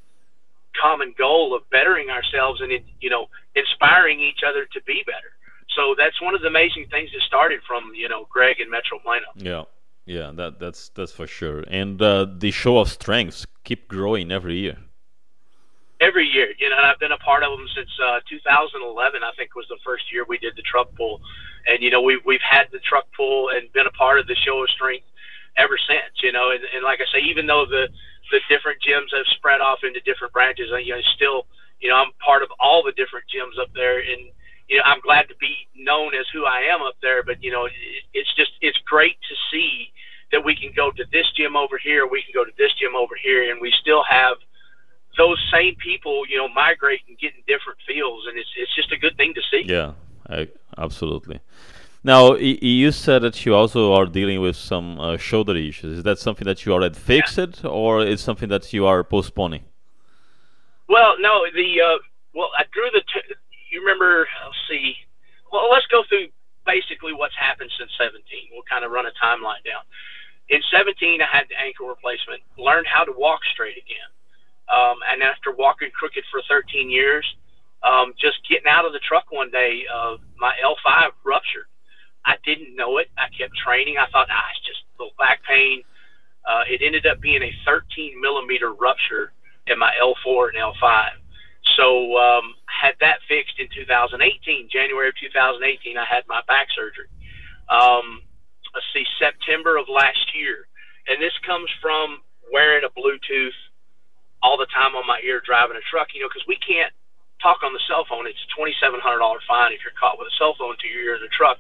common 0.81 1.15
goal 1.19 1.55
of 1.55 1.69
bettering 1.71 2.11
ourselves 2.11 2.61
and, 2.61 2.73
you 3.01 3.11
know, 3.11 3.27
inspiring 3.57 4.21
each 4.21 4.41
other 4.47 4.67
to 4.73 4.81
be 4.83 5.03
better. 5.05 5.35
So 5.75 5.95
that's 5.99 6.21
one 6.23 6.35
of 6.35 6.41
the 6.41 6.47
amazing 6.47 6.87
things 6.91 7.11
that 7.13 7.23
started 7.23 7.61
from, 7.67 7.93
you 7.95 8.09
know, 8.09 8.27
Greg 8.31 8.61
and 8.61 8.71
Metro 8.71 8.99
Plano. 8.99 9.27
Yeah. 9.35 9.65
Yeah, 10.09 10.33
that 10.35 10.59
that's 10.59 10.89
that's 10.95 11.13
for 11.13 11.27
sure. 11.27 11.65
And 11.69 12.01
uh, 12.01 12.27
the 12.37 12.51
show 12.51 12.79
of 12.79 12.89
strengths 12.89 13.47
keep 13.65 13.89
growing 13.89 14.33
every 14.33 14.59
year 14.59 14.79
every 16.01 16.27
year. 16.27 16.55
You 16.59 16.71
know, 16.71 16.79
I've 16.79 16.99
been 16.99 17.13
a 17.13 17.19
part 17.19 17.43
of 17.43 17.51
them 17.51 17.67
since 17.75 17.91
uh, 18.03 18.21
2011. 18.29 19.23
I 19.23 19.33
think 19.37 19.55
was 19.55 19.67
the 19.69 19.79
first 19.85 20.13
year 20.13 20.25
we 20.29 20.39
did 20.39 20.55
the 20.57 20.63
truck 20.63 20.89
pull, 20.97 21.21
and 21.67 21.83
you 21.83 21.91
know 21.91 22.01
we've 22.01 22.25
we've 22.25 22.45
had 22.45 22.69
the 22.73 22.79
truck 22.81 23.07
pull 23.17 23.51
and 23.51 23.71
been 23.73 23.87
a 23.87 23.97
part 23.99 24.19
of 24.19 24.27
the 24.27 24.37
show 24.47 24.63
of 24.63 24.71
strength 24.71 25.07
ever 25.57 25.79
since. 25.79 26.15
You 26.23 26.33
know, 26.33 26.51
and, 26.51 26.63
and 26.75 26.83
like 26.85 27.01
I 27.01 27.07
say, 27.13 27.25
even 27.27 27.47
though 27.47 27.67
the 27.67 27.89
the 28.31 28.41
different 28.49 28.79
gyms 28.83 29.15
have 29.17 29.27
spread 29.37 29.61
off 29.61 29.81
into 29.83 30.01
different 30.01 30.33
branches, 30.33 30.69
you 30.85 30.95
know, 30.95 31.01
still, 31.17 31.47
you 31.81 31.89
know, 31.89 31.97
I'm 31.97 32.13
part 32.25 32.43
of 32.43 32.51
all 32.61 32.83
the 32.83 32.93
different 32.93 33.25
gyms 33.33 33.61
up 33.61 33.73
there, 33.75 33.99
and 33.99 34.31
you 34.69 34.77
know, 34.77 34.85
I'm 34.85 35.01
glad 35.01 35.29
to 35.29 35.37
be 35.41 35.67
known 35.75 36.15
as 36.15 36.27
who 36.33 36.45
I 36.45 36.69
am 36.73 36.83
up 36.83 36.97
there. 37.03 37.23
But 37.23 37.43
you 37.43 37.51
know, 37.51 37.67
it, 37.67 37.73
it's 38.15 38.33
just 38.37 38.53
it's 38.61 38.79
great 38.87 39.17
to 39.29 39.35
see 39.51 39.91
that 40.33 40.45
we 40.45 40.55
can 40.55 40.73
go 40.75 40.91
to 40.91 41.05
this 41.13 41.27
gym 41.37 41.57
over 41.57 41.79
here, 41.79 42.07
we 42.07 42.23
can 42.23 42.33
go 42.35 42.45
to 42.45 42.53
this 42.59 42.73
gym 42.75 42.95
over 42.95 43.15
here, 43.23 43.51
and 43.51 43.61
we 43.61 43.73
still 43.81 44.03
have 44.09 44.37
those 45.17 45.39
same 45.53 45.75
people, 45.77 46.25
you 46.29 46.37
know, 46.37 46.49
migrate 46.49 47.01
and 47.09 47.19
get 47.19 47.35
in 47.35 47.43
different 47.47 47.79
fields, 47.87 48.27
and 48.29 48.39
it's 48.39 48.51
it's 48.57 48.75
just 48.75 48.93
a 48.93 48.97
good 48.97 49.17
thing 49.17 49.35
to 49.35 49.43
see. 49.51 49.65
Yeah, 49.67 49.93
I, 50.29 50.49
absolutely. 50.77 51.41
Now, 52.05 52.37
you 52.37 52.93
said 52.93 53.23
that 53.23 53.45
you 53.45 53.55
also 53.55 53.93
are 53.93 54.07
dealing 54.07 54.41
with 54.41 54.55
some 54.57 55.01
uh, 55.01 55.17
shoulder 55.17 55.57
issues. 55.57 55.99
Is 55.99 56.05
that 56.05 56.19
something 56.19 56.47
that 56.47 56.65
you 56.65 56.73
already 56.73 56.95
fixed, 56.95 57.39
yeah. 57.39 57.71
or 57.71 58.05
is 58.05 58.21
something 58.21 58.49
that 58.51 58.73
you 58.73 58.87
are 58.87 59.03
postponing? 59.03 59.65
Well, 60.89 61.17
no. 61.19 61.45
The 61.53 61.81
uh, 61.81 61.99
well, 62.35 62.51
I 62.57 62.65
drew 62.73 62.89
the. 62.93 63.01
T- 63.01 63.35
you 63.71 63.81
remember? 63.81 64.29
Let's 64.45 64.57
see. 64.71 64.95
Well, 65.53 65.69
let's 65.71 65.87
go 65.87 66.05
through 66.09 66.29
basically 66.65 67.13
what's 67.13 67.35
happened 67.35 67.71
since 67.79 67.91
17. 67.99 68.21
We'll 68.53 68.63
kind 68.71 68.85
of 68.85 68.93
run 68.93 69.07
a 69.07 69.15
timeline 69.25 69.65
down. 69.65 69.83
In 70.49 70.61
17, 70.73 71.21
I 71.21 71.27
had 71.31 71.47
the 71.49 71.61
ankle 71.61 71.89
replacement. 71.89 72.41
Learned 72.57 72.87
how 72.87 73.05
to 73.05 73.13
walk 73.13 73.41
straight 73.53 73.77
again. 73.77 74.09
Um, 74.69 74.97
and 75.09 75.23
after 75.23 75.53
walking 75.53 75.91
crooked 75.93 76.25
for 76.31 76.43
13 76.49 76.91
years, 76.91 77.25
um, 77.83 78.13
just 78.19 78.39
getting 78.49 78.67
out 78.69 78.85
of 78.85 78.93
the 78.93 79.01
truck 79.01 79.31
one 79.31 79.51
day, 79.51 79.85
uh, 79.93 80.17
my 80.39 80.55
L5 80.65 81.11
ruptured. 81.25 81.69
I 82.25 82.37
didn't 82.45 82.77
know 82.77 82.99
it. 82.99 83.09
I 83.17 83.29
kept 83.37 83.57
training. 83.57 83.97
I 83.97 84.11
thought, 84.11 84.29
ah, 84.31 84.49
it's 84.53 84.67
just 84.67 84.81
a 84.99 85.03
little 85.03 85.15
back 85.19 85.41
pain. 85.49 85.83
Uh, 86.45 86.65
it 86.69 86.83
ended 86.83 87.07
up 87.07 87.21
being 87.21 87.43
a 87.43 87.53
13 87.65 88.21
millimeter 88.21 88.73
rupture 88.73 89.33
in 89.67 89.79
my 89.79 89.93
L4 90.01 90.49
and 90.53 90.59
L5. 90.59 91.09
So 91.77 92.17
um, 92.17 92.55
had 92.67 92.95
that 93.01 93.21
fixed 93.29 93.59
in 93.59 93.69
2018, 93.75 94.69
January 94.71 95.09
of 95.09 95.15
2018. 95.21 95.97
I 95.97 96.05
had 96.05 96.25
my 96.29 96.41
back 96.49 96.69
surgery. 96.75 97.09
Um, 97.69 98.23
let's 98.75 98.87
see, 98.93 99.05
September 99.19 99.77
of 99.77 99.89
last 99.89 100.35
year, 100.35 100.69
and 101.07 101.21
this 101.21 101.35
comes 101.47 101.69
from 101.81 102.21
wearing 102.53 102.85
a 102.85 102.93
Bluetooth 102.93 103.57
all 104.43 104.57
the 104.57 104.71
time 104.71 104.95
on 104.95 105.07
my 105.07 105.21
ear 105.25 105.43
driving 105.45 105.77
a 105.77 105.85
truck, 105.91 106.09
you 106.15 106.21
know, 106.21 106.29
because 106.29 106.47
we 106.47 106.57
can't 106.63 106.93
talk 107.43 107.63
on 107.63 107.73
the 107.73 107.83
cell 107.89 108.07
phone. 108.09 108.27
It's 108.27 108.39
a 108.39 108.61
$2,700 108.61 108.99
fine 109.47 109.73
if 109.73 109.81
you're 109.83 109.97
caught 109.99 110.19
with 110.19 110.29
a 110.29 110.37
cell 110.39 110.55
phone 110.59 110.77
to 110.79 110.87
your 110.89 111.03
ear 111.03 111.17
in 111.17 111.23
the 111.23 111.35
truck. 111.35 111.59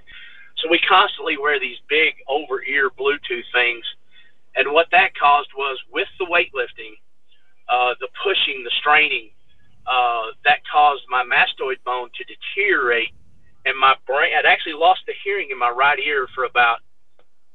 So 0.58 0.68
we 0.70 0.78
constantly 0.82 1.38
wear 1.38 1.60
these 1.60 1.78
big 1.88 2.14
over 2.26 2.62
ear 2.64 2.90
Bluetooth 2.90 3.46
things. 3.52 3.84
And 4.56 4.72
what 4.72 4.90
that 4.90 5.14
caused 5.14 5.50
was 5.56 5.78
with 5.92 6.08
the 6.18 6.26
weightlifting, 6.26 6.98
uh, 7.68 7.94
the 8.00 8.08
pushing, 8.22 8.64
the 8.64 8.74
straining, 8.78 9.30
uh, 9.86 10.34
that 10.44 10.60
caused 10.66 11.02
my 11.08 11.22
mastoid 11.22 11.82
bone 11.84 12.10
to 12.14 12.24
deteriorate. 12.26 13.14
And 13.66 13.78
my 13.78 13.94
brain, 14.06 14.32
I'd 14.36 14.46
actually 14.46 14.74
lost 14.74 15.02
the 15.06 15.14
hearing 15.22 15.48
in 15.50 15.58
my 15.58 15.70
right 15.70 15.98
ear 15.98 16.26
for 16.34 16.44
about, 16.44 16.78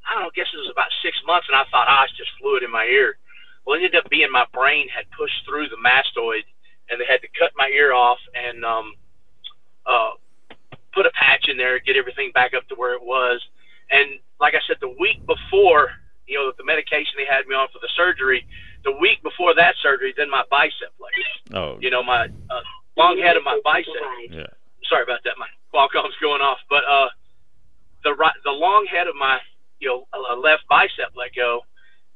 I 0.08 0.14
don't 0.14 0.22
know, 0.24 0.32
I 0.32 0.36
guess 0.36 0.52
it 0.52 0.60
was 0.60 0.70
about 0.70 0.92
six 1.02 1.16
months. 1.26 1.48
And 1.48 1.56
I 1.56 1.64
thought, 1.70 1.88
ah, 1.88 2.04
it's 2.04 2.16
just 2.16 2.30
fluid 2.40 2.62
in 2.62 2.70
my 2.70 2.84
ear. 2.84 3.16
Well, 3.64 3.80
it 3.80 3.84
ended 3.84 3.96
up 3.96 4.10
being 4.10 4.30
my 4.30 4.44
brain 4.52 4.88
had 4.88 5.08
pushed 5.16 5.44
through 5.48 5.68
the 5.68 5.80
mastoid, 5.80 6.44
and 6.90 7.00
they 7.00 7.08
had 7.08 7.22
to 7.22 7.28
cut 7.38 7.52
my 7.56 7.68
ear 7.72 7.92
off 7.94 8.18
and 8.36 8.64
um, 8.64 8.92
uh, 9.86 10.10
put 10.92 11.06
a 11.06 11.10
patch 11.12 11.48
in 11.48 11.56
there, 11.56 11.80
get 11.80 11.96
everything 11.96 12.30
back 12.32 12.52
up 12.54 12.68
to 12.68 12.74
where 12.74 12.94
it 12.94 13.02
was. 13.02 13.40
And 13.90 14.20
like 14.40 14.54
I 14.54 14.60
said, 14.66 14.76
the 14.80 14.94
week 15.00 15.24
before, 15.26 15.90
you 16.26 16.36
know, 16.38 16.52
the 16.56 16.64
medication 16.64 17.16
they 17.16 17.24
had 17.24 17.46
me 17.46 17.54
on 17.54 17.68
for 17.72 17.80
the 17.80 17.88
surgery, 17.96 18.46
the 18.84 18.92
week 18.92 19.22
before 19.22 19.54
that 19.54 19.74
surgery, 19.82 20.12
then 20.16 20.30
my 20.30 20.44
bicep 20.50 20.92
blade. 20.98 21.56
Oh. 21.56 21.78
You 21.80 21.90
know, 21.90 22.02
my 22.02 22.26
uh, 22.26 22.64
long 22.96 23.18
head 23.18 23.36
of 23.36 23.44
my 23.44 23.60
bicep. 23.64 23.88
Yeah. 24.30 24.46
Sorry 24.88 25.02
about 25.02 25.20
that. 25.24 25.36
My 25.38 25.48
Qualcomm's 25.72 26.16
going 26.20 26.42
off, 26.42 26.58
but 26.68 26.84
uh, 26.84 27.08
the 28.04 28.12
right, 28.14 28.34
the 28.44 28.52
long 28.52 28.86
head 28.86 29.08
of 29.08 29.16
my 29.16 29.38
you 29.80 29.88
know 29.88 30.06
a 30.12 30.36
left 30.36 30.64
bicep 30.68 31.12
let 31.16 31.34
go, 31.34 31.62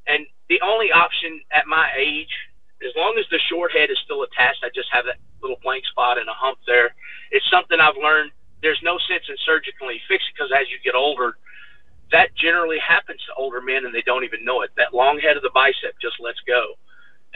and 0.06 0.26
the 0.48 0.60
only 0.62 0.90
option 0.92 1.40
at 1.52 1.66
my 1.66 1.90
age, 1.96 2.32
as 2.80 2.92
long 2.96 3.16
as 3.18 3.26
the 3.30 3.38
short 3.50 3.72
head 3.72 3.90
is 3.90 3.98
still 4.04 4.22
attached, 4.22 4.64
I 4.64 4.70
just 4.74 4.88
have 4.92 5.04
that 5.04 5.20
little 5.42 5.58
blank 5.62 5.84
spot 5.86 6.18
and 6.18 6.28
a 6.28 6.34
hump 6.34 6.58
there. 6.66 6.94
It's 7.30 7.44
something 7.50 7.78
I've 7.78 8.00
learned. 8.00 8.32
There's 8.62 8.80
no 8.82 8.98
sense 9.06 9.22
in 9.28 9.36
surgically 9.46 10.00
fixing 10.08 10.34
because 10.34 10.50
as 10.50 10.66
you 10.70 10.78
get 10.82 10.96
older, 10.96 11.36
that 12.10 12.34
generally 12.34 12.78
happens 12.80 13.20
to 13.28 13.34
older 13.36 13.60
men 13.60 13.84
and 13.84 13.94
they 13.94 14.02
don't 14.02 14.24
even 14.24 14.44
know 14.44 14.62
it. 14.62 14.70
That 14.76 14.94
long 14.94 15.20
head 15.20 15.36
of 15.36 15.42
the 15.42 15.52
bicep 15.54 15.94
just 16.00 16.16
lets 16.18 16.40
go. 16.48 16.74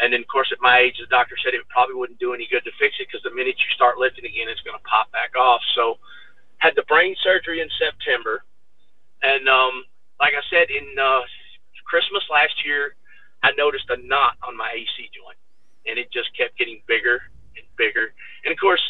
And 0.00 0.12
then, 0.12 0.24
of 0.24 0.28
course, 0.28 0.48
at 0.50 0.58
my 0.64 0.80
age, 0.80 0.96
the 0.98 1.06
doctor 1.12 1.36
said 1.44 1.52
it 1.52 1.68
probably 1.68 1.94
wouldn't 1.94 2.18
do 2.18 2.32
any 2.32 2.48
good 2.50 2.64
to 2.64 2.72
fix 2.80 2.96
it 2.98 3.06
because 3.06 3.22
the 3.22 3.36
minute 3.36 3.60
you 3.60 3.68
start 3.76 3.98
lifting 3.98 4.24
again, 4.24 4.48
it's 4.48 4.64
going 4.64 4.76
to 4.76 4.82
pop 4.88 5.12
back 5.12 5.36
off. 5.36 5.60
So, 5.76 6.00
had 6.58 6.72
the 6.74 6.86
brain 6.88 7.14
surgery 7.22 7.60
in 7.60 7.68
September, 7.76 8.44
and 9.22 9.48
um, 9.48 9.84
like 10.22 10.38
I 10.38 10.44
said, 10.54 10.70
in 10.70 10.86
uh, 10.94 11.26
Christmas 11.82 12.22
last 12.30 12.54
year, 12.64 12.94
I 13.42 13.50
noticed 13.58 13.90
a 13.90 13.98
knot 14.06 14.38
on 14.46 14.56
my 14.56 14.70
AC 14.70 15.10
joint, 15.10 15.36
and 15.90 15.98
it 15.98 16.14
just 16.14 16.30
kept 16.38 16.54
getting 16.54 16.78
bigger 16.86 17.26
and 17.58 17.66
bigger. 17.74 18.14
And 18.46 18.54
of 18.54 18.58
course, 18.62 18.80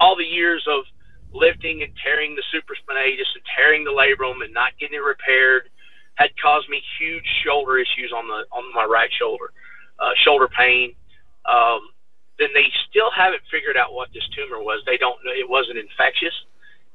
all 0.00 0.16
the 0.16 0.24
years 0.24 0.64
of 0.64 0.88
lifting 1.36 1.84
and 1.84 1.92
tearing 2.00 2.32
the 2.32 2.42
supraspinatus 2.48 3.28
and 3.36 3.44
tearing 3.54 3.84
the 3.84 3.92
labrum 3.92 4.40
and 4.40 4.56
not 4.56 4.72
getting 4.80 4.96
it 4.96 5.04
repaired 5.04 5.68
had 6.16 6.32
caused 6.40 6.68
me 6.72 6.80
huge 6.98 7.28
shoulder 7.44 7.76
issues 7.76 8.10
on 8.16 8.26
the 8.26 8.48
on 8.50 8.64
my 8.72 8.88
right 8.88 9.12
shoulder, 9.12 9.52
uh, 10.00 10.16
shoulder 10.24 10.48
pain. 10.48 10.96
Um, 11.44 11.92
then 12.40 12.48
they 12.56 12.72
still 12.88 13.12
haven't 13.12 13.44
figured 13.52 13.76
out 13.76 13.92
what 13.92 14.08
this 14.16 14.24
tumor 14.32 14.64
was. 14.64 14.80
They 14.88 14.96
don't 14.96 15.20
know. 15.28 15.30
It 15.30 15.44
wasn't 15.44 15.76
infectious. 15.76 16.32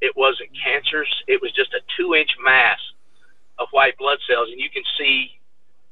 It 0.02 0.18
wasn't 0.18 0.50
cancerous. 0.58 1.14
It 1.30 1.38
was 1.40 1.54
just 1.54 1.70
a 1.78 1.86
two-inch 1.96 2.34
mass 2.44 2.82
of 3.60 3.68
white 3.72 3.98
blood 3.98 4.20
cells, 4.28 4.50
and 4.52 4.60
you 4.60 4.70
can 4.70 4.84
see 4.98 5.32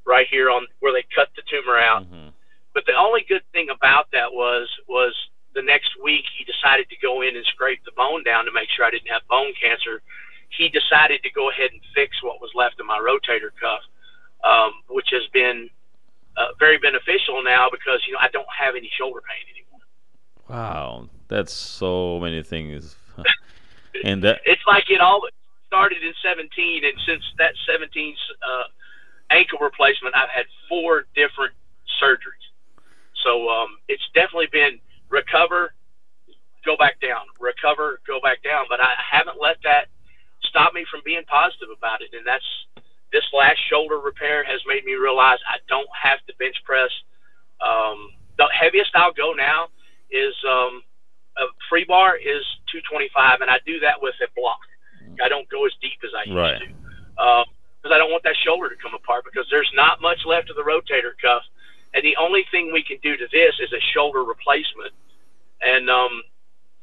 right 0.06 0.28
here 0.30 0.50
on 0.50 0.68
where 0.80 0.94
they 0.94 1.06
cut 1.16 1.30
the 1.36 1.42
tumor 1.50 1.78
out. 1.78 2.04
Mm-hmm. 2.04 2.30
But 2.74 2.86
the 2.86 2.94
only 2.98 3.26
good 3.28 3.44
thing 3.52 3.70
about 3.70 4.08
that 4.12 4.34
was 4.34 4.68
was 4.88 5.14
the 5.56 5.62
next 5.62 5.92
week 6.04 6.26
he 6.38 6.44
decided 6.44 6.90
to 6.90 6.98
go 7.02 7.22
in 7.22 7.36
and 7.36 7.46
scrape 7.46 7.84
the 7.86 7.92
bone 7.96 8.24
down 8.24 8.46
to 8.46 8.52
make 8.52 8.70
sure 8.76 8.86
I 8.86 8.92
didn't 8.92 9.10
have 9.10 9.22
bone 9.30 9.54
cancer. 9.62 10.02
He 10.50 10.70
decided 10.70 11.22
to 11.24 11.32
go 11.32 11.50
ahead 11.50 11.72
and 11.72 11.82
fix 11.96 12.22
what 12.22 12.42
was 12.42 12.52
left 12.56 12.80
of 12.80 12.86
my 12.86 12.98
rotator 12.98 13.50
cuff, 13.60 13.82
um, 14.44 14.72
which 14.90 15.10
has 15.12 15.24
been 15.34 15.70
uh, 16.38 16.48
very 16.60 16.78
beneficial 16.78 17.44
now 17.44 17.70
because 17.72 18.02
you 18.08 18.14
know 18.14 18.20
I 18.20 18.30
don't 18.30 18.48
have 18.58 18.76
any 18.76 18.90
shoulder 18.98 19.22
pain 19.22 19.46
anymore. 19.54 19.82
Wow, 20.50 21.10
that's 21.28 21.54
so 21.54 22.20
many 22.20 22.44
things. 22.44 22.96
and 24.04 24.24
that... 24.24 24.42
it's 24.46 24.62
like 24.68 24.90
it 24.90 25.00
all 25.00 25.22
started 25.74 26.06
in 26.06 26.14
17, 26.22 26.86
and 26.86 26.94
since 27.02 27.26
that 27.42 27.58
17 27.66 27.90
uh, 27.90 28.70
ankle 29.34 29.58
replacement, 29.58 30.14
I've 30.14 30.30
had 30.30 30.46
four 30.70 31.10
different 31.18 31.58
surgeries. 31.98 32.46
So 33.26 33.50
um, 33.50 33.82
it's 33.90 34.06
definitely 34.14 34.54
been 34.54 34.78
recover, 35.10 35.74
go 36.64 36.78
back 36.78 37.02
down, 37.02 37.26
recover, 37.42 38.06
go 38.06 38.22
back 38.22 38.46
down. 38.46 38.70
But 38.70 38.86
I 38.86 38.94
haven't 39.02 39.42
let 39.42 39.58
that 39.64 39.90
stop 40.46 40.78
me 40.78 40.86
from 40.92 41.02
being 41.04 41.26
positive 41.26 41.74
about 41.76 42.06
it. 42.06 42.14
And 42.14 42.22
that's 42.22 42.46
this 43.10 43.26
last 43.34 43.58
shoulder 43.66 43.98
repair 43.98 44.46
has 44.46 44.62
made 44.70 44.86
me 44.86 44.94
realize 44.94 45.42
I 45.50 45.58
don't 45.68 45.90
have 45.98 46.22
to 46.30 46.34
bench 46.38 46.58
press. 46.66 46.94
Um, 47.66 48.14
the 48.38 48.46
heaviest 48.54 48.94
I'll 48.94 49.14
go 49.14 49.34
now 49.34 49.74
is 50.12 50.38
um, 50.46 50.86
a 51.42 51.50
free 51.70 51.86
bar 51.86 52.14
is 52.18 52.46
225, 52.70 53.42
and 53.42 53.50
I 53.50 53.58
do 53.66 53.80
that 53.82 53.98
with 54.02 54.14
a 54.22 54.30
block. 54.38 54.62
I 55.24 55.30
don't 55.30 55.50
go 55.50 55.66
as 55.66 55.74
deep 55.82 56.00
as 56.04 56.12
I 56.16 56.30
used 56.30 56.38
right. 56.38 56.60
to 56.60 56.68
because 57.16 57.92
um, 57.92 57.94
I 57.94 57.98
don't 57.98 58.12
want 58.12 58.24
that 58.24 58.36
shoulder 58.44 58.70
to 58.70 58.76
come 58.82 58.94
apart 58.94 59.26
because 59.26 59.48
there's 59.50 59.70
not 59.76 60.02
much 60.02 60.26
left 60.26 60.50
of 60.50 60.56
the 60.56 60.64
rotator 60.64 61.14
cuff, 61.22 61.44
and 61.94 62.04
the 62.04 62.16
only 62.18 62.46
thing 62.50 62.72
we 62.72 62.84
can 62.84 62.98
do 63.04 63.18
to 63.18 63.28
this 63.32 63.54
is 63.62 63.72
a 63.72 63.82
shoulder 63.94 64.24
replacement. 64.24 64.94
And 65.62 65.90
um, 65.90 66.24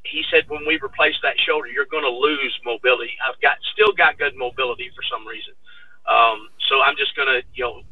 he 0.05 0.23
said 0.31 0.45
when 0.49 0.67
we 0.67 0.79
replace 0.83 1.17
that 1.23 1.37
shoulder, 1.41 1.69
you're 1.69 1.91
going 1.91 2.05
to 2.05 2.11
lose 2.11 2.59
mobility. 2.65 3.13
I've 3.21 3.41
got 3.41 3.57
still 3.73 3.93
got 3.93 4.19
good 4.19 4.37
mobility 4.37 4.91
for 4.95 5.03
some 5.11 5.27
reason, 5.27 5.55
um, 6.07 6.49
so 6.69 6.81
I'm 6.81 6.97
just 6.97 7.17
going 7.17 7.29
to 7.29 7.43
you 7.55 7.65
know 7.65 7.83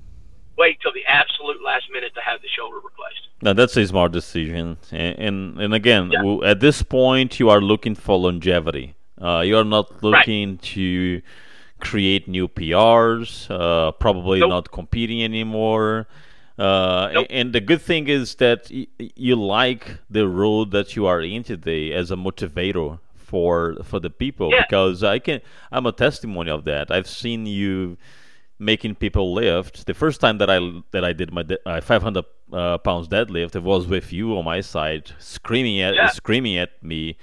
wait 0.57 0.81
till 0.81 0.93
the 0.93 1.05
absolute 1.07 1.63
last 1.65 1.87
minute 1.93 2.13
to 2.15 2.21
have 2.21 2.41
the 2.43 2.49
shoulder 2.49 2.77
replaced. 2.77 3.29
Now 3.43 3.53
that's 3.53 3.77
a 3.77 3.87
smart 3.87 4.13
decision, 4.13 4.79
and 4.91 5.19
and, 5.19 5.61
and 5.61 5.75
again, 5.75 6.11
yeah. 6.11 6.51
at 6.51 6.61
this 6.61 6.83
point, 6.83 7.39
you 7.39 7.51
are 7.51 7.61
looking 7.61 7.95
for 7.95 8.17
longevity. 8.17 8.95
Uh, 9.21 9.41
you 9.41 9.57
are 9.57 9.65
not 9.65 10.03
looking 10.03 10.51
right. 10.51 10.63
to 10.63 11.23
create 11.81 12.29
new 12.29 12.49
PRs. 12.49 13.51
Uh, 13.51 13.93
probably 13.93 14.41
nope. 14.41 14.51
not 14.51 14.73
competing 14.73 15.23
anymore. 15.23 16.07
Uh, 16.59 17.11
nope. 17.13 17.27
And 17.31 17.53
the 17.53 17.61
good 17.61 17.81
thing 17.81 18.09
is 18.09 18.35
that 18.37 18.69
y- 18.73 18.89
you 18.99 19.37
like 19.37 19.99
the 20.11 20.29
road 20.29 20.73
that 20.73 20.97
you 20.97 21.07
are 21.07 21.21
in 21.21 21.45
today 21.45 21.93
as 21.93 22.11
a 22.11 22.17
motivator 22.17 22.99
for 23.15 23.77
for 23.85 24.01
the 24.01 24.09
people 24.09 24.51
yeah. 24.51 24.63
because 24.63 25.05
I 25.05 25.19
can 25.19 25.41
I'm 25.71 25.87
a 25.87 25.93
testimony 25.93 26.51
of 26.51 26.65
that. 26.65 26.91
I've 26.91 27.09
seen 27.09 27.47
you 27.47 27.97
making 28.59 28.97
people 28.97 29.33
lift. 29.35 29.87
The 29.87 29.95
first 29.95 30.21
time 30.21 30.39
that 30.39 30.51
I 30.51 30.59
that 30.91 31.05
I 31.05 31.13
did 31.13 31.33
my 31.33 31.45
de- 31.45 31.69
uh, 31.69 31.81
500 31.81 32.25
uh, 32.53 32.79
pounds 32.79 33.07
deadlift, 33.07 33.55
it 33.55 33.63
was 33.63 33.87
with 33.87 34.13
you 34.13 34.37
on 34.37 34.45
my 34.45 34.61
side, 34.61 35.13
screaming 35.19 35.81
at 35.81 35.95
yeah. 35.95 36.09
screaming 36.09 36.57
at 36.57 36.83
me 36.83 37.17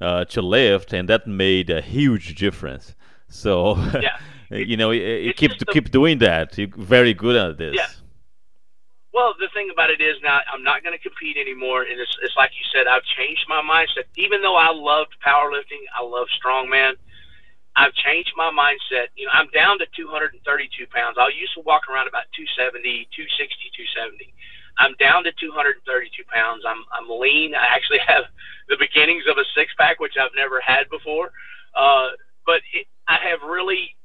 uh, 0.00 0.24
to 0.26 0.42
lift, 0.42 0.92
and 0.92 1.08
that 1.08 1.26
made 1.26 1.70
a 1.70 1.80
huge 1.80 2.34
difference. 2.34 2.94
So, 3.28 3.76
yeah. 4.00 4.18
you 4.50 4.76
know, 4.76 4.90
you 4.90 5.32
keep 5.34 5.52
to 5.52 5.64
keep 5.66 5.90
doing 5.90 6.18
that. 6.18 6.56
You're 6.58 6.68
very 6.68 7.14
good 7.14 7.36
at 7.36 7.58
this. 7.58 7.74
Yeah. 7.76 7.88
Well, 9.12 9.32
the 9.40 9.48
thing 9.54 9.70
about 9.72 9.88
it 9.88 10.02
is 10.02 10.16
now 10.22 10.40
I'm 10.52 10.62
not 10.62 10.84
going 10.84 10.92
to 10.92 11.02
compete 11.02 11.38
anymore, 11.38 11.82
and 11.82 11.98
it's, 11.98 12.16
it's 12.22 12.36
like 12.36 12.50
you 12.52 12.64
said, 12.68 12.86
I've 12.86 13.04
changed 13.16 13.48
my 13.48 13.64
mindset. 13.64 14.04
Even 14.16 14.42
though 14.42 14.56
I 14.56 14.70
loved 14.70 15.16
powerlifting, 15.24 15.88
I 15.96 16.04
love 16.04 16.28
strongman. 16.36 17.00
I've 17.76 17.94
changed 17.94 18.32
my 18.36 18.52
mindset. 18.52 19.08
You 19.16 19.24
know, 19.24 19.32
I'm 19.32 19.48
down 19.56 19.78
to 19.78 19.86
232 19.96 20.86
pounds. 20.92 21.16
I 21.18 21.28
used 21.32 21.54
to 21.54 21.60
walk 21.64 21.88
around 21.88 22.08
about 22.08 22.28
270, 22.36 23.08
260, 23.08 23.72
270. 23.72 24.32
I'm 24.78 24.94
down 24.98 25.24
to 25.24 25.32
232 25.32 26.24
pounds. 26.32 26.64
I'm 26.66 26.84
I'm 26.92 27.08
lean. 27.08 27.54
I 27.54 27.66
actually 27.74 28.00
have 28.06 28.24
the 28.68 28.76
beginnings 28.78 29.24
of 29.30 29.38
a 29.38 29.44
six 29.56 29.72
pack, 29.78 30.00
which 30.00 30.14
I've 30.20 30.34
never 30.36 30.60
had 30.60 30.88
before. 30.90 31.32
Uh, 31.74 32.16
but 32.44 32.60
it, 32.72 32.86
I 33.08 33.18
have 33.30 33.40
really 33.48 33.96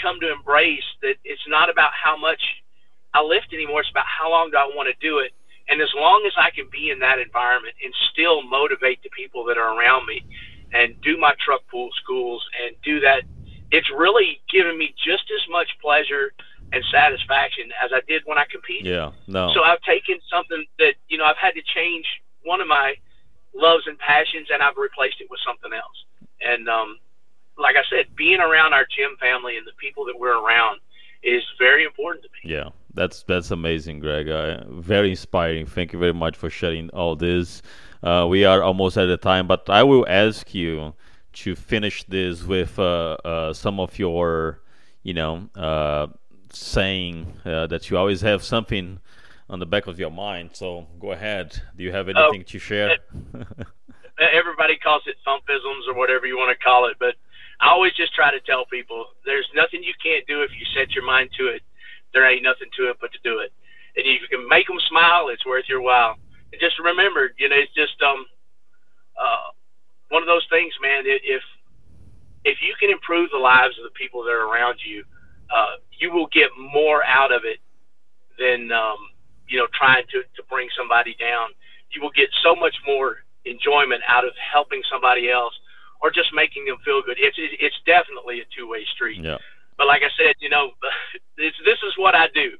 come 0.00 0.20
to 0.20 0.32
embrace 0.32 0.84
that 1.02 1.16
it's 1.24 1.46
not 1.48 1.70
about 1.70 1.90
how 1.92 2.16
much 2.16 2.40
I 3.14 3.22
lift 3.22 3.52
anymore. 3.52 3.80
It's 3.80 3.90
about 3.90 4.06
how 4.06 4.30
long 4.30 4.50
do 4.50 4.56
I 4.56 4.66
want 4.74 4.88
to 4.90 4.96
do 5.06 5.18
it. 5.18 5.32
And 5.68 5.80
as 5.80 5.88
long 5.96 6.24
as 6.26 6.34
I 6.36 6.50
can 6.50 6.68
be 6.70 6.90
in 6.90 6.98
that 7.00 7.18
environment 7.18 7.74
and 7.82 7.94
still 8.12 8.42
motivate 8.42 9.02
the 9.02 9.08
people 9.16 9.44
that 9.46 9.56
are 9.56 9.78
around 9.78 10.04
me 10.06 10.20
and 10.74 11.00
do 11.00 11.16
my 11.16 11.32
truck 11.40 11.62
pool 11.70 11.88
schools 12.02 12.44
and 12.60 12.76
do 12.84 13.00
that, 13.00 13.22
it's 13.70 13.88
really 13.96 14.40
given 14.52 14.76
me 14.76 14.94
just 14.98 15.24
as 15.32 15.40
much 15.48 15.68
pleasure 15.80 16.34
and 16.74 16.84
satisfaction 16.90 17.70
as 17.82 17.90
I 17.94 18.00
did 18.08 18.22
when 18.26 18.38
I 18.38 18.44
competed. 18.50 18.86
Yeah, 18.86 19.12
no. 19.26 19.52
So 19.54 19.62
I've 19.62 19.80
taken 19.82 20.18
something 20.30 20.64
that, 20.78 20.94
you 21.08 21.18
know, 21.18 21.24
I've 21.24 21.40
had 21.40 21.54
to 21.54 21.62
change 21.62 22.04
one 22.42 22.60
of 22.60 22.66
my 22.66 22.94
loves 23.54 23.86
and 23.86 23.98
passions 23.98 24.48
and 24.52 24.62
I've 24.62 24.76
replaced 24.76 25.20
it 25.20 25.28
with 25.30 25.40
something 25.46 25.72
else. 25.72 25.98
And 26.40 26.68
um, 26.68 26.98
like 27.56 27.76
I 27.76 27.84
said, 27.88 28.14
being 28.16 28.40
around 28.40 28.72
our 28.72 28.84
gym 28.84 29.16
family 29.20 29.56
and 29.56 29.66
the 29.66 29.76
people 29.78 30.04
that 30.06 30.18
we're 30.18 30.36
around 30.36 30.80
is 31.22 31.42
very 31.58 31.84
important 31.84 32.24
to 32.24 32.28
me. 32.34 32.54
Yeah, 32.54 32.70
that's 32.92 33.22
that's 33.22 33.50
amazing, 33.50 34.00
Greg. 34.00 34.28
Uh, 34.28 34.64
very 34.68 35.10
inspiring. 35.10 35.66
Thank 35.66 35.92
you 35.92 35.98
very 35.98 36.12
much 36.12 36.36
for 36.36 36.50
sharing 36.50 36.90
all 36.90 37.16
this. 37.16 37.62
Uh, 38.02 38.26
we 38.28 38.44
are 38.44 38.62
almost 38.62 38.98
at 38.98 39.06
the 39.06 39.16
time, 39.16 39.46
but 39.46 39.70
I 39.70 39.82
will 39.82 40.04
ask 40.08 40.54
you 40.54 40.94
to 41.32 41.54
finish 41.54 42.04
this 42.04 42.44
with 42.44 42.78
uh, 42.78 43.16
uh 43.24 43.52
some 43.52 43.80
of 43.80 43.98
your, 43.98 44.60
you 45.02 45.14
know, 45.14 45.48
uh, 45.56 46.08
saying 46.54 47.38
uh, 47.44 47.66
that 47.68 47.90
you 47.90 47.96
always 47.98 48.20
have 48.22 48.42
something 48.42 49.00
on 49.48 49.58
the 49.58 49.66
back 49.66 49.86
of 49.86 49.98
your 49.98 50.10
mind. 50.10 50.50
So 50.54 50.86
go 51.00 51.12
ahead. 51.12 51.60
Do 51.76 51.84
you 51.84 51.92
have 51.92 52.08
anything 52.08 52.40
Oh, 52.40 52.50
to 52.52 52.58
share? 52.58 52.96
Everybody 54.18 54.76
calls 54.78 55.02
it 55.06 55.16
thumpisms 55.26 55.88
or 55.88 55.94
whatever 55.94 56.26
you 56.26 56.36
want 56.36 56.56
to 56.56 56.64
call 56.64 56.86
it, 56.86 56.96
but 57.00 57.14
I 57.60 57.70
always 57.70 57.92
just 57.94 58.14
try 58.14 58.30
to 58.30 58.40
tell 58.40 58.64
people 58.66 59.06
there's 59.24 59.48
nothing 59.54 59.82
you 59.82 59.92
can't 60.02 60.26
do 60.26 60.42
if 60.42 60.50
you 60.58 60.64
set 60.74 60.94
your 60.94 61.04
mind 61.04 61.30
to 61.38 61.48
it. 61.48 61.62
There 62.12 62.28
ain't 62.28 62.42
nothing 62.42 62.68
to 62.78 62.90
it 62.90 62.96
but 63.00 63.10
to 63.12 63.18
do 63.24 63.40
it. 63.40 63.52
And 63.96 64.06
if 64.06 64.22
you 64.22 64.28
can 64.30 64.48
make 64.48 64.66
them 64.68 64.78
smile, 64.88 65.28
it's 65.28 65.44
worth 65.44 65.64
your 65.68 65.80
while. 65.80 66.16
And 66.52 66.60
just 66.60 66.78
remember, 66.78 67.32
you 67.38 67.48
know, 67.48 67.56
it's 67.56 67.74
just 67.74 68.00
um, 68.02 68.24
uh, 69.18 69.50
one 70.10 70.22
of 70.22 70.26
those 70.28 70.46
things, 70.50 70.72
man. 70.80 71.02
If 71.06 71.42
if 72.44 72.58
you 72.62 72.74
can 72.78 72.90
improve 72.90 73.30
the 73.30 73.38
lives 73.38 73.74
of 73.78 73.84
the 73.84 73.94
people 73.98 74.22
that 74.24 74.30
are 74.30 74.46
around 74.46 74.78
you, 74.84 75.02
uh, 75.54 75.76
you 75.92 76.10
will 76.12 76.26
get 76.26 76.50
more 76.58 77.04
out 77.04 77.32
of 77.32 77.42
it 77.44 77.58
than 78.38 78.72
um, 78.72 78.98
you 79.48 79.58
know 79.58 79.66
trying 79.72 80.04
to 80.10 80.22
to 80.36 80.42
bring 80.50 80.68
somebody 80.76 81.14
down. 81.18 81.50
You 81.94 82.02
will 82.02 82.10
get 82.10 82.28
so 82.42 82.56
much 82.56 82.74
more 82.86 83.22
enjoyment 83.44 84.02
out 84.08 84.24
of 84.24 84.32
helping 84.36 84.82
somebody 84.90 85.30
else 85.30 85.54
or 86.02 86.10
just 86.10 86.34
making 86.34 86.64
them 86.64 86.76
feel 86.84 87.02
good. 87.02 87.16
It's 87.18 87.36
it's 87.38 87.76
definitely 87.86 88.40
a 88.40 88.44
two 88.56 88.68
way 88.68 88.84
street. 88.94 89.22
yeah. 89.22 89.38
But 89.78 89.86
like 89.86 90.02
I 90.02 90.10
said, 90.18 90.34
you 90.40 90.48
know, 90.48 90.72
this 91.38 91.52
this 91.64 91.78
is 91.86 91.94
what 91.96 92.14
I 92.14 92.28
do. 92.34 92.50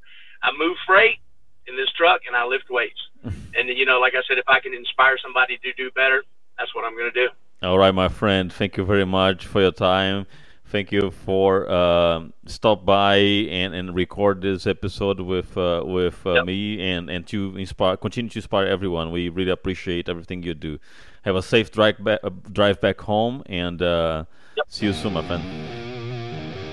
I 0.42 0.51
move 0.57 0.76
freight 0.86 1.18
in 1.66 1.76
this 1.76 1.90
truck 1.97 2.22
and 2.26 2.36
I 2.36 2.45
lift 2.45 2.70
weights. 2.70 3.01
and 3.24 3.68
you 3.68 3.86
know, 3.86 3.99
like 3.99 4.14
I 4.14 4.22
said, 4.28 4.38
if 4.38 4.49
I 4.49 4.61
can 4.61 4.74
inspire 4.74 5.18
somebody 5.18 5.59
to 5.59 5.72
do 5.72 5.90
better, 5.92 6.22
that's 6.59 6.74
what 6.74 6.84
I'm 6.84 6.97
going 6.97 7.12
to 7.12 7.26
do. 7.26 7.28
All 7.62 7.78
right, 7.78 7.95
my 7.95 8.09
friend. 8.09 8.53
Thank 8.53 8.76
you 8.76 8.84
very 8.84 9.07
much 9.07 9.47
for 9.47 9.61
your 9.61 9.72
time. 9.72 10.26
Thank 10.75 10.91
you 10.91 11.12
for 11.12 11.70
uh, 11.70 12.25
stop 12.47 12.85
by 12.85 13.14
and, 13.16 13.72
and 13.77 13.95
record 13.95 14.43
this 14.43 14.66
episode 14.66 15.20
with 15.20 15.57
uh, 15.57 15.85
with 15.87 16.27
uh, 16.27 16.35
Yep. 16.35 16.47
me 16.47 16.83
and, 16.83 17.09
and 17.09 17.25
to 17.29 17.57
inspire 17.57 17.97
continue 17.97 18.29
to 18.31 18.39
inspire 18.41 18.66
everyone. 18.66 19.12
We 19.12 19.29
really 19.29 19.53
appreciate 19.53 20.09
everything 20.09 20.43
you 20.43 20.53
do. 20.55 20.81
Have 21.22 21.37
a 21.37 21.43
safe 21.43 21.70
drive 21.70 22.03
back 22.03 22.18
uh, 22.25 22.31
drive 22.51 22.81
back 22.81 23.01
home 23.01 23.45
and 23.47 23.81
uh, 23.81 24.25
Yep. 24.57 24.66
see 24.68 24.87
you 24.87 24.93
soon, 24.93 25.12
my 25.12 25.25
friend. 25.25 25.45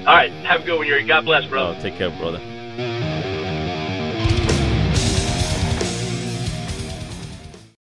All 0.08 0.16
right, 0.16 0.32
have 0.46 0.62
a 0.62 0.66
good 0.66 0.80
one, 0.80 0.88
Yuri. 0.88 1.06
God 1.06 1.26
bless, 1.26 1.46
brother. 1.46 1.78
Oh, 1.78 1.82
take 1.82 1.96
care, 1.96 2.10
brother. 2.10 2.42